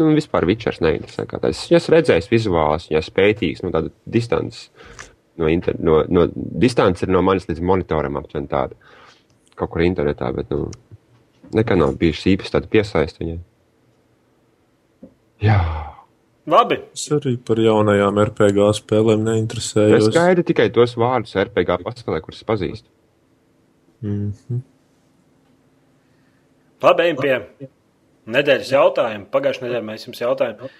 Nu, 0.00 0.10
vispār 0.16 0.48
Witchers 0.50 0.80
neinteresē. 0.82 1.28
Es 1.48 1.62
esmu 1.70 1.94
redzējis 1.94 2.28
vizuālus, 2.32 2.88
ja 2.90 3.00
spētīgs, 3.04 3.62
no 3.62 3.70
tāda 3.74 3.92
distances. 4.04 4.66
No, 5.38 5.46
inter, 5.48 5.76
no, 5.78 6.02
no 6.10 6.26
distance 6.34 7.06
ir 7.06 7.12
no 7.14 7.22
manis 7.24 7.46
līdz 7.48 7.62
monitoram 7.64 8.18
aptuveni 8.20 8.50
tāda. 8.50 8.76
Kaut 9.60 9.70
kur 9.74 9.84
internetā, 9.84 10.30
bet, 10.32 10.48
nu, 10.54 10.70
nekad 11.56 11.80
nav 11.80 11.92
bijuši 12.00 12.34
īpaši 12.36 12.54
tāda 12.54 12.70
piesaista 12.72 13.20
viņai. 13.20 13.38
Jā. 15.44 15.58
Labi. 16.50 16.78
es 16.96 17.04
arī 17.14 17.34
par 17.46 17.60
jaunajām 17.60 18.16
RPG 18.24 18.64
spēlēm 18.80 19.20
Es 19.20 19.26
neinteresējos. 19.28 20.08
gaidu 20.14 20.42
tikai 20.48 20.70
tos 20.74 20.96
vārdus 20.98 21.36
RPG 21.38 21.76
pasaulē, 21.84 22.20
kurus 22.24 22.42
pazīstu. 22.48 22.88
Mhm. 24.02 24.62
Labi, 26.80 27.04
ejam 27.04 27.20
pie 27.20 27.68
nedēļas 28.32 28.72
jautājuma. 28.72 29.28
Pagājušajā 29.32 29.66
nedēļā 29.66 29.84
mēs 29.84 30.06
jums 30.08 30.22
jautājām, 30.22 30.70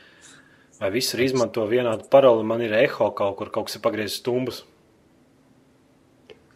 vai 0.80 0.90
visi 0.94 1.20
izmanto 1.24 1.66
vienādu 1.68 2.08
paroli. 2.12 2.46
Man 2.48 2.64
ir 2.64 2.72
eho 2.80 3.10
kaut 3.12 3.36
kur, 3.36 3.50
kaut 3.52 3.68
kas 3.68 3.76
ir 3.76 3.84
pagriezis 3.84 4.16
stumbus. 4.22 4.62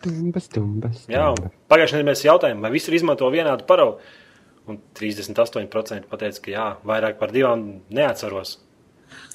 Tumbas, 0.05 0.51
tumbas. 0.53 1.05
Jā, 1.09 1.31
un 1.33 1.49
pagājušajā 1.73 2.01
nedēļā 2.01 2.11
mēs 2.11 2.25
jautājām, 2.27 2.61
vai 2.65 2.71
visi 2.75 2.93
izmanto 2.95 3.29
vienādu 3.33 3.67
paroli. 3.69 4.13
Un 4.69 4.79
38% 4.97 6.09
pateica, 6.09 6.41
ka 6.45 6.53
jā, 6.53 6.67
vairāk 6.89 7.19
par 7.21 7.33
divām 7.35 7.65
neatceros. 7.93 8.59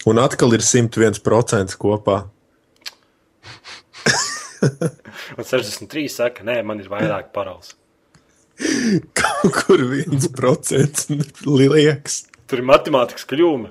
Un 0.09 0.21
atkal 0.21 0.53
ir 0.57 0.63
101% 0.65 1.75
kopā. 1.81 2.23
Un 5.37 5.45
63% 5.45 6.09
saka, 6.11 6.43
nē, 6.47 6.61
man 6.67 6.81
ir 6.81 6.89
vairāk 6.91 7.29
parols. 7.35 7.75
Kaut 9.19 9.53
kur 9.55 9.85
1% 9.85 11.13
liekas. 11.47 12.23
Tur 12.49 12.61
ir 12.63 12.67
matemātikas 12.67 13.27
kļūme. 13.29 13.69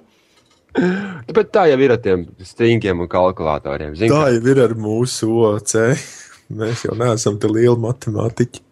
Bet 1.34 1.50
tā 1.52 1.66
jau 1.72 1.78
ir 1.82 1.92
ar 1.92 2.00
tiem 2.04 2.24
stringiem 2.44 3.02
un 3.02 3.10
kalkulatoriem. 3.10 3.96
Zin, 3.98 4.12
Tā 4.12 4.30
jau 4.36 4.42
ir 4.52 4.62
ar 4.62 4.74
mūsu 4.78 5.28
OC. 5.50 5.74
Mēs 6.48 6.86
jau 6.86 6.94
neesam 6.96 7.36
te 7.40 7.50
lieli 7.50 7.76
matemātiķi. 7.82 8.62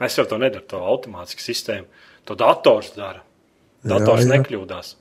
Es 0.00 0.16
jau 0.16 0.24
to 0.28 0.38
nedaru, 0.40 0.64
to 0.68 0.80
automātisku 0.80 1.44
sistēmu. 1.44 1.86
To 2.28 2.36
dators 2.38 2.94
dara. 2.96 3.20
Dators 3.84 4.24
Jā, 4.24 4.28
jā. 4.28 4.32
nekļūdās. 4.38 4.94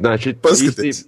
Nē, 0.00 0.14
šī 0.20 0.34
Paskaties. 0.44 1.04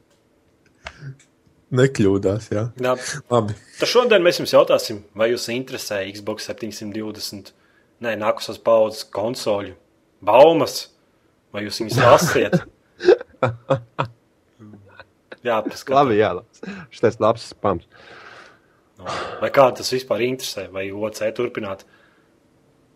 Nekļūdās, 1.72 2.50
jā. 2.52 2.66
Jā. 2.84 2.94
Labi. 3.32 3.56
Tad 3.78 3.88
šodien 3.88 4.24
mēs 4.24 4.42
jums 4.42 4.52
jautāsim, 4.52 5.00
vai 5.16 5.30
jūs 5.32 5.48
interesē 5.52 6.02
Xbox 6.12 6.50
720, 6.50 7.52
nē, 8.04 8.16
nākušās 8.20 8.60
paudzes 8.64 9.06
konsoļu 9.12 9.72
baumas, 10.24 10.90
vai 11.52 11.64
jūs 11.64 11.80
viņus 11.80 12.00
lasiet? 12.04 12.60
Jā, 15.42 15.58
paskatās. 15.66 15.96
Labi, 15.96 16.18
jā, 16.20 16.28
labs. 16.38 16.60
Šis 16.94 17.16
labs 17.18 17.48
spams. 17.50 17.86
Vai 19.42 19.50
kā 19.54 19.66
tas 19.76 19.90
vispār 19.92 20.22
interesē, 20.28 20.68
vai 20.72 20.86
OC 20.92 21.20
turpināt 21.36 21.84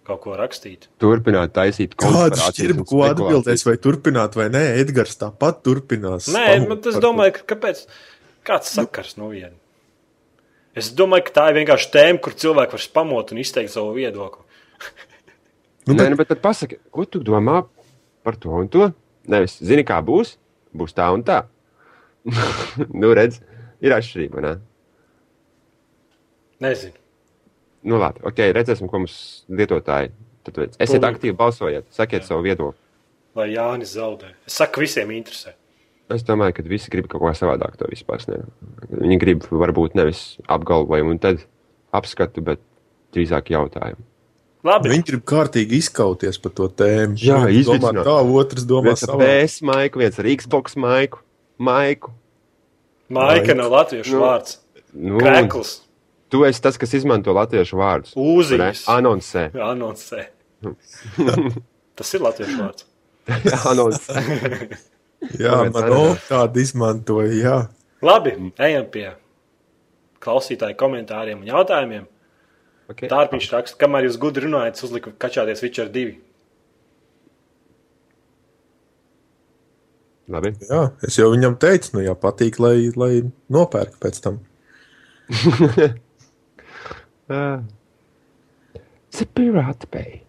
kaut 0.07 0.21
ko 0.23 0.37
rakstīt? 0.39 0.87
Turpināt 1.03 1.55
taisīt 1.57 1.97
konspirācijas 1.99 2.55
šķirba, 2.55 2.85
un 2.85 2.89
ko 2.91 3.01
atbildēs, 3.09 3.65
vai 3.67 3.75
turpināt 3.83 4.37
vai 4.39 4.47
nē? 4.55 4.65
Edgars 4.83 5.19
tāpat 5.19 5.63
turpinās. 5.67 6.29
Nē, 6.31 6.45
Spamot 6.61 6.69
bet 6.77 6.87
es 6.93 6.99
par 6.99 7.01
to. 7.01 7.07
domāju, 7.09 7.33
ka 7.41 7.49
kāpēc? 7.55 7.81
Kāds 8.47 8.71
sakars 8.77 9.17
no 9.19 9.33
viena? 9.33 9.57
Es 10.77 10.93
domāju, 10.95 11.25
ka 11.27 11.35
tā 11.41 11.47
ir 11.51 11.59
vienkārši 11.63 11.91
tēma, 11.95 12.21
kur 12.23 12.37
cilvēki 12.37 12.77
var 12.77 12.83
spamot 12.85 13.33
un 13.35 13.41
izteikt 13.43 13.73
savu 13.73 13.95
viedokli. 13.97 14.45
Nu, 15.87 15.95
Nē, 15.95 15.99
bet- 16.03 16.11
nu, 16.13 16.17
bet 16.21 16.29
tad 16.29 16.41
pasaki, 16.45 16.79
ko 16.91 17.05
tu 17.07 17.21
domā 17.25 17.65
par 18.27 18.37
to 18.37 18.51
un 18.51 18.69
to? 18.69 18.93
Nevis, 19.27 19.57
zini, 19.63 19.83
kā 19.87 19.99
būs? 20.05 20.37
Būs 20.77 20.95
tā 20.95 21.07
un 21.15 21.23
tā. 21.27 21.45
nu, 23.01 23.11
redz, 23.15 23.41
ir 23.83 23.95
atšķirība. 23.97 24.43
Ne? 24.45 24.55
Nezinu. 26.61 26.97
Nu, 27.87 27.99
labi, 28.01 28.21
ok, 28.27 28.41
redzēsim, 28.57 28.89
ko 28.91 28.99
mums 29.05 29.45
lietotāji. 29.53 30.11
Tad, 30.47 30.57
veic. 30.63 30.77
esiet 30.79 31.01
Tūlīt. 31.03 31.09
aktīvi, 31.13 31.37
balsojiet, 31.37 31.87
sakiet 31.95 32.23
Jā. 32.23 32.29
savu 32.33 32.43
viedokli. 32.47 32.79
Lai 33.37 33.49
Jānis 33.53 33.93
zaudē. 33.99 34.31
Es 34.47 34.55
saku, 34.57 34.81
visiem 34.81 35.11
interesē. 35.13 35.53
Es 36.09 36.23
domāju, 36.23 36.55
ka 36.55 36.63
visi 36.63 36.89
grib 36.91 37.09
kaut 37.11 37.21
ko 37.21 37.33
savādāk 37.35 37.77
to 37.77 37.87
vispār. 37.91 38.23
Ne? 38.31 38.39
Viņi 38.95 39.19
grib 39.21 39.43
varbūt 39.51 39.97
nevis 39.99 40.37
apgalvojumu 40.49 41.11
un 41.17 41.19
tad 41.19 41.43
apskatu, 41.93 42.41
bet 42.47 42.61
drīzāk 43.13 43.51
jautājumu. 43.51 44.01
Labi. 44.67 44.89
Viņi 44.95 45.05
grib 45.11 45.25
kārtīgi 45.27 45.79
izkauties 45.83 46.39
par 46.43 46.53
to 46.57 46.69
tēmu. 46.69 47.19
Jā, 47.19 47.43
Viens 47.47 47.67
domā 47.67 47.91
izvicināt. 47.93 48.07
tā, 48.07 48.17
otrs 48.41 48.65
domā 48.67 48.95
Viens 48.95 49.03
ar 49.03 49.13
savā. 49.13 49.27
PS 49.45 49.61
maiku, 49.63 49.99
viens 50.03 50.19
ar 50.19 50.25
Xbox 50.25 50.77
maiku. 50.77 51.19
maiku. 51.59 52.11
Maika 53.11 53.55
nav 53.55 53.71
latviešu 53.71 54.15
Nu, 54.17 54.21
vārds. 54.25 54.57
Nu, 54.95 55.19
Krekls. 55.19 55.83
Tu 56.33 56.43
esi 56.47 56.63
tas, 56.63 56.79
kas 56.81 56.95
izmanto 56.99 57.35
latviešu 57.37 57.79
vārdus.Ūziņš. 57.81 58.85
Anoncē. 58.93 59.49
Anoncē. 59.55 60.27
Tas 61.97 62.13
ir 62.13 62.25
latviešu 62.25 62.59
vārds. 62.61 62.87
Anoncē. 63.71 64.25
Jā, 65.41 65.63
man 65.73 66.19
tādu 66.29 66.61
izmantoja. 66.61 67.33
Jā. 67.33 67.57
Labi, 68.05 68.35
ejam 68.61 68.85
pie 68.93 69.07
klausītāju 70.23 70.77
komentāriem 70.79 71.41
un 71.41 71.49
jautājumiem. 71.49 72.05
Okay. 72.93 73.09
Tārpiņš 73.11 73.49
raksta, 73.51 73.79
kamēr 73.81 74.07
jūs 74.07 74.21
gudri 74.23 74.47
runājat, 74.47 74.79
uzliku 74.87 75.11
kačāties 75.19 75.63
Witcher 75.65 75.89
2. 75.91 76.15
Labi. 80.31 80.53
Jā, 80.67 80.83
es 81.07 81.19
jau 81.19 81.31
viņam 81.33 81.57
teicu, 81.63 81.97
nu, 81.97 82.05
ja 82.07 82.15
patīk, 82.19 82.59
lai, 82.63 82.91
lai 82.99 83.13
nopērk 83.53 83.99
pēc 84.03 84.21
tam. 84.23 84.43
Uh, 87.29 87.59
the 89.17 89.27
Pirate 89.27 89.87
Bay. 89.91 90.23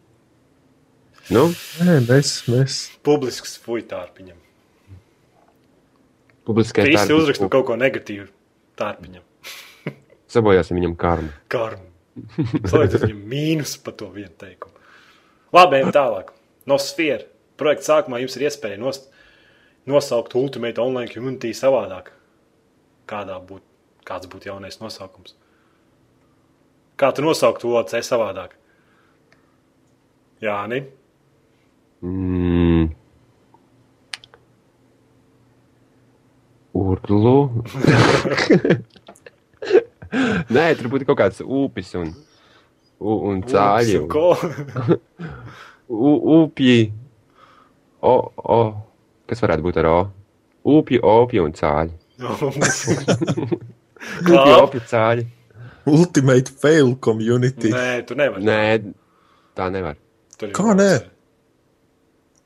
Nu, 1.29 1.49
Nē, 1.83 1.97
mēs, 2.07 2.37
mēs. 2.47 2.77
Publisks 3.05 3.57
fuitārpiņam. 3.61 4.37
publiskais 6.47 6.87
Visi 6.87 7.03
darbs. 7.09 7.23
uzraksta 7.23 7.49
kaut 7.51 7.65
ko 7.67 7.75
negatīvu 7.75 8.29
tārpiņam. 8.79 9.23
Sabojāsim 10.33 10.79
viņam 10.79 10.93
karmu. 10.99 11.33
Karmu. 11.51 11.83
Salīdzinot 12.63 13.03
viņam 13.09 13.23
mīnus 13.33 13.75
par 13.83 13.97
to 13.99 14.07
vienu 14.13 14.31
teikumu. 14.39 14.73
Labi, 15.53 15.81
ejam 15.81 15.91
tālāk. 15.95 16.31
No 16.67 16.79
sfēra. 16.79 17.27
Projekta 17.59 17.89
sākumā 17.91 18.21
jums 18.21 18.35
ir 18.37 18.45
iespēja 18.47 18.77
nost, 18.79 19.09
nosaukt 19.89 20.35
Ultimate 20.39 20.79
Online 20.81 21.11
Community 21.11 21.51
savādāk. 21.57 22.13
Kādā 23.09 23.35
būtu, 23.43 23.65
kāds 24.07 24.29
būtu 24.31 24.49
jaunais 24.51 24.79
nosaukums? 24.79 25.35
Kā 26.97 27.11
tu 27.13 27.21
nosauktu 27.21 27.75
OC 27.77 27.99
savādāk? 28.01 28.55
Jā, 30.41 30.65
ne? 30.69 30.79
Mm. 32.01 32.89
Urlu. 36.77 37.49
Nē, 40.53 40.65
tur 40.79 40.89
būtu 40.93 41.05
kaut 41.09 41.19
kāds 41.21 41.41
upis 41.45 41.93
un, 42.01 42.07
un 42.97 43.41
cāļi. 43.45 43.95
Un, 44.01 44.09
u, 46.09 46.11
upji. 46.41 46.77
O, 48.01 48.13
o. 48.41 48.59
Kas 49.29 49.41
varētu 49.43 49.65
būt 49.65 49.77
ar 49.83 49.87
O? 49.91 49.97
Upji, 50.67 50.97
opji 51.03 51.39
un 51.45 51.53
cāļi. 51.55 51.93
Upji, 54.17 54.53
opji, 54.57 54.79
cāļi. 54.89 55.23
Ultimate 55.87 56.51
fail 56.61 56.95
community. 56.99 57.71
Nē, 57.73 58.01
tu 58.09 58.17
nevari. 58.19 58.43
Nē, 58.43 58.93
tā 59.57 59.69
nevar. 59.73 59.95
Tur 60.37 60.51
Kā 60.55 60.73
nē? 60.77 60.89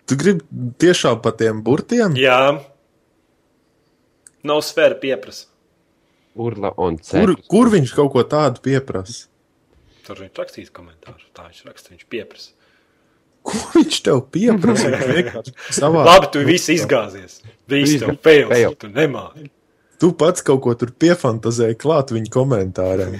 Tu 0.08 0.18
gribi 0.20 0.44
tiešām 0.82 1.22
pa 1.24 1.32
tiem 1.38 1.62
burtiem? 1.66 2.16
Jā. 2.20 2.60
Nav 4.48 4.62
sfēra 4.66 4.98
pieprasa. 5.02 5.48
Urla 6.42 6.72
un 6.80 6.96
Kur, 6.98 7.06
cēlus. 7.10 7.44
kur 7.52 7.70
viņš 7.74 7.92
kaut 7.98 8.12
ko 8.14 8.24
tādu 8.24 8.62
pieprasa? 8.64 9.28
Tur 10.08 10.22
viņš 10.24 10.40
rakstīs 10.40 10.72
komentāru. 10.74 11.26
Tā 11.36 11.50
viņš 11.50 11.64
raksta, 11.68 11.92
viņš 11.94 12.06
pieprasa. 12.10 12.52
Ko 13.46 13.58
viņš 13.76 13.98
tev 14.06 14.22
pieprasa? 14.34 14.92
Labi, 16.08 16.30
tu 16.34 16.44
visi 16.48 16.76
izgāzies. 16.78 17.40
Visi 17.70 18.00
tev 18.02 18.16
fails. 18.24 18.50
Fail. 18.54 18.76
Tu 18.80 18.90
nemāki. 18.94 19.50
Tu 20.02 20.10
pats 20.18 20.42
kaut 20.46 20.62
ko 20.66 20.72
tur 20.82 20.90
piefantazēji 20.98 21.76
klāt 21.82 22.10
viņa 22.16 22.30
komentāriem. 22.34 23.12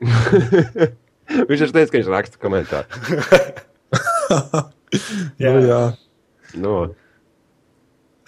Viņš 1.50 1.62
arī 1.66 1.72
teica, 1.74 1.90
ka 1.90 1.98
viņš 1.98 2.10
raksta 2.12 2.36
komentāru. 2.40 2.86
Jā. 5.42 5.50
Nu, 5.52 5.60
jā. 5.66 5.80
No. 6.62 6.74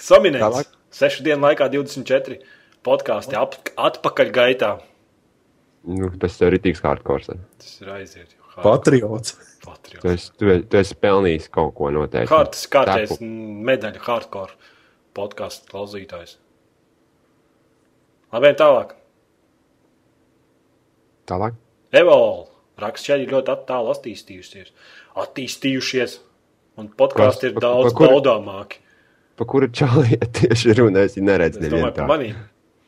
Saminēts. 0.02 0.42
Tālāk. 0.42 0.66
Sešu 0.98 1.22
dienu 1.26 1.42
laikā 1.46 1.68
24 1.72 2.40
podkāsti 2.86 3.34
ap, 3.38 3.54
atpakaļ 3.78 4.28
gaitā. 4.34 4.70
Nu, 5.88 6.10
tas 6.20 6.34
ir 6.42 6.50
rītīgs 6.56 6.82
hardcore. 6.84 7.38
Tas 7.62 7.72
ir 7.84 7.88
aiziet. 7.94 8.30
jo 8.34 8.42
hard- 8.56 8.66
Patriots. 8.66 9.30
Tu 9.38 9.44
Patriots. 9.70 10.10
esi, 10.12 10.28
tu, 10.40 10.44
esi- 10.52 10.66
tu 10.68 10.74
esi 10.82 10.94
pelnījis 11.06 11.46
kaut 11.54 11.72
ko 11.78 11.84
noteikti. 11.94 12.30
Kārtas 12.34 12.64
kārtais 12.72 13.10
Tepu. 13.14 13.30
medaļa 13.70 14.00
hardcore 14.08 14.52
podkāstu 15.16 15.64
klausītājs. 15.72 16.32
Labi, 18.32 18.50
tālāk. 18.60 18.90
Tālāk. 21.28 21.56
Evolve. 21.96 22.46
Raksts 22.78 23.08
šeit 23.08 23.24
ir 23.24 23.32
ļoti 23.32 23.50
attāli 23.54 23.90
attīstījušies. 23.94 24.68
Attīstījušies. 25.18 26.18
Un 26.78 26.90
podkāsti 26.94 27.48
ir 27.50 27.56
Pa- 27.56 27.60
pa- 27.60 27.64
daudz 27.66 27.92
pa 27.92 27.98
kur- 27.98 28.12
baudāmāki. 28.12 28.78
Pa 29.38 29.46
kuru 29.46 29.68
čāli 29.70 30.18
tieši 30.38 30.74
runā, 30.78 31.04
es 31.08 31.16
neredzu 31.18 31.58
Es 31.58 31.64
nevienu 31.64 31.90
tādu. 31.94 32.06
maniem. 32.10 32.36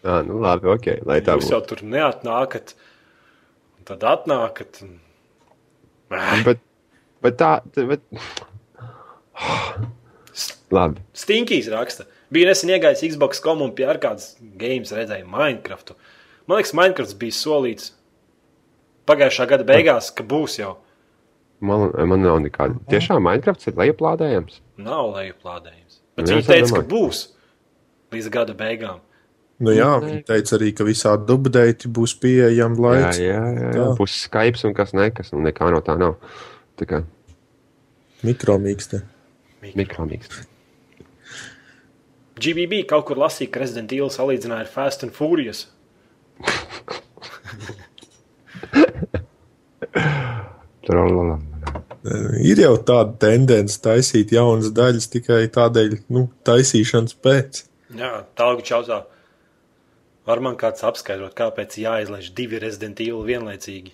Ah, 0.04 0.22
nu 0.24 0.38
labi, 0.40 0.66
ok, 0.72 0.86
lai 1.06 1.18
tā 1.20 1.34
Jūs 1.36 1.50
jau 1.52 1.58
būtu. 1.60 1.68
tur 1.74 1.82
neatnākat. 1.92 2.74
un 3.78 3.84
Tad 3.90 4.00
atnākat. 4.12 4.80
Un... 4.86 5.00
Bet, 6.46 6.58
bet 7.22 7.36
tā, 7.40 7.50
bet... 7.76 8.00
Labi. 10.70 11.02
Stinkīs 11.18 11.66
raksta. 11.72 12.04
Bija 12.30 12.50
nesen 12.52 12.70
iegājis 12.70 13.02
Xbox 13.14 13.40
kom 13.42 13.62
un 13.64 13.72
pie 13.74 13.88
ar 13.90 13.98
kādas 14.02 14.36
games 14.60 14.92
redzēja 14.94 15.26
Minecraftu. 15.26 15.96
Man 16.46 16.60
liekas, 16.60 16.72
Minecrafts 16.78 17.16
bija 17.18 17.34
solīts 17.34 17.90
pagājušā 19.10 19.48
gada 19.50 19.66
beigās, 19.66 20.12
ka 20.14 20.22
būs 20.26 20.60
jau. 20.60 20.76
Man, 21.60 21.90
man 22.08 22.22
nav 22.24 22.38
nekāda. 22.44 22.78
Tiešām 22.88 23.20
Minecraft 23.26 23.66
ir 23.68 23.74
lejuplādējams. 23.82 24.60
Nav 24.80 25.10
lejuplādējums. 25.18 25.98
Bet 26.16 26.28
Jā, 26.30 26.36
viņi 26.38 26.46
teica, 26.46 26.70
ka 26.70 26.82
domāju. 26.82 26.90
būs 26.94 27.22
līdz 28.14 28.30
gada 28.32 28.54
beigām. 28.56 29.02
Nu, 29.60 29.74
jā, 29.76 29.90
viņi 30.00 30.22
teica 30.24 30.54
arī, 30.56 30.70
ka 30.72 30.86
visādi 30.88 31.26
dubdeiti 31.28 31.90
būs 31.92 32.14
pieejami 32.22 32.78
Jā, 32.78 32.84
laiks. 32.86 33.18
jā, 33.20 33.34
jā, 33.34 33.66
jā. 33.66 33.72
Tā. 33.76 33.88
Būs 33.98 34.14
Skype 34.24 34.62
un 34.70 34.76
kas 34.78 34.94
nekas, 34.96 35.34
un 35.36 35.44
nekā 35.44 35.68
no 35.74 35.82
tā 35.84 35.98
nav. 36.00 36.16
Tā 36.80 36.86
kā 36.88 37.02
Mikromīksti. 38.24 39.02
mikromīks. 39.76 40.46
GBB 42.40 42.84
kaut 42.88 43.04
kur 43.10 43.16
lasīja, 43.20 43.50
ka 43.52 43.60
Resident 43.62 43.92
Evil 43.92 44.10
salīdzināja 44.12 44.64
ar 44.64 44.70
Fast 44.70 45.04
and 45.04 45.12
Furious. 45.16 45.60
Trolala. 50.86 51.36
Ir 52.40 52.56
jau 52.62 52.76
tāda 52.80 53.12
tendence 53.20 53.76
taisīt 53.84 54.32
jaunas 54.32 54.70
daļas 54.72 55.10
tikai 55.12 55.42
tādēļ, 55.52 55.98
nu, 56.14 56.22
taisīšanas 56.48 57.14
pēc. 57.20 57.64
Jā, 57.98 58.12
tālāk 58.38 58.64
čautā. 58.64 59.02
Var 60.28 60.38
man 60.44 60.56
kāds 60.60 60.84
apskaidrot, 60.86 61.34
kāpēc 61.36 61.76
jāizlaiž 61.82 62.30
divi 62.36 62.60
Resident 62.62 63.00
Evil 63.04 63.24
vienlaicīgi? 63.28 63.92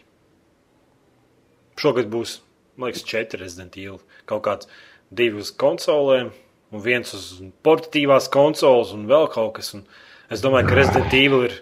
Šogad 1.81 2.07
būs, 2.13 2.41
man 2.77 2.91
liekas, 2.91 3.05
četri 3.09 3.43
Resident 3.43 3.75
Evil. 3.81 3.99
Kaut 4.29 4.43
kāds 4.47 4.71
divi 5.11 5.43
uz 5.43 5.51
konsolēm, 5.51 6.31
un 6.75 6.83
viens 6.85 7.13
uz 7.17 7.29
portatīvās 7.67 8.29
konsoles, 8.33 8.93
un 8.97 9.07
vēl 9.11 9.29
kaut 9.33 9.55
kas. 9.59 9.73
Un 9.77 9.85
es 10.33 10.43
domāju, 10.45 10.69
ka 10.71 10.79
Resident 10.81 11.15
Evil 11.15 11.47
ir. 11.51 11.57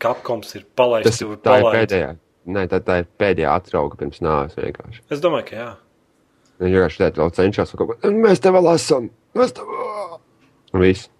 Capcoms 0.00 0.54
ir 0.56 0.62
Tas 0.64 0.74
palaists. 0.80 1.20
ir, 1.20 1.26
jau 1.28 1.36
tā 1.44 1.58
ir 1.60 1.66
pēdējā. 1.74 2.10
Nē, 2.50 2.62
tā, 2.72 2.78
tā 2.80 2.94
ir 3.02 3.08
pēdējā 3.20 3.50
atrauga 3.52 3.98
pirms 4.00 4.22
nāves 4.24 4.56
vienkārši. 4.56 5.02
Es 5.12 5.20
domāju, 5.20 5.44
ka 5.50 5.56
jā. 5.58 5.66
Viņš 6.60 6.72
vienkārši 6.76 7.02
tādā 7.02 7.20
vēl 7.20 7.34
cenšas 7.36 7.74
kaut 7.76 7.90
ko. 7.90 8.12
Mēs 8.16 8.40
tev 8.40 8.56
vēl 8.56 8.70
esam! 8.72 9.10
Mēs 9.36 9.52
tev! 9.56 9.68
Un 10.72 10.80
viss. 10.84 11.10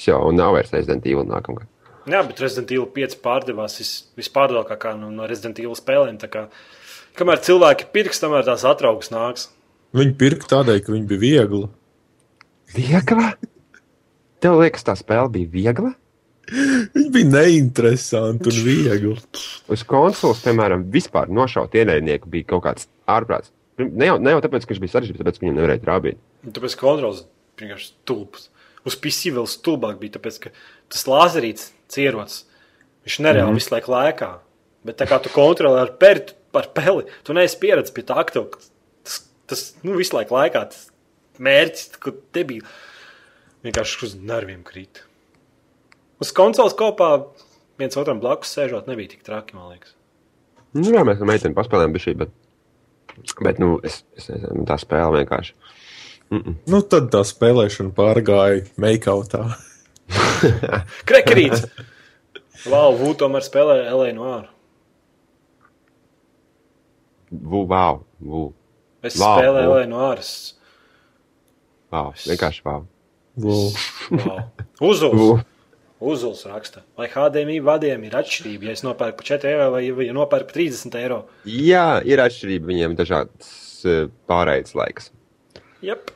Jau, 0.00 0.22
un 0.30 0.38
nav 0.40 0.54
vairs 0.56 0.72
Resident 0.72 1.04
Evil 1.04 1.26
nākamgad. 1.28 1.68
Jā, 2.08 2.22
bet 2.24 2.40
Resident 2.40 2.72
Evil 2.72 2.86
5 2.96 3.18
pārdevās 3.20 3.76
vis, 3.82 3.90
vispārdevākākā 4.16 4.94
no, 4.96 5.10
no 5.12 5.28
Resident 5.28 5.60
Evil 5.60 5.76
spēlēm. 5.76 6.16
tā 6.22 6.30
Kā, 6.32 6.46
kamēr 7.20 7.42
cilvēki 7.44 7.90
pirks, 7.92 8.22
tamēr 8.24 8.46
tās 8.48 8.64
atraugas 8.64 9.12
nāks. 9.12 9.50
Viņi 9.92 10.16
pirka 10.16 10.48
tādēļ, 10.54 10.80
ka 10.86 10.94
viņi 10.96 11.08
bija 11.12 11.20
viegli. 11.26 11.66
Viegla? 12.74 13.32
Tev 14.40 14.60
liekas, 14.60 14.84
tā 14.86 14.94
spēle 14.98 15.30
bija 15.34 15.50
viegla? 15.52 15.94
Viņi 16.50 17.10
bija 17.14 17.30
neinteresanti 17.30 18.50
un 18.50 18.60
viegli. 18.66 19.14
Uz 19.70 19.82
konsoles, 19.86 20.42
piemēram, 20.44 20.86
vispār 20.92 21.30
nošaut 21.30 21.74
ienaidnieku 21.78 22.30
bija 22.30 22.48
kaut 22.54 22.64
kāds 22.66 22.88
ārprāts. 23.10 23.52
Ne 23.80 24.10
jau, 24.10 24.16
ne 24.20 24.34
jau 24.34 24.42
tāpēc, 24.44 24.66
ka 24.66 24.74
viņš 24.74 24.82
bija 24.82 24.94
sarežģīts, 24.94 25.18
bet 25.18 25.24
tāpēc, 25.24 25.38
ka 25.38 25.46
viņam 25.46 25.58
nevarēja 25.60 25.82
trāpīt. 25.84 26.20
Un 26.44 26.56
Tāpēc 26.56 26.76
kontrols 26.80 27.24
vienkārši 27.60 27.90
stulbs. 27.92 28.48
Uz 28.88 28.96
PC 28.96 29.32
vēl 29.36 29.48
stulbāk 29.48 30.00
bija, 30.00 30.16
tāpēc, 30.18 30.38
ka 30.44 30.52
tas 30.92 31.06
lāzerīts 31.08 31.70
cierots, 31.92 32.44
viņš 33.06 33.18
nereāli 33.24 33.46
mm 33.46 33.54
-hmm. 33.54 33.60
visu 33.60 33.74
laiku 33.74 33.94
lēkā. 33.94 34.30
Bet 34.84 35.00
tā 35.00 35.08
kā 35.08 35.20
tu 35.22 35.32
kontrolē 35.32 35.82
ar, 35.84 35.94
peri, 36.00 36.24
ar 36.56 36.68
peli, 36.76 37.04
tu 37.24 37.36
neesi 37.36 37.58
pieredzējis 37.60 37.94
pie 37.96 38.04
tā 38.08 38.16
aktu. 38.20 38.46
Tas, 39.04 39.20
tas 39.46 39.64
nu, 39.82 39.96
visu 39.96 40.16
laiku 40.16 40.34
lēkā, 40.34 40.64
tas 40.72 40.89
mērķis, 41.42 41.94
ka 42.02 42.12
te 42.34 42.44
bija 42.48 42.66
vienkārši 43.64 44.04
uz 44.06 44.16
nerviem 44.18 44.60
krīt. 44.66 45.02
Uz 46.20 46.34
konsoles 46.36 46.76
kopā 46.76 47.10
viens 47.80 47.96
otram 47.96 48.20
blakus 48.20 48.52
sēžot, 48.56 48.88
nebija 48.90 49.14
tik 49.14 49.24
traki, 49.26 49.56
man 49.56 49.72
liekas. 49.72 49.96
Nu, 50.76 50.86
jā, 50.92 51.02
mēs 51.06 51.22
ar 51.22 51.30
meiteni 51.30 51.56
paspēlējām 51.56 51.94
bišķi, 51.96 52.16
bet, 52.20 52.34
bet 53.42 53.58
nu, 53.62 53.72
es, 53.86 54.02
es 54.20 54.28
nezinu, 54.30 54.66
tā 54.68 54.76
spēle 54.80 55.22
vienkārši. 55.22 55.56
Nu, 56.70 56.78
tad 56.86 57.08
tā 57.10 57.24
spēlēšana 57.26 57.90
pārgāja 57.96 58.62
make-outā. 58.78 59.48
Krekerīts! 61.08 61.66
Wow, 62.70 62.94
Vū 63.00 63.14
tomēr 63.18 63.42
spēlē 63.42 63.80
Elēnu 63.88 64.20
no 64.20 64.30
ārā. 64.36 64.50
Vū, 67.30 67.64
wow, 67.70 68.02
vū, 68.20 68.48
Es 69.06 69.16
Wow, 69.16 69.40
spēlēju 69.40 69.66
wow. 69.66 69.76
Elēnu 69.78 69.94
no 69.94 70.00
ārā. 70.10 70.24
Wow, 71.92 72.12
vienkārši 72.26 72.66
wow. 72.66 72.84
Wow. 73.40 73.70
Wow. 74.10 74.42
Uzuls. 74.90 75.46
Uzuls 76.00 76.46
raksta, 76.48 76.80
vai 76.96 77.10
HDMI 77.12 77.58
vadiem 77.60 78.06
ir 78.08 78.14
atšķirība, 78.16 78.70
ja 78.70 78.76
es 78.78 78.80
nopērku 78.86 79.20
par 79.20 79.26
4 79.28 79.50
eiro 79.50 79.66
vai 79.74 79.82
ja 79.84 80.14
nopērku 80.16 80.48
par 80.48 80.56
30 80.56 80.96
eiro. 80.96 81.18
Jā, 81.44 82.00
ir 82.08 82.22
atšķirība 82.24 82.70
viņiem 82.70 82.94
dažādas 82.96 83.50
uh, 83.84 84.06
pārējais 84.30 84.72
laiks. 84.78 85.10
Jep. 85.84 86.08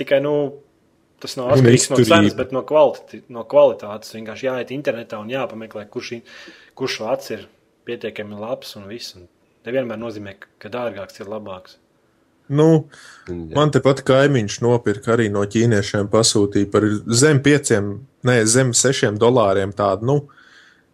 Tikai, 0.00 0.22
nu, 0.24 0.32
tas 1.20 1.36
nav 1.36 1.52
atkarīgs 1.56 1.90
no 1.92 1.98
cenas, 2.00 2.36
bet 2.38 2.54
no, 2.56 2.62
kvaliti, 2.66 3.20
no 3.34 3.44
kvalitātes. 3.48 4.14
Vienkārši 4.16 4.48
jāiet 4.48 4.72
internetā 4.74 5.20
un 5.20 5.32
jāpameklē, 5.32 5.84
kurš, 5.92 6.14
kurš 6.78 7.00
vats 7.04 7.34
ir 7.34 7.44
pietiekami 7.88 8.38
labs 8.38 8.76
un 8.78 8.88
viss. 8.88 9.16
Un 9.18 9.28
nevienmēr 9.68 10.00
nozīmē, 10.00 10.36
ka 10.62 10.72
dārgāks 10.72 11.20
ir 11.20 11.28
labāks. 11.32 11.76
Nu, 12.48 12.68
man 13.28 13.72
te 13.74 13.82
pat 13.84 14.00
kaimiņš 14.08 14.60
nopirka 14.64 15.12
arī 15.16 15.28
no 15.32 15.42
ķīniešiem, 15.44 16.08
pasūtīja 16.12 16.70
par 16.72 16.86
zem 17.12 17.42
pieciem, 17.44 17.94
ne 18.24 18.36
zem 18.48 18.72
sešiem 18.76 19.18
dolāriem 19.20 19.74
tādu, 19.76 20.08
nu, 20.08 20.18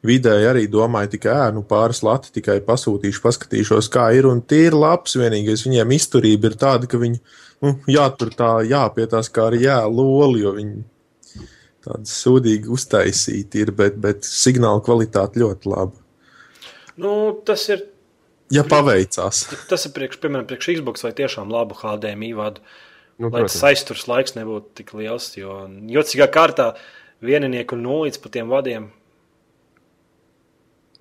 vidēji 0.05 0.49
arī 0.51 0.65
domāju, 0.71 1.15
tikai 1.15 1.35
ē, 1.35 1.45
nu, 1.57 1.63
pāris 1.69 2.03
lati 2.05 2.33
tikai 2.35 2.59
pasūtīšu, 2.67 3.23
paskatīšos, 3.25 3.89
kā 3.93 4.11
ir. 4.19 4.29
Un 4.29 4.43
tie 4.43 4.67
ir 4.69 4.77
labs, 4.77 5.17
vienīgais 5.21 5.65
viņiem 5.67 5.95
izturība 5.97 6.51
ir 6.51 6.59
tāda, 6.61 6.91
ka 6.91 7.01
viņi 7.01 7.23
nu, 7.65 7.77
jātur 7.91 8.35
tā, 8.37 8.51
jāpietās 8.69 9.31
kā 9.33 9.49
arī 9.49 9.65
jēloli, 9.65 10.43
jo 10.45 10.55
viņi 10.59 10.85
tādi 11.85 12.11
sūdīgi 12.11 12.71
uztaisīti 12.73 13.65
ir, 13.65 13.73
bet, 13.77 13.97
bet 14.01 14.29
signāla 14.29 14.83
kvalitāte 14.85 15.41
ļoti 15.43 15.73
laba. 15.73 16.01
Nu, 17.01 17.35
tas 17.47 17.67
ir 17.73 17.83
Ja 18.55 18.65
paveicās. 18.69 19.45
Tas 19.71 19.87
ir 19.89 19.95
priekš, 19.97 20.19
piemēram, 20.23 20.47
priekš 20.49 20.77
Xbox 20.79 21.05
vai 21.07 21.15
tiešām 21.17 21.51
labu 21.53 21.77
HDMI 21.79 22.33
vadu. 22.39 22.63
Nu, 23.19 23.31
lai 23.31 23.45
tas 23.47 23.61
aizturs 23.69 24.09
laiks 24.11 24.35
nebūtu 24.35 24.73
tik 24.81 24.91
liels, 24.99 25.29
jo 25.39 25.61
jocīgā 25.95 26.27
kārtā 26.35 26.73
vieninieku 27.23 27.77
un 27.77 27.85
nulīdz 27.87 28.19
pa 28.19 28.33
tiem 28.35 28.51
vadiem 28.51 28.89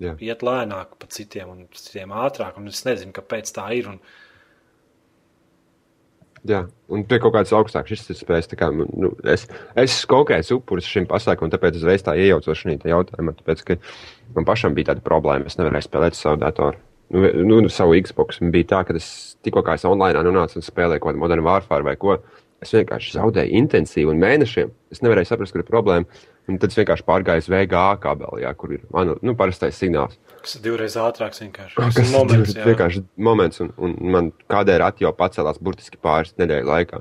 Jā. 0.02 0.14
iet 0.22 0.44
lēnāk 0.46 0.94
pa 1.00 1.08
citiem 1.10 1.50
un 1.50 1.64
citiem 1.74 2.14
ātrāk, 2.14 2.60
un 2.60 2.70
es 2.70 2.84
nezinu, 2.86 3.10
kāpēc 3.16 3.50
tā 3.56 3.66
ir. 3.74 3.90
Un... 3.90 3.98
Jā, 6.46 6.64
un 6.92 7.02
pie 7.10 7.18
kaut 7.18 7.34
kādas 7.34 7.54
augstākas 7.56 8.06
izspējas. 8.14 8.50
Kā, 8.60 8.70
nu, 8.70 9.10
es 9.26 9.48
es 9.80 10.00
konkrēts 10.10 10.54
upuris 10.54 10.86
šim 10.86 11.10
pasākumam, 11.10 11.50
tāpēc 11.54 11.82
es 11.82 11.86
reiz 11.90 12.06
tā 12.06 12.14
iejaucos 12.20 12.62
šajā 12.62 12.94
jautājumā, 12.94 13.34
tāpēc, 13.42 13.66
ka 13.66 13.80
man 14.38 14.46
pašam 14.46 14.78
bija 14.78 14.92
tāda 14.92 15.06
problēma, 15.06 15.50
es 15.50 15.58
nevarēju 15.58 15.90
spēlēt 15.90 16.18
savu 16.20 16.44
datoru 16.46 16.78
nu, 17.14 17.60
nu, 17.60 17.70
savu 17.72 17.96
Xbox. 18.02 18.40
Bija 18.52 18.70
tā, 18.74 18.84
ka 18.88 18.96
es 18.98 19.08
tikko 19.44 19.62
kā 19.66 19.78
es 19.78 19.86
online 19.88 20.22
nonācu 20.26 20.58
un 20.60 20.66
spēlēju 20.66 21.02
kaut 21.02 21.12
kādu 21.12 21.22
modernu 21.22 21.46
vārfāru 21.46 21.86
vai 21.88 21.96
ko. 22.00 22.18
Es 22.64 22.72
vienkārši 22.72 23.18
zaudēju 23.18 23.58
intensīvi 23.60 24.08
un 24.12 24.22
mēnešiem. 24.22 24.70
Es 24.94 25.02
nevarēju 25.04 25.28
saprast, 25.28 25.52
kur 25.52 25.60
ir 25.60 25.68
problēma. 25.68 26.22
Un 26.48 26.58
tad 26.60 26.72
es 26.72 26.78
vienkārši 26.78 27.06
pārgāju 27.08 27.40
uz 27.40 27.46
VGA 27.48 27.84
kabeli, 28.02 28.42
jā, 28.44 28.50
kur 28.60 28.72
ir 28.76 28.82
manu 28.92 29.14
nu, 29.24 29.32
parastais 29.36 29.78
signāls. 29.80 30.18
Tas 30.42 30.58
ir 30.58 30.64
divreiz 30.66 30.96
ātrāks. 31.00 31.40
Vienkārši. 31.40 31.76
Tas 31.78 32.00
ir 32.02 32.10
moments, 32.12 32.52
jā. 32.52 32.66
vienkārši 32.68 33.04
moments, 33.28 33.62
un, 33.64 33.70
un 33.80 33.94
man 34.12 34.28
kādēļ 34.52 34.80
rati 34.82 35.06
jau 35.06 35.12
pacēlās 35.16 35.60
burtiski 35.64 36.00
pāris 36.04 36.36
nedēļu 36.40 36.68
laikā. 36.68 37.00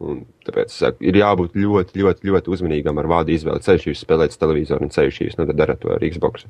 Un 0.00 0.22
tāpēc 0.46 0.72
saku, 0.72 1.04
ir 1.04 1.20
jābūt 1.20 1.58
ļoti, 1.60 2.00
ļoti, 2.00 2.30
ļoti 2.30 2.54
uzmanīgam 2.56 3.02
ar 3.02 3.10
vārdu 3.12 3.36
izvēli. 3.36 3.60
Ceļš 3.66 3.90
jūs 3.90 4.06
spēlēt 4.06 4.38
televizoru 4.40 4.88
un 4.88 4.94
ceļš 4.96 5.20
jūs 5.26 5.36
nu, 5.36 5.48
darat 5.52 5.84
to 5.84 5.92
ar 5.92 6.08
Xbox. 6.08 6.48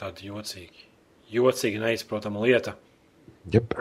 Tādi 0.00 0.32
jocīgi 0.32 0.83
jocīga, 1.34 1.82
neizprotama 1.82 2.42
lieta. 2.44 2.76
Yep. 3.52 3.74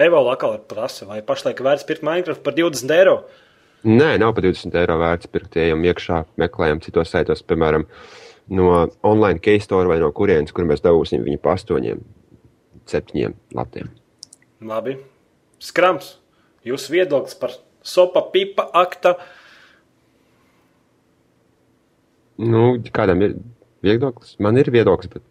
Evolūcija 0.00 0.34
atkal 0.34 0.56
ir 0.56 0.64
prasa, 0.68 1.06
vai 1.08 1.20
pašlaik 1.24 1.60
vērts 1.64 1.86
pirkt 1.88 2.04
Minecraft 2.06 2.42
par 2.44 2.56
20 2.56 2.94
eiro? 2.96 3.16
Nē, 3.84 4.14
nav 4.20 4.34
par 4.36 4.44
20 4.44 4.76
eiro 4.80 4.96
vērts 5.00 5.28
pirkt. 5.32 5.56
Ejam 5.60 5.84
iekšā, 5.84 6.22
meklējam 6.40 6.80
citos 6.84 7.12
saitos, 7.12 7.42
piemēram, 7.44 7.86
no 8.56 8.70
online 9.06 9.40
case 9.44 9.66
store 9.68 9.88
vai 9.88 10.00
no 10.00 10.10
kurienes, 10.16 10.52
kur 10.56 10.68
mēs 10.68 10.84
dabūsim 10.84 11.24
viņu 11.24 11.40
pa 11.44 11.56
8, 11.56 12.00
7 12.92 13.36
latiem. 13.56 13.92
Labi. 14.60 14.96
Skrams, 15.60 16.14
jūsu 16.64 16.96
viedoklis 16.96 17.36
par 17.40 17.56
sopa 17.84 18.24
pipa 18.32 18.66
akta? 18.76 19.14
Nu, 22.40 22.78
kādam 22.96 23.20
ir 23.24 23.36
viedoklis? 23.84 24.38
Man 24.40 24.60
ir 24.60 24.72
viedoklis, 24.72 25.12
bet 25.12 25.24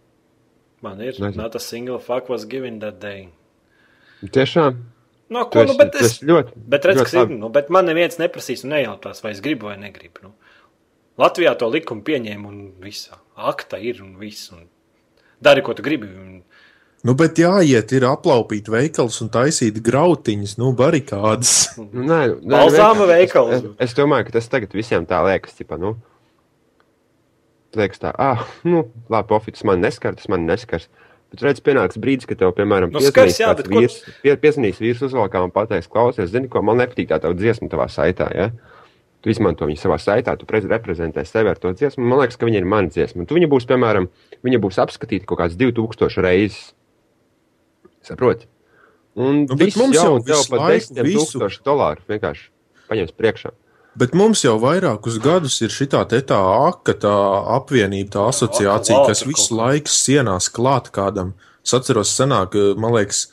Man 0.85 1.01
ir. 1.03 1.17
Nezinu. 1.17 1.41
Not 1.41 1.55
a 1.55 1.59
single 1.63 1.99
fuck 1.99 2.29
was 2.31 2.47
given 2.49 2.79
that 2.83 3.01
day. 3.03 3.27
Tiešām. 4.23 4.79
No, 5.29 5.43
ko, 5.53 5.61
nu, 5.67 5.75
bet 5.77 5.93
es, 6.01 6.17
ļoti, 6.25 6.55
bet 6.71 6.87
redz, 6.89 7.03
ļoti 7.03 7.19
ir, 7.21 7.33
nu, 7.37 7.51
bet 7.53 7.67
man 7.69 7.85
neviens 7.85 8.17
neprasīs 8.17 8.63
un 8.65 8.73
nejautās, 8.73 9.21
vai 9.21 9.35
es 9.35 9.43
gribu 9.45 9.69
vai 9.69 9.75
negribu. 9.77 10.23
Nu. 10.25 10.33
Latvijā 11.21 11.53
to 11.59 11.69
likumu 11.69 12.01
pieņēma 12.07 12.49
un 12.49 12.63
viss. 12.81 13.11
Akta 13.37 13.77
ir 13.77 14.01
un 14.01 14.15
viss. 14.17 14.49
Un 14.55 14.65
dari, 15.43 15.61
ko 15.65 15.75
tu 15.77 15.85
gribi. 15.85 16.09
Un... 16.09 16.39
Nu, 17.05 17.15
bet 17.19 17.37
jāiet, 17.39 17.93
ir 17.95 18.07
aplaupīt 18.09 18.71
veikals 18.71 19.21
un 19.23 19.29
taisīt 19.31 19.77
grautiņas, 19.85 20.57
nu, 20.59 20.73
barikādas. 20.79 21.53
Nu, 21.77 22.07
nē, 22.09 22.21
nē, 22.41 22.55
Balzāma 22.55 23.07
veikals. 23.11 23.53
Es, 23.59 23.69
es 23.87 23.95
domāju, 23.99 24.27
ka 24.27 24.39
tas 24.39 24.49
tagad 24.51 24.73
visiem 24.75 25.05
tā 25.07 25.21
liekas, 25.27 25.55
tipa, 25.59 25.77
nu, 25.79 25.93
liekas, 27.77 28.01
tā, 28.01 28.13
ah, 28.17 28.41
nu, 28.65 28.87
labi, 29.11 29.27
profits 29.29 29.65
man 29.67 29.83
neskar, 29.83 30.15
tas 30.17 30.29
man 30.31 30.47
neskars. 30.49 30.87
Bet 31.29 31.43
redz, 31.45 31.61
pienāks 31.61 31.99
brīdis, 32.01 32.25
kad 32.25 32.39
tev, 32.41 32.55
piemēram, 32.57 32.89
nu, 32.95 33.01
skars, 33.05 33.37
jā, 33.37 33.51
vīrs, 33.69 33.99
ko... 34.01 34.15
pie, 34.23 34.33
piezinīs 34.41 34.81
vīrs 34.81 35.03
uzvalkā 35.05 35.43
un 35.45 35.53
pateiks, 35.53 35.89
klausies, 35.91 36.31
zini, 36.33 36.49
ko 36.49 36.63
man 36.65 36.81
nepatīk 36.81 37.11
tā 37.11 37.19
tava 37.21 37.37
dziesma 37.37 37.69
tavā 37.69 37.85
saitā, 37.93 38.31
ja? 38.33 38.49
Tu 39.21 39.33
izmanto 39.33 39.67
viņu 39.67 39.81
savā 39.81 39.99
saitā, 40.01 40.33
tu 40.39 40.47
reprezentē 40.47 41.25
sevi 41.27 41.51
ar 41.51 41.59
to 41.59 41.73
dziesmu. 41.75 42.05
Man 42.07 42.21
liekas, 42.21 42.39
ka 42.39 42.47
viņa 42.47 42.61
ir 42.61 42.67
mana 42.71 42.87
dziesma. 42.87 43.27
Tu 43.27 43.35
viņa 43.35 43.49
būs, 43.51 43.67
piemēram, 43.67 44.07
viņa 44.47 44.61
būs 44.63 44.79
apskatīta 44.79 45.27
kaut 45.27 45.41
kāds 45.41 45.59
2000 45.59 46.23
reizes. 46.23 46.71
Saproti? 48.07 48.47
Un 49.19 49.43
nu, 49.43 49.57
viss 49.59 49.75
mums 49.75 49.97
jau 49.97 50.21
ir 50.21 50.45
par 50.47 50.69
10 50.71 51.01
tūkstošu 51.03 51.65
dolāru 51.67 52.05
vienkārši 52.07 52.47
paņems 52.87 53.15
priekšā. 53.19 53.51
Bet 53.99 54.13
mums 54.15 54.45
jau 54.45 54.55
vairākus 54.61 55.17
gadus 55.19 55.57
ir 55.65 55.73
šī 55.73 55.89
tā 55.91 56.03
aka, 56.39 56.93
tā 56.95 57.15
apvienība, 57.57 58.13
tā 58.15 58.27
asociācija, 58.29 59.03
kas 59.09 59.25
visu 59.27 59.57
laiku 59.57 59.91
sienās 59.91 60.47
klāt 60.55 60.87
kādam. 60.95 61.33
Es 61.65 61.75
atceros, 61.75 62.13
senāk, 62.15 62.55
man 62.79 62.95
liekas, 62.95 63.27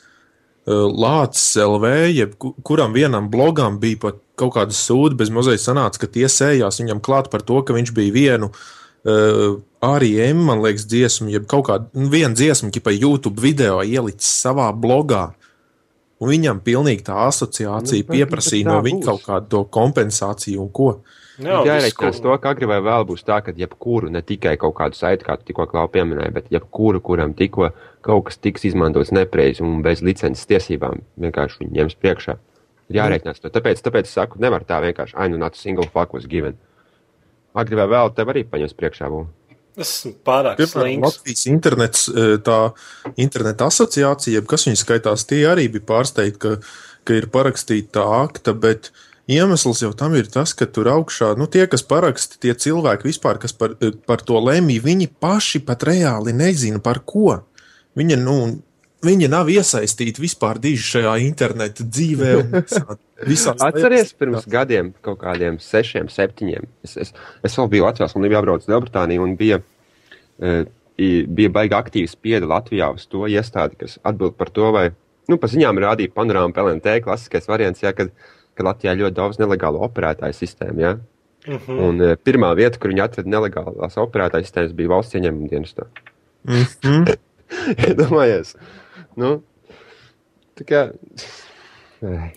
Lācis 0.67 1.55
LV, 1.63 1.91
jeb 2.11 2.33
kuram 2.67 2.91
vienam 2.91 3.29
blogam 3.31 3.77
bija 3.79 4.01
pat 4.01 4.17
kaut 4.37 4.57
kāda 4.57 4.75
sūda 4.75 5.15
bez 5.15 5.31
mazliet 5.31 5.63
sanāca, 5.63 6.01
ka 6.01 6.09
tie 6.11 6.27
sējās 6.27 6.81
viņam 6.81 6.99
klāt 7.03 7.31
par 7.31 7.45
to, 7.47 7.61
ka 7.63 7.75
viņš 7.77 7.93
bija 7.95 8.13
vienu 8.13 8.49
uh, 8.51 9.55
arī 9.87 10.11
M, 10.27 10.43
man 10.49 10.59
liekas, 10.65 10.83
dziesmu, 10.91 11.31
jeb 11.31 11.47
kaut 11.47 11.69
kādu 11.69 11.87
nu, 11.95 12.11
dziesmu, 12.11 12.73
pa 12.83 12.91
YouTube 12.91 13.39
video 13.41 13.79
ielicis 13.79 14.27
savā 14.43 14.67
blogā. 14.75 15.29
Un 16.17 16.31
viņam 16.31 16.63
pilnīgi 16.65 17.05
tā 17.05 17.15
asociācija 17.27 18.01
nu, 18.01 18.09
pieprasīja 18.09 18.71
no 18.71 18.79
viņa 18.85 19.05
kaut 19.05 19.23
kādu 19.27 19.49
to 19.53 19.63
kompensāciju 19.77 20.63
un 20.63 20.71
ko. 20.73 20.89
Jā, 21.37 21.59
jāreikinās 21.67 22.17
to, 22.23 22.33
ka 22.41 22.55
agri 22.55 22.65
vai 22.65 22.79
vēl 22.81 23.03
būs 23.05 23.21
tā, 23.25 23.37
ka 23.45 23.53
jebkuru, 23.53 24.09
ne 24.09 24.23
tikai 24.25 24.55
kaut 24.57 24.73
kādu 24.79 24.97
saiti, 24.97 25.27
kā 25.27 25.35
tu 25.37 25.45
tikko 25.51 25.67
klau 25.69 25.85
pieminēji, 25.93 26.33
bet 26.33 26.47
jebkuru, 26.53 27.03
kuram 27.05 27.35
tikko 27.37 27.69
kaut 28.05 28.25
kas 28.29 28.41
tiks 28.41 28.65
izmantots 28.71 29.13
nepreiz 29.13 29.61
un 29.61 29.83
bez 29.85 30.01
licences 30.01 30.49
tiesībām, 30.49 31.03
vienkārši 31.21 31.61
viņi 31.61 31.77
ņems 31.77 31.97
priekšā. 32.01 32.37
Ir 32.89 33.01
jāreikinās 33.03 33.43
to. 33.43 33.51
Tāpēc, 33.53 33.83
tāpēc 33.85 34.09
es 34.09 34.17
saku, 34.17 34.41
nevar 34.41 34.65
tā 34.65 34.79
vienkārši, 34.81 35.13
ai, 35.19 35.29
nu, 35.29 35.37
a 35.45 35.51
single 35.53 35.85
fuck 35.93 36.17
was 36.17 36.25
given. 36.25 36.57
Agri 37.57 37.77
vai 37.77 37.85
vēl 37.93 38.13
tev 38.17 38.33
arī 38.33 38.47
paņems 38.47 38.73
priekšā 38.79 39.11
būs. 39.13 39.29
Tas 39.77 39.91
ir 40.09 40.15
pārāk 40.25 40.61
slings. 40.65 41.03
Latvijas 41.05 41.43
internets, 41.49 42.07
e, 42.09 42.37
tā 42.41 42.57
interneta 43.21 43.67
asociācija, 43.69 44.41
kas 44.49 44.65
viņa 44.65 44.79
skaitās, 44.81 45.27
tie 45.29 45.43
arī 45.49 45.67
bija 45.73 45.85
pārsteigti, 45.91 46.39
ka, 46.41 46.55
ka 47.05 47.19
ir 47.19 47.29
parakstīta 47.33 47.99
tā 47.99 48.05
akta, 48.23 48.55
bet 48.57 48.89
iemesls 49.29 49.83
jau 49.83 49.91
tam 49.97 50.15
ir 50.17 50.31
tas, 50.33 50.55
ka 50.57 50.65
tur 50.65 50.89
augšā, 50.95 51.35
nu 51.37 51.45
tie, 51.51 51.67
kas 51.69 51.85
paraksta, 51.85 52.39
tie 52.41 52.55
cilvēki 52.57 53.11
vispār, 53.11 53.37
kas 53.43 53.53
par, 53.53 53.77
e, 53.77 53.93
par 54.09 54.25
to 54.25 54.41
lemj, 54.41 54.79
viņi 54.87 55.11
paši 55.21 55.61
pat 55.67 55.85
reāli 55.85 56.33
nezina 56.33 56.81
par 56.81 57.03
ko. 57.05 57.43
Viņa, 57.97 58.17
nu, 58.21 58.37
Viņa 59.05 59.27
nav 59.29 59.49
iesaistīta 59.53 60.21
vispār 60.23 60.57
diži 60.61 60.81
šajā 60.81 61.11
interneta 61.21 61.85
dzīvē. 61.85 62.31
Visā, 63.29 63.53
Atcerieties, 63.67 64.15
pirms 64.17 64.47
gadiem, 64.49 64.89
kaut 65.05 65.19
kādiem 65.21 65.59
sešiem, 65.61 66.09
septiņiem. 66.09 66.65
Es, 66.85 66.95
es, 67.05 67.11
es 67.45 67.57
vēl 67.59 67.69
biju 67.75 67.85
Latvijā, 67.85 68.07
man 68.15 68.25
bija 68.25 68.39
jābrauc 68.39 68.65
uz 68.65 68.71
Lielbritāniju 68.71 69.25
un 69.25 69.35
bija, 69.37 69.59
uh, 70.41 70.63
bija 70.97 71.51
baigi 71.53 71.77
aktīvi 71.77 72.09
spieda 72.09 72.49
Latvijā 72.49 72.87
uz 72.95 73.05
to 73.11 73.27
iestādi, 73.29 73.77
kas 73.83 73.99
atbild 74.01 74.33
par 74.39 74.49
to, 74.55 74.71
vai, 74.73 74.87
nu, 75.29 75.37
pa 75.37 75.51
ziņām 75.51 75.83
rādīja 75.83 76.15
panorāmu 76.15 76.57
PLNT 76.57 76.97
klasiskais 77.05 77.45
variants, 77.51 77.85
jā, 77.85 77.93
kad, 77.93 78.09
kad 78.57 78.69
Latvijā 78.71 78.97
ļoti 78.97 79.17
daudz 79.19 79.37
nelegālu 79.43 79.85
operētāju 79.85 80.39
sistēmu, 80.39 80.85
jā. 80.87 80.95
Uh 81.45 81.53
mhm. 81.53 81.61
-huh. 81.67 81.85
Un 81.85 82.01
uh, 82.01 82.15
pirmā 82.17 82.49
vieta, 82.57 82.81
kur 82.81 82.89
viņi 82.89 83.05
atveda 83.05 83.29
nelegālās 83.29 84.01
operētāju 84.01 84.49
sistēmas, 84.49 84.73
bija 84.73 84.89
valsts 84.89 85.15
ieņēmuma 85.21 85.53
dienestā. 85.53 85.85
Mm 86.49 86.65
-hmm. 86.81 87.17
Iedomājies! 87.87 88.57
Nu, 89.17 89.35
tā 90.57 90.67
kā. 90.69 90.85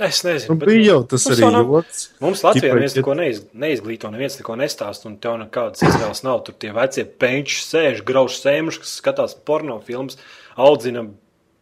Es 0.01 0.23
nezinu, 0.25 0.55
Nu, 0.55 0.65
bija 0.65 0.81
jau 0.95 1.01
tas 1.05 1.27
mums 1.27 1.35
arī 1.37 1.49
nav- 1.53 1.67
joks. 1.69 1.99
Mums 2.25 2.41
Latvijā 2.47 2.71
neviens 2.73 2.95
neko 2.97 3.13
neiz, 3.19 3.41
neizglīto, 3.53 4.09
neviens 4.09 4.39
neko 4.41 4.55
nestāst, 4.57 5.05
un 5.05 5.19
tev 5.21 5.35
nekādas 5.37 5.83
izvēles 5.85 6.23
nav. 6.25 6.39
Tur 6.47 6.55
tie 6.57 6.71
vecie 6.73 7.05
penči 7.05 7.59
sēž, 7.61 8.01
grauž 8.09 8.39
sēmuši, 8.41 8.81
kas 8.81 8.95
skatās 9.03 9.35
porno 9.37 9.77
filmas, 9.85 10.17
audzina 10.57 11.03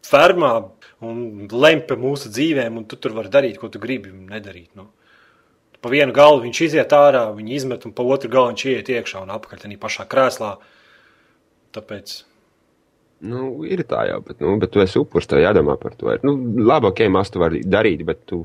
fermā 0.07 0.53
un 1.03 1.49
lem 1.51 1.83
par 1.91 1.99
mūsu 1.99 2.31
dzīvēm, 2.31 2.79
un 2.79 2.87
tu 2.87 2.95
tur 3.03 3.17
vari 3.19 3.35
darīt, 3.35 3.59
ko 3.59 3.67
tu 3.67 3.83
gribi 3.83 4.15
nedarīt. 4.15 4.71
Nu. 4.79 4.87
Pa 5.83 5.91
vienu 5.91 6.15
galu 6.15 6.39
viņš 6.47 6.63
iziet 6.71 6.95
ārā, 6.95 7.25
viņi 7.35 7.59
izmet, 7.59 7.83
un 7.87 7.93
pa 7.99 8.07
otru 8.07 8.31
galu 8.31 8.53
viņš 8.55 8.65
iet 8.77 8.95
iekšā 8.95 9.27
un 9.27 9.35
apakaļ 9.35 9.67
tajā 9.67 9.83
pašā 9.83 10.07
krēslā. 10.07 10.55
Tāpēc 11.75 12.21
Nu, 13.27 13.65
ir 13.67 13.83
tā 13.89 14.05
jau, 14.07 14.21
bet, 14.23 14.39
nu, 14.45 14.55
bet 14.63 14.71
tu 14.71 14.83
esi 14.83 15.01
upurs, 15.01 15.27
tev 15.27 15.41
jādomā 15.43 15.75
par 15.81 15.97
to. 15.99 16.13
Nu, 16.23 16.37
labi, 16.69 16.93
ok, 16.93 17.03
maz 17.11 17.33
tu 17.35 17.43
vari 17.43 17.65
darīt, 17.67 18.05
bet 18.07 18.21
tu, 18.31 18.45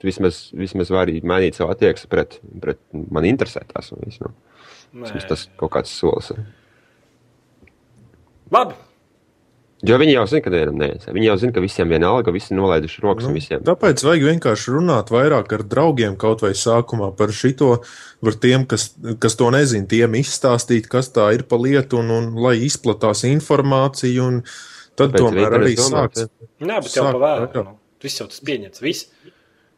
tu 0.00 0.08
vismaz, 0.08 0.46
vismaz 0.56 0.92
vari 0.94 1.18
mainīt 1.20 1.58
savu 1.58 1.74
attieksmi 1.74 2.08
pret, 2.12 2.38
pret 2.64 2.80
man 3.12 3.28
interesē 3.28 3.64
tas. 3.68 3.92
Un 3.92 4.06
viss, 4.06 4.22
nu. 4.24 4.32
tas 5.28 5.46
kaut 5.60 5.74
kāds 5.76 5.92
solis. 5.92 6.32
labi. 8.54 8.78
Jo 9.84 9.96
viņi 10.00 10.14
jau 10.14 10.24
zina, 10.30 10.40
ka 10.44 10.50
nevienam 10.54 10.76
neiesē. 10.80 11.12
Viņi 11.12 11.26
jau 11.28 11.34
zina, 11.42 11.52
ka 11.56 11.60
visiem 11.64 11.90
vienalga, 11.92 12.32
visi 12.32 12.54
nolaiduši 12.56 13.02
rokas 13.04 13.26
un 13.28 13.34
visiem. 13.36 13.60
Tāpēc 13.66 14.04
vajag 14.06 14.22
vienkārši 14.30 14.72
runāt 14.76 15.10
vairāk 15.12 15.52
ar 15.58 15.64
draugiem, 15.68 16.14
kaut 16.20 16.40
vai 16.46 16.52
sākumā 16.56 17.10
par 17.18 17.32
šito, 17.36 17.70
par 18.24 18.38
tiem, 18.40 18.64
kas, 18.70 18.86
kas 19.20 19.36
to 19.40 19.50
nezina, 19.52 19.84
tiem 19.90 20.16
izstāstīt, 20.20 20.88
kas 20.92 21.10
tā 21.12 21.26
ir 21.36 21.44
pa 21.50 21.58
lietu, 21.60 22.00
un, 22.00 22.10
un 22.16 22.30
lai 22.46 22.54
izplatās 22.64 23.24
informācija, 23.28 24.24
un 24.24 24.40
tad 24.96 25.12
Tāpēc 25.12 25.20
tomēr 25.26 25.48
ir 25.50 25.58
arī 25.60 25.74
sāks. 25.76 26.26
Nē, 26.64 26.78
bet 26.86 26.94
jau 26.96 27.04
Sāk, 27.04 27.18
pa 27.18 27.22
vēlu. 27.26 27.50
jā. 27.52 27.64
Nu. 27.68 27.76
Viss 28.04 28.20
jau 28.20 28.26
tas 28.30 28.40
pieņemts. 28.44 28.80
Viss 28.84 29.06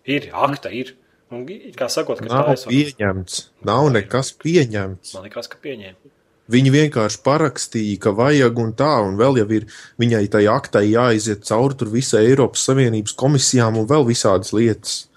ir, 0.07 0.31
akta 0.35 0.71
ir. 0.75 0.95
Un, 1.35 1.43
kā 1.75 1.89
sakot, 1.91 2.21
ka 2.23 2.29
Nav 2.31 2.47
tā 2.47 2.53
esot- 2.55 2.71
pieņemts, 2.71 3.41
nav 3.67 3.89
nekas 3.91 4.31
pieņemts. 4.39 5.17
Man 5.17 5.25
liekas, 5.27 5.49
ka 5.51 5.59
pieņēma. 5.65 6.15
Viņi 6.53 6.71
vienkārši 6.71 7.19
parakstīja, 7.27 7.99
ka 8.05 8.13
vajag 8.15 8.59
un 8.63 8.71
tā, 8.79 8.93
un 9.03 9.17
vēl 9.19 9.41
jau 9.41 9.49
ir 9.57 9.67
viņai 9.99 10.23
tai 10.31 10.45
aktai 10.51 10.85
jāiziet 10.93 11.43
cauri 11.49 11.89
visai 11.91 12.23
Eiropas 12.29 12.63
Savienības 12.69 13.17
komisijām 13.19 13.81
un 13.81 13.89
vēl 13.91 14.07
visādas 14.07 14.55
lietas. 14.55 15.09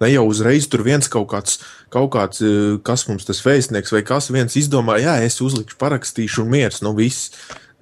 Ne 0.00 0.08
jau 0.10 0.24
uzreiz 0.26 0.66
tur 0.66 0.82
viens 0.82 1.06
kaut 1.12 1.28
kāds, 1.30 1.60
kaut 1.92 2.10
kāds 2.16 2.40
eh, 2.42 2.78
kas 2.82 3.04
mums 3.06 3.28
tas 3.28 3.42
vēstnieks 3.44 3.92
vai 3.94 4.02
kas 4.06 4.32
viens 4.34 4.56
izdomāja, 4.58 5.12
jā, 5.12 5.28
es 5.28 5.38
uzlikšu, 5.44 5.78
parakstīšu 5.78 6.42
un 6.42 6.50
miers, 6.56 6.80
nu 6.82 6.96
viss. 6.96 7.30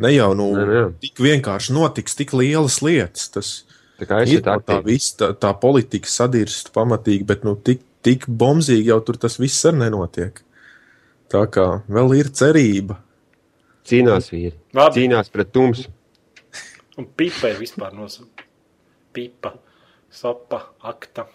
Ne 0.00 0.14
jau 0.14 0.32
nu, 0.36 0.50
Nē, 0.56 0.66
nē. 0.66 0.84
tik 1.00 1.20
vienkārši 1.20 1.74
notiks 1.76 2.16
tik 2.16 2.34
lielas 2.36 2.80
lietas. 2.84 3.28
Tas 3.32 3.50
Tā 4.00 4.22
ir 4.24 4.40
tā 4.44 4.56
tā, 4.64 4.78
viss, 4.84 5.12
tā, 5.18 5.34
tā 5.36 5.50
politika 5.60 6.08
sadirst 6.08 6.70
pamatīgi, 6.72 7.26
bet 7.28 7.44
nu, 7.44 7.52
tik, 7.56 7.82
tik 8.04 8.24
bombzīgi 8.26 8.88
jau 8.88 9.00
tur 9.04 9.18
tas 9.20 9.36
viss 9.40 9.66
arī 9.68 9.82
nenotiek. 9.84 10.40
Tā 11.30 11.44
kā 11.52 11.66
vēl 11.86 12.16
ir 12.18 12.30
cerība. 12.34 12.98
cīnās 13.86 14.30
vīri. 14.32 14.56
Labi. 14.74 14.98
Cīnās 14.98 15.30
pret 15.30 15.52
tumsu. 15.54 15.90
Un 16.98 17.06
pipa 17.16 17.48
ir 17.50 17.58
vispār 17.58 17.94
nosaucta. 17.94 18.44
Pipa, 19.14 19.54
sopa, 20.10 20.60
akta. 20.86 21.26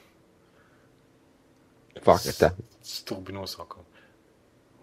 Fakta. 2.04 2.52
Stulbi 2.86 3.34
nosaukumi. 3.34 3.86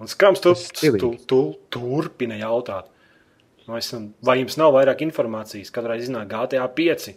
Un 0.03 0.09
skrams 0.11 0.41
tu, 0.43 0.55
tu, 0.99 1.13
tu, 1.29 1.41
turpina 1.71 2.35
jautāt. 2.41 2.89
Nu, 3.69 3.77
esam, 3.79 4.09
vai 4.25 4.41
jums 4.41 4.57
nav 4.59 4.73
vairāk 4.75 5.05
informācijas? 5.05 5.71
Katrai 5.71 6.01
iznāk 6.03 6.33
GTA 6.33 6.65
5. 6.67 7.13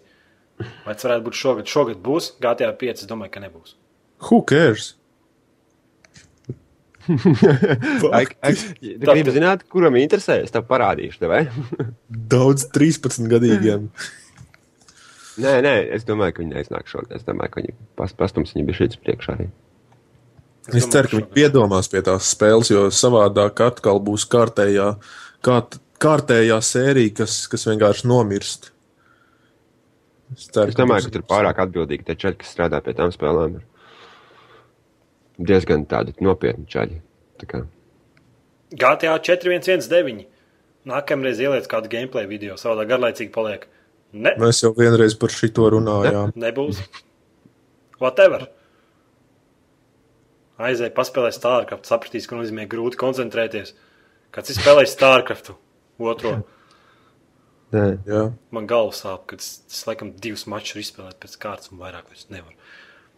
Vai 0.86 0.94
tas 0.94 1.08
varētu 1.08 1.26
būt 1.26 1.40
šogad? 1.40 1.72
Šogad 1.72 2.04
būs 2.06 2.36
GTA 2.44 2.70
5. 2.78 3.02
Es 3.02 3.10
domāju, 3.10 3.34
ka 3.34 3.42
nebūs. 3.42 3.74
Who 4.28 4.44
cares? 4.46 4.94
Gribi 9.06 9.34
zināt, 9.36 9.64
kuram 9.72 9.98
interesē? 10.00 10.40
Es 10.46 10.54
tev 10.54 10.66
parādīšu, 10.70 11.20
tev, 11.22 11.34
vai? 11.34 11.44
Daudz 12.32 12.68
13 12.76 13.28
gadīgiem. 13.32 13.90
Nē, 15.44 15.54
nē, 15.66 15.74
es 15.98 16.06
domāju, 16.08 16.38
ka 16.38 16.44
viņi 16.46 16.54
neiznāk 16.56 16.88
šogad. 16.88 17.12
Es 17.18 17.26
domāju, 17.28 17.52
ka 17.54 17.62
viņi 17.62 17.74
pas, 18.00 18.14
pastums 18.16 18.54
viņu 18.56 18.70
bija 18.70 18.80
šīs 18.84 19.00
priekšā 19.04 19.34
arī. 19.36 19.50
Es 20.74 20.88
ceru, 20.90 21.10
ka 21.12 21.20
viņi 21.20 21.28
piedomās 21.36 21.90
pie 21.92 22.02
tās 22.08 22.30
spēles, 22.34 22.72
jo 22.72 22.86
savādāk 22.96 23.60
atkal 23.68 24.00
būs 24.02 24.24
kārtējā, 24.32 24.88
kārt, 25.46 25.76
kārtējā 26.02 26.58
sērija, 26.66 27.14
kas, 27.20 27.36
kas 27.52 27.68
vienkārši 27.70 28.08
nomirst. 28.10 28.72
Es, 30.34 30.48
ceru, 30.50 30.72
Es 30.74 30.80
domāju, 30.80 31.04
būs- 31.06 31.12
ka 31.12 31.18
tur 31.20 31.28
pārāk 31.30 31.60
atbildīgi 31.68 32.08
tie 32.08 32.16
čaļi, 32.24 32.40
kas 32.42 32.56
strādā 32.56 32.80
pie 32.82 32.96
tām 32.98 33.12
spēlēm. 33.14 33.60
Ir 33.60 33.68
diezgan 35.40 35.86
tādi 35.90 36.14
nopietni 36.24 36.66
čaļi. 36.72 37.00
Tā 37.42 37.50
kā, 37.50 37.64
GTA 38.76 39.18
4119. 39.20 40.26
Nākamreiz 40.86 41.40
ieliec 41.42 41.66
kādu 41.70 41.90
gameplay 41.90 42.28
video, 42.30 42.56
savādāk 42.62 42.92
garlaicīgi 42.92 43.32
paliek. 43.34 43.64
Ne, 44.14 44.36
Mēs 44.40 44.62
jau 44.62 44.70
vienreiz 44.78 45.16
par 45.20 45.34
šito 45.34 45.66
runājām. 45.74 46.32
nebūs. 46.40 46.80
Whatever. 48.00 48.46
Aizēj, 50.62 50.92
paspēlē 50.96 51.32
StarCraft, 51.36 51.88
sapratīs, 51.90 52.28
ka 52.30 52.38
nozīmē 52.38 52.68
grūti 52.72 53.00
koncentrēties. 53.02 53.74
Kāds 54.36 54.54
ir 54.54 54.60
spēlējis 54.60 54.94
StarCraft? 54.96 55.50
Otro. 56.00 56.36
nē, 57.76 57.86
Jā. 58.08 58.22
Man 58.56 58.68
galva 58.70 58.94
sāp, 58.96 59.26
ka 59.32 59.36
es, 59.40 59.64
es 59.68 59.82
laikam 59.88 60.14
divus 60.22 60.46
mačus 60.48 60.76
ir 60.78 60.84
izspēlējis 60.86 61.20
pēc 61.26 61.36
kārtas 61.44 61.72
un 61.74 61.82
vairāk 61.82 62.08
vairs 62.12 62.30
nevaru. 62.32 62.56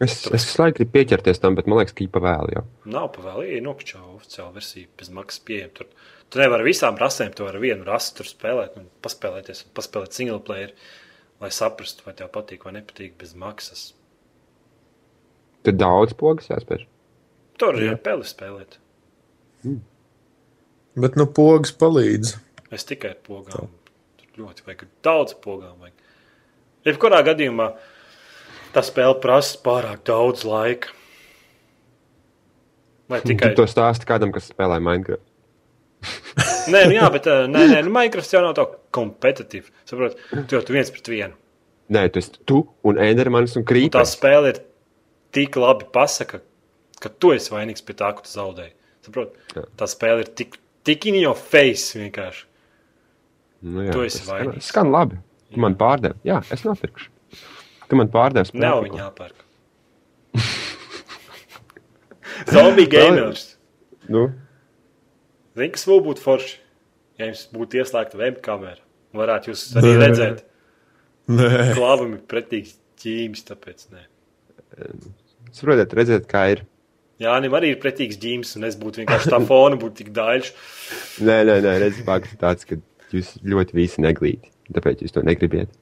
Es, 0.04 0.14
es 0.34 0.46
laiku 0.58 0.80
gribu 0.80 0.94
pieķerties 0.96 1.42
tam, 1.42 1.56
bet 1.58 1.68
man 1.68 1.80
liekas, 1.80 1.94
ka 1.96 2.04
īpa 2.04 2.22
vēl 2.24 2.52
jau. 2.54 2.64
Nav 2.90 3.10
pa 3.14 3.24
vēl, 3.26 3.44
ir 3.56 3.64
nokļuva 3.66 4.14
oficiāla 4.16 4.54
versija, 4.54 4.90
bez 5.00 5.12
maksas 5.14 5.44
pieejama. 5.48 5.74
Tur, 5.78 5.90
tu 6.30 6.42
nevari 6.42 6.68
visām 6.68 6.98
rasēm, 7.00 7.34
tu 7.36 7.46
vari 7.46 7.62
vienu 7.66 7.86
rasi 7.88 8.14
tur 8.18 8.28
spēlēt 8.28 8.78
un 8.80 8.88
paspēlēties, 9.04 9.64
un 9.66 9.74
paspēlēt 9.78 10.18
single 10.18 10.40
player, 10.46 10.74
lai 11.42 11.52
saprastu, 11.54 12.06
vai 12.06 12.16
tev 12.18 12.30
patīk 12.34 12.66
vai 12.66 12.76
nepatīk 12.78 13.18
bez 13.20 13.34
maksas. 13.38 13.88
Tur 15.66 15.74
daudz 15.74 16.14
pogas 16.18 16.50
jāspēj. 16.50 16.86
Tur 17.58 17.78
ir 17.82 17.96
peli 18.02 18.26
spēlēt. 18.26 18.78
Bet 20.98 21.18
nu 21.18 21.26
pogas 21.34 21.74
palīdz. 21.74 22.36
Es 22.74 22.86
tikai 22.86 23.14
ar 23.14 23.20
pogām. 23.26 23.70
Tur 24.20 24.42
ļoti 24.44 24.66
vajag 24.66 24.84
daudz 25.04 25.34
pogām. 25.42 25.78
Vajag. 25.82 25.94
Jebkurā 26.86 27.20
gadījumā 27.26 27.72
tā 28.78 28.84
spēle 28.86 29.18
prasa 29.22 29.58
pārāk 29.66 30.04
daudz 30.06 30.46
laika. 30.46 30.94
Vai 33.10 33.20
tikai 33.28 33.52
Tu 33.54 33.62
to 33.62 33.66
stāsti 33.70 34.06
kādam, 34.08 34.32
kas 34.34 34.50
spēlē 34.52 34.78
Minecraft. 34.84 35.24
Nē, 36.72 36.84
nu 36.86 36.94
jā, 36.94 37.06
bet 37.10 37.26
uh, 37.26 37.46
nē, 37.50 37.64
nē, 37.72 37.78
nu 37.86 37.90
Minecraft 37.94 38.34
jau 38.36 38.42
nav 38.44 38.54
tā 38.58 38.64
kompetitīva. 38.94 39.72
Saprot, 39.88 40.18
tu 40.30 40.54
jau 40.58 40.60
tu 40.68 40.76
viens 40.76 40.90
pret 40.94 41.08
vienu. 41.10 41.34
Nē, 41.90 42.04
tu 42.12 42.20
esi 42.20 42.34
tu 42.46 42.60
un 42.86 43.00
Endermanis 43.00 43.56
un 43.58 43.64
Un 43.64 43.90
tā 43.96 44.04
spēle 44.06 44.52
ir 44.52 44.60
tik 45.34 45.56
labi 45.58 45.88
pasaka, 45.92 46.42
ka 47.00 47.08
tu 47.08 47.32
esi 47.34 47.50
vainīgs 47.54 47.82
pie 47.84 47.96
tā, 47.96 48.12
ka 48.14 48.22
tu 48.26 48.30
zaudēji. 48.30 48.74
Saprot, 49.08 49.32
Jā. 49.56 49.64
tā 49.80 49.88
spēle 49.88 50.22
ir 50.26 50.30
tik, 50.36 50.58
tik 50.84 51.06
in 51.08 51.16
your 51.16 51.34
face 51.38 51.96
vienkārši. 51.96 52.44
Nu, 53.64 53.82
jā, 53.88 53.96
Tu 53.96 54.04
esi 54.06 54.22
vainīgs. 54.28 54.68
skan- 54.68 54.92
labi. 54.92 55.16
Tu 55.48 55.58
man 55.64 55.74
pārdevi. 55.80 56.20
Jā, 56.28 56.42
es 56.52 56.62
nopirkšu. 56.68 57.08
Tu 57.88 57.98
man 57.98 58.10
pārdevi 58.12 58.50
spēli. 58.50 58.64
Nav 58.64 58.82
viņa 58.84 59.00
jāpērk. 59.04 59.44
Zombie 62.52 62.88
gamers. 62.90 63.46
Nu, 64.08 64.28
Zini, 65.58 65.72
kas 65.74 65.88
vēl 65.90 65.98
būtu 66.06 66.22
forši, 66.22 66.52
ja 67.18 67.26
jums 67.26 67.40
būtu 67.50 67.80
ieslēgta 67.80 68.18
webkamera. 68.20 68.78
Varētu 69.18 69.50
jūs 69.50 69.64
arī 69.80 69.94
Nē. 69.96 70.02
redzēt. 70.04 70.44
Nē, 71.28 71.48
Klāvam 71.74 72.12
ir 72.14 72.20
pretīgs 72.30 72.76
ģīmis, 73.02 73.42
tāpēc 73.48 73.88
nē. 73.92 74.04
varat 75.66 75.96
redzēt, 75.98 76.28
kā 76.30 76.44
ir. 76.54 76.62
Jā, 77.18 77.32
viņam 77.34 77.56
arī 77.58 77.72
ir 77.74 77.80
pretīgs 77.82 78.20
ģīmis, 78.22 78.54
un 78.60 78.68
es 78.68 78.78
būtu 78.78 79.02
vienkārši 79.02 79.32
tā 79.34 79.40
fona, 79.50 79.80
būtu 79.80 80.04
tik 80.04 80.12
daļš. 80.14 80.52
Nē, 81.26 81.40
nē, 81.48 81.58
nē 81.64 81.74
redziet, 81.82 82.06
fakts 82.06 82.38
tāds, 82.38 82.68
ka 82.68 82.78
jūs 83.10 83.34
ļoti 83.42 83.74
visi 83.80 84.04
neglīti. 84.04 84.52
Tāpēc 84.76 85.02
jūs 85.02 85.16
to 85.16 85.24
negribiet. 85.26 85.72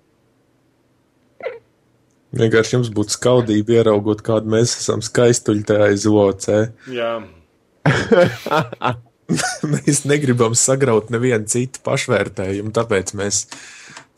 Vienkārši 2.41 2.77
jums 2.77 2.93
būtu 2.95 3.17
skaudība 3.17 3.81
ieraugot, 3.81 4.23
kādu 4.27 4.53
mēs 4.57 4.77
esam 4.81 5.03
skaistuļi 5.05 5.67
tajā 5.69 5.91
aiz 5.91 6.07
locē. 6.11 6.61
Jā, 6.93 7.15
Mēs 9.73 10.05
negribam 10.07 10.55
sagraut 10.59 11.11
nevienu 11.11 11.49
citu 11.51 11.83
pašvērtējumu, 11.87 12.71
tāpēc 12.75 13.13
mēs 13.19 13.47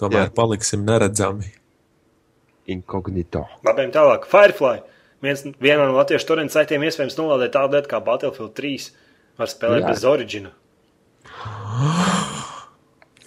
tomēr 0.01 0.27
Jā. 0.27 0.35
paliksim 0.37 0.85
neredzami. 0.89 1.55
Inkognito. 2.69 3.47
labi, 3.64 3.89
tālāk. 3.95 4.29
Firefly. 4.29 4.83
Viens, 5.25 5.43
vienā 5.59 5.89
no 5.89 5.97
latviešu 5.97 6.29
torrents 6.29 6.55
saitiem 6.55 6.85
iespējams 6.87 7.16
nolādēt 7.19 7.57
tādu 7.57 7.75
lietu 7.75 7.91
kā 7.91 7.99
Battlefield 8.05 8.53
3. 8.55 8.91
Var 9.41 9.49
spēlēt 9.51 9.83
Jā. 9.83 9.89
bez 9.89 10.05
origina. 10.07 10.53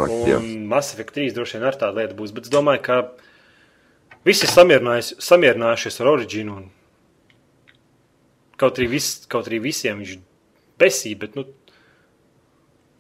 Un 0.02 0.46
Mass 0.70 0.94
Effect 0.96 1.14
3 1.18 1.34
droši 1.36 1.58
vien 1.58 1.68
ar 1.68 1.76
tādu 1.82 2.00
lietu 2.00 2.16
būs. 2.18 2.32
Bet 2.34 2.48
es 2.48 2.54
domāju, 2.54 2.82
ka 2.86 2.96
Visi 4.28 4.46
ir 4.46 4.54
samierinājušies 4.54 6.02
ar 6.04 6.12
Originu. 6.12 6.60
Un... 6.62 6.68
Kaut, 8.62 8.78
arī 8.78 8.92
vis, 8.92 9.14
kaut 9.32 9.50
arī 9.50 9.62
visiem 9.64 10.04
viņš 10.04 10.20
besīja, 10.82 11.18
bet 11.24 11.38
nu, 11.40 11.48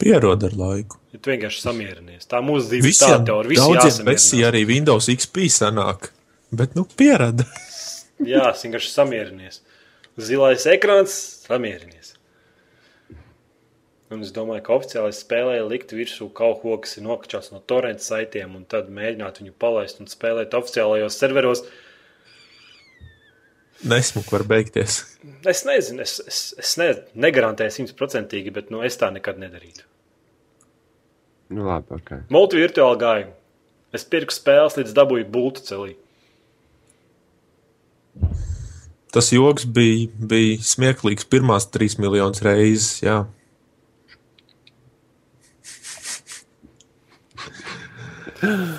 Pierod 0.01 0.41
ar 0.43 0.55
laiku. 0.57 0.97
ja 1.13 1.19
tu 1.21 1.29
vienkārši 1.29 1.59
samierinies. 1.61 2.25
Tā 2.25 2.39
mūsu 2.41 2.71
dzīve 2.71 2.81
ir 2.81 2.87
Visiem 2.89 3.11
tāda 3.11 3.27
teorija. 3.27 3.51
Visi 3.51 3.61
daudziem 3.61 4.07
jāsamierinās. 4.09 4.47
arī 4.49 4.61
Windows 4.65 5.09
XP 5.13 5.45
sanāk. 5.53 6.07
Bet, 6.51 6.73
nu, 6.75 6.87
pierada. 6.97 7.45
Jā, 8.25 8.47
vienkārši 8.57 8.89
samierinies. 8.89 9.61
Zilais 10.17 10.65
ekrāns, 10.73 11.13
samierinies. 11.45 12.15
Un 14.11 14.25
es 14.25 14.33
domāju, 14.35 14.63
ka 14.65 14.75
oficiāli 14.75 15.15
spēlēja 15.15 15.67
likt 15.69 15.93
virsū 15.95 16.27
kaut 16.35 16.59
ko, 16.65 16.75
kas 16.83 16.97
ir 16.99 17.05
nokačāts 17.05 17.53
no 17.53 17.61
torrent 17.63 18.03
saitiem, 18.03 18.57
un 18.59 18.65
tad 18.67 18.89
mēģināt 18.91 19.39
viņu 19.39 19.55
palaist 19.61 20.01
un 20.03 20.11
spēlēt 20.11 20.57
oficiālajos 20.57 21.15
serveros. 21.15 21.63
Nesmuki 23.87 24.35
var 24.35 24.43
beigties. 24.49 24.99
Es 25.47 25.63
nezinu, 25.65 26.03
es, 26.03 26.19
es, 26.27 26.41
es 26.59 26.75
ne, 26.77 26.91
negarantēju 27.23 27.77
simtprocentīgi, 27.77 28.51
bet 28.53 28.69
nu, 28.73 28.83
es 28.85 28.99
tā 28.99 29.09
nekad 29.15 29.39
nedarītu. 29.41 29.87
Nu, 31.55 31.65
labi, 31.67 31.95
ok. 31.95 32.13
Multivirtuāli 32.31 32.99
gāju. 33.01 33.33
Es 33.95 34.05
pirku 34.07 34.35
spēles, 34.35 34.77
līdz 34.79 34.93
dabūju 34.95 35.27
būtu 35.31 35.65
celī. 35.67 35.95
Tas 39.11 39.31
joks 39.31 39.65
bija, 39.67 40.07
bija 40.15 40.59
smieklīgs 40.63 41.27
pirmās 41.31 41.67
trīs 41.71 41.97
miljonas 41.99 42.43
reizes. 42.45 42.99
Jā. 43.03 43.23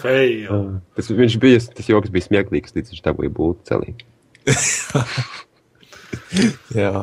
Feja. 0.02 0.60
Tas, 0.96 1.10
viņš 1.14 1.36
bija, 1.42 1.60
tas 1.76 1.90
joks 1.90 2.12
bija 2.12 2.26
smieklīgs, 2.26 2.74
līdz 2.76 2.94
viņš 2.94 3.02
dabūja 3.04 3.32
būtu 3.36 3.68
celī. 3.68 3.94
Jā. 6.78 6.94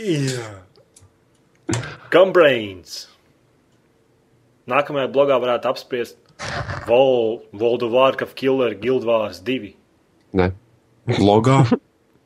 Jā. 0.00 0.48
Gumbrains. 2.12 3.04
Nākamajā 4.70 5.10
blogā 5.12 5.38
varētu 5.40 5.70
apspriest 5.70 6.18
Vol, 6.86 7.40
World 7.52 7.84
of 7.84 7.94
Warcraft 7.94 8.36
Killer 8.38 8.74
Guild 8.74 9.06
Wars 9.08 9.40
2. 9.46 9.72
Nē, 10.36 10.50
Logā. 11.20 11.62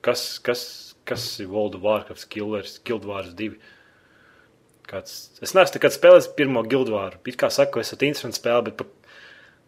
Kas, 0.04 0.26
kas, 0.44 0.64
kas 1.08 1.24
ir 1.40 1.48
World 1.52 1.78
of 1.78 1.86
Warcraft 1.86 2.28
Killers 2.30 2.76
Guild 2.84 3.06
Wars 3.08 3.32
2? 3.38 3.54
Kāds, 4.84 5.14
es 5.40 5.54
neesmu 5.56 5.78
nekad 5.78 5.96
spēlējis 5.96 6.28
pirmo 6.36 6.62
Guild 6.68 6.92
Waru. 6.92 7.18
It 7.24 7.40
kā 7.40 7.48
saku, 7.52 7.80
es 7.80 7.94
esmu 7.94 8.10
interesants 8.10 8.42
spēle, 8.42 8.66
bet 8.68 8.82
pa 8.82 8.88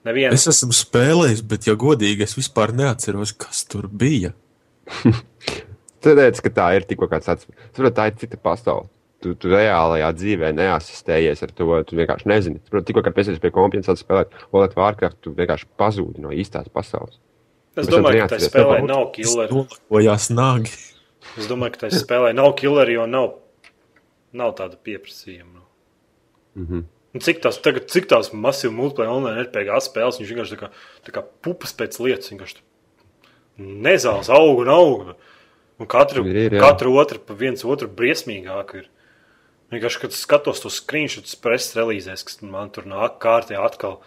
nevienu. 0.07 0.34
Es 0.36 0.46
esmu 0.50 0.74
spēlējis, 0.76 1.42
bet, 1.50 1.68
ja 1.68 1.76
godīgi, 1.78 2.26
es 2.26 2.36
vispār 2.38 2.72
neatceros, 2.76 3.34
kas 3.36 3.64
tur 3.70 3.88
bija. 3.90 4.32
tu 6.02 6.14
redzi, 6.16 6.44
ka 6.44 6.52
tā 6.61 6.68
ir 6.78 6.86
tikko 6.88 7.09
kāds 7.11 7.28
tāds. 7.28 7.48
Saprot, 7.72 7.96
tā 7.96 8.11
ir 8.11 8.18
cita 8.20 8.40
pasaule. 8.40 8.88
Tu, 9.24 9.32
tu 9.40 9.48
reālajā 9.48 10.11
dzīvē 10.12 10.50
neasistējies 10.54 11.40
ar 11.46 11.54
to. 11.57 11.68
Tu 11.88 11.98
vienkārši 11.98 12.28
nezini. 12.30 12.61
Saprot, 12.68 12.86
tikko, 12.88 13.02
kad 13.07 13.16
pēc 13.16 13.32
pie 13.42 13.52
kompānijas 13.54 13.90
sāc 13.90 14.02
spēlēt 14.04 14.34
World 14.52 14.74
of 14.74 14.82
Warcraft, 14.82 15.22
tu 15.24 15.32
vienkārši 15.36 15.70
pazūdi 15.80 16.24
no 16.24 16.34
īstās 16.36 16.68
pasaules. 16.72 17.18
Es 17.76 17.88
tam 17.88 17.98
domāju, 17.98 18.24
ka 18.24 18.36
tā 18.36 18.40
spēlē 18.46 18.82
nav 18.88 19.09
killer. 19.16 19.50
Nolakojās 19.52 20.30
nāgi. 20.32 20.76
Es 21.36 21.48
domāju, 21.50 21.74
ka 21.74 21.86
tā 21.86 21.90
spēlē 21.92 22.32
nav 22.36 22.54
killer, 22.57 22.88
jo 22.92 23.04
nav, 23.11 23.34
nav 24.36 24.54
tāda 24.57 24.78
pieprasījuma. 24.80 25.64
Mm 26.57 26.66
-hmm. 26.66 26.84
Un 27.17 27.23
cik 27.25 27.39
tās, 27.41 27.57
tagad, 27.64 27.87
cik 27.89 28.11
tās 28.11 28.29
masīvas 28.37 28.77
multiplayer 28.77 29.12
online 29.12 29.47
RPG 29.47 29.79
spēles, 29.87 30.19
viņš 30.21 30.33
vienkārši 30.33 30.53
tā 30.53 30.59
kā, 30.61 30.69
tā 31.07 31.14
kā 31.14 31.23
pupas 31.47 31.73
pēc 31.79 31.97
lietas, 32.05 32.29
vienkārši 32.29 32.61
nezāles 33.87 34.29
aug 34.37 34.61
un 34.67 34.73
aug. 34.75 35.14
Un 35.81 35.89
katru, 35.93 36.25
Ir, 36.29 36.37
ir, 36.47 36.57
jā. 36.57 36.61
katru 36.61 36.95
otru 37.01 37.21
pa 37.25 37.37
viens 37.37 37.64
otru 37.64 37.89
briesmīgāk 37.93 38.77
ir. 38.81 38.87
Vienkārši, 39.73 40.03
kad 40.05 40.14
skatos 40.14 40.61
tos 40.62 40.77
screenshots 40.79 41.35
preses 41.43 41.75
relīzēs, 41.77 42.23
kas 42.29 42.39
man 42.45 42.69
tur 42.73 42.87
nāk 42.89 43.17
kārtē 43.23 43.59
atkal 43.59 43.99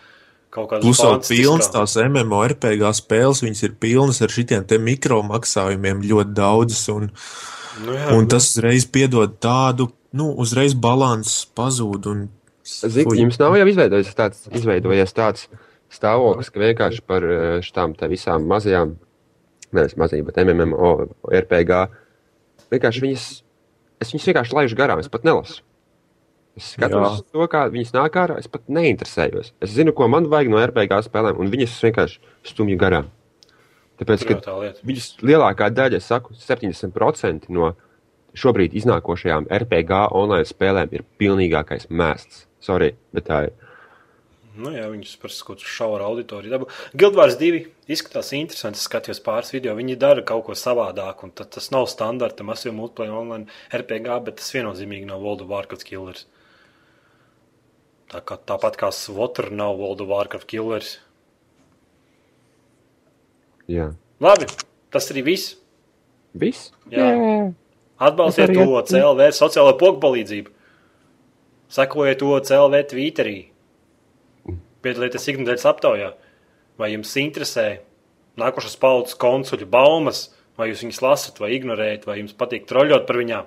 Plus 0.49 0.97
vēl 0.97 1.19
pilns 1.27 1.67
tās 1.69 1.93
MMORPG 2.01 2.81
spēles, 2.97 3.43
viņas 3.45 3.59
ir 3.67 3.75
pilnas 3.77 4.21
ar 4.25 4.33
šitiem 4.33 4.63
te 4.65 4.79
mikromaksājumiem 4.81 6.01
ļoti 6.09 6.33
daudzas, 6.33 6.87
un, 6.89 7.11
Nu, 7.85 7.93
jā, 7.95 8.07
un 8.17 8.25
tas 8.31 8.49
uzreiz 8.49 8.87
piedod 8.89 9.37
tādu, 9.43 9.91
nu, 10.17 10.31
uzreiz 10.41 10.73
balans 10.73 11.43
pazūd, 11.55 12.09
un 12.11 12.25
Zini, 12.69 13.05
Fui. 13.07 13.19
jums 13.19 13.39
nav 13.41 13.55
jau 13.57 13.67
izveidojies 13.69 14.15
tāds, 14.17 14.45
izveidojies 14.55 15.15
tāds 15.15 15.47
stāvoklis, 15.93 16.51
ka 16.53 16.61
vienkārši 16.61 17.05
par 17.07 17.25
eh, 17.25 17.71
te 17.97 18.09
visām 18.11 18.45
mazajām, 18.49 18.93
nevis 19.75 19.97
mazajām, 19.99 20.27
bet 20.29 20.41
MMO, 20.45 20.91
RPG, 21.41 21.79
vienkārši 22.73 23.03
viņas, 23.05 23.25
es 24.03 24.13
viņas 24.13 24.29
vienkārši 24.31 24.57
laižu 24.57 24.79
garām, 24.79 25.01
es 25.01 25.11
pat 25.11 25.25
nelasu. 25.27 25.63
Es 26.59 26.73
skatos 26.75 27.21
to, 27.31 27.45
kā 27.51 27.67
viņas 27.71 27.93
nāk 27.95 28.17
ārā, 28.19 28.39
es 28.41 28.49
pat 28.51 28.65
neinteresējos. 28.67 29.53
Es 29.63 29.71
zinu, 29.71 29.93
ko 29.95 30.09
man 30.11 30.27
vajag 30.31 30.49
no 30.51 30.59
RPG 30.59 31.05
spēlēm, 31.05 31.39
un 31.39 31.51
viņas 31.53 31.77
vienkārši 31.85 32.19
stumju 32.51 32.79
garām. 32.79 33.07
Tāpēc, 33.99 34.25
ka 34.27 34.39
tā. 34.43 34.55
Viņas 34.87 35.07
lielākā 35.23 35.69
daļa, 35.75 35.99
es 35.99 36.07
saku, 36.07 36.35
70% 36.39 37.49
no 37.55 37.73
šobrīd 38.39 38.75
iznākošajām 38.79 39.49
RPG 39.59 40.05
online 40.15 40.47
spēlēm 40.47 40.93
ir 40.95 41.07
pilnīgākais 41.21 41.89
mēsts. 41.91 42.45
Sorry, 42.63 42.93
bet 43.15 43.27
tā 43.29 43.43
ir. 43.47 43.57
Nu, 44.59 44.71
jā, 44.75 44.89
viņus 44.91 45.13
par 45.21 45.31
kaut 45.31 45.61
kādu 45.61 45.71
šauru 45.71 46.03
auditoriju 46.03 46.51
dabū. 46.51 46.67
Guildvārs 46.99 47.37
2 47.39 47.61
izskatās 47.91 48.33
interesanti. 48.35 48.79
Es 48.81 48.87
skatījos 48.89 49.21
pāris 49.23 49.53
video. 49.53 49.75
Viņi 49.77 49.95
dara 49.99 50.23
kaut 50.25 50.43
ko 50.47 50.55
savādāk. 50.57 51.23
un 51.23 51.31
tad 51.31 51.51
Tas 51.55 51.69
nav 51.71 51.87
standarta 51.87 52.43
masīva 52.43 52.75
multiplayer 52.75 53.15
online 53.15 53.47
RPG, 53.71 54.09
bet 54.25 54.41
tas 54.41 54.51
viennozīmīgi 54.51 55.07
nav 55.07 55.23
World 55.23 55.45
of 55.45 55.53
Warcraft 55.53 55.85
killers. 55.87 56.25
Tā 58.09 58.19
kā, 58.25 58.39
tāpat 58.41 58.75
kā 58.75 58.89
Svotra 58.91 59.51
nav 59.53 59.77
World 59.79 60.01
of 60.01 60.09
Warcraft 60.09 60.49
killers. 60.49 60.97
Jā. 63.69 63.93
Labi, 64.19 64.49
tas 64.91 65.11
arī 65.13 65.23
viss. 65.29 65.55
Viss? 66.33 66.71
Jā. 66.91 67.13
Atbalstiet 67.99 68.53
to 68.53 68.63
arī- 68.63 68.87
CLV 68.87 69.29
sociālo 69.35 69.73
pogu 69.79 69.99
palīdzību. 69.99 70.47
Sekojiet 71.69 72.19
to 72.19 72.39
CLV 72.39 72.83
Twitterī. 72.93 73.37
Piedalieties 74.81 75.27
ikdienas 75.27 75.65
aptaujā. 75.67 76.13
Vai 76.79 76.93
jums 76.93 77.11
interesē 77.19 77.79
nākošās 78.39 78.77
paudzes 78.79 79.17
konsuļu 79.19 79.67
baumas, 79.69 80.29
vai 80.57 80.69
jūs 80.69 80.83
viņus 80.85 81.01
lasat, 81.03 81.39
vai 81.43 81.49
ignorējat, 81.57 82.05
vai 82.07 82.17
jums 82.21 82.33
patīk 82.33 82.65
troļļot 82.69 83.05
par 83.07 83.19
viņām? 83.19 83.45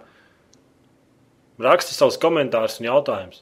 Rakstiet 1.63 1.97
savus 1.97 2.19
komentārus 2.21 2.79
un 2.83 2.89
jautājumus. 2.91 3.41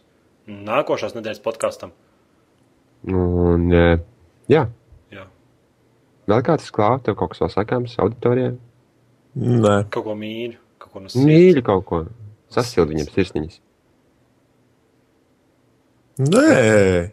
Nākošās 0.50 1.14
nedēļas 1.16 1.42
podkāstam. 1.42 1.90
Un, 3.08 3.72
eh, 3.72 3.98
jā. 4.50 4.68
Jā. 5.10 5.24
Vēl 6.28 6.42
kāds 6.46 6.70
klāt, 6.70 7.02
tev 7.06 7.16
kaut 7.16 7.30
kas 7.34 7.40
vēl 7.42 7.52
sakāms 7.54 7.96
auditorijai? 7.98 8.56
nē, 9.36 9.76
Kaut 9.90 10.04
ko 10.04 10.14
mīļu, 10.18 10.56
kaut 10.90 10.98
ko 10.98 11.04
no 11.04 11.12
sirds. 11.12 11.26
Mīļi 11.26 11.62
kaut 11.66 11.86
ko. 11.88 12.02
Sasildi 12.50 12.96
viņam 12.96 13.10
sirsniņas. 13.14 13.60
nē. 16.26 17.10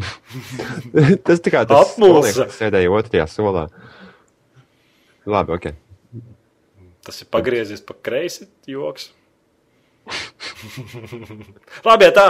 tas 1.26 1.42
tā 1.42 1.52
kā 1.52 1.64
tas 1.68 1.92
Apmulsa. 1.92 2.46
sēdēja 2.54 2.92
otrajā 2.94 3.26
solā. 3.28 3.66
Labi, 5.26 5.56
ok. 5.58 5.70
Tas 7.04 7.20
ir 7.22 7.30
pagriezies 7.32 7.82
pa 7.84 7.96
kreisi 7.98 8.48
joks. 8.70 9.10
Labi, 11.86 12.08
ja 12.08 12.12
tā. 12.14 12.28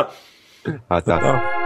Ā, 0.89 1.01
tā. 1.05 1.17
Tā. 1.21 1.60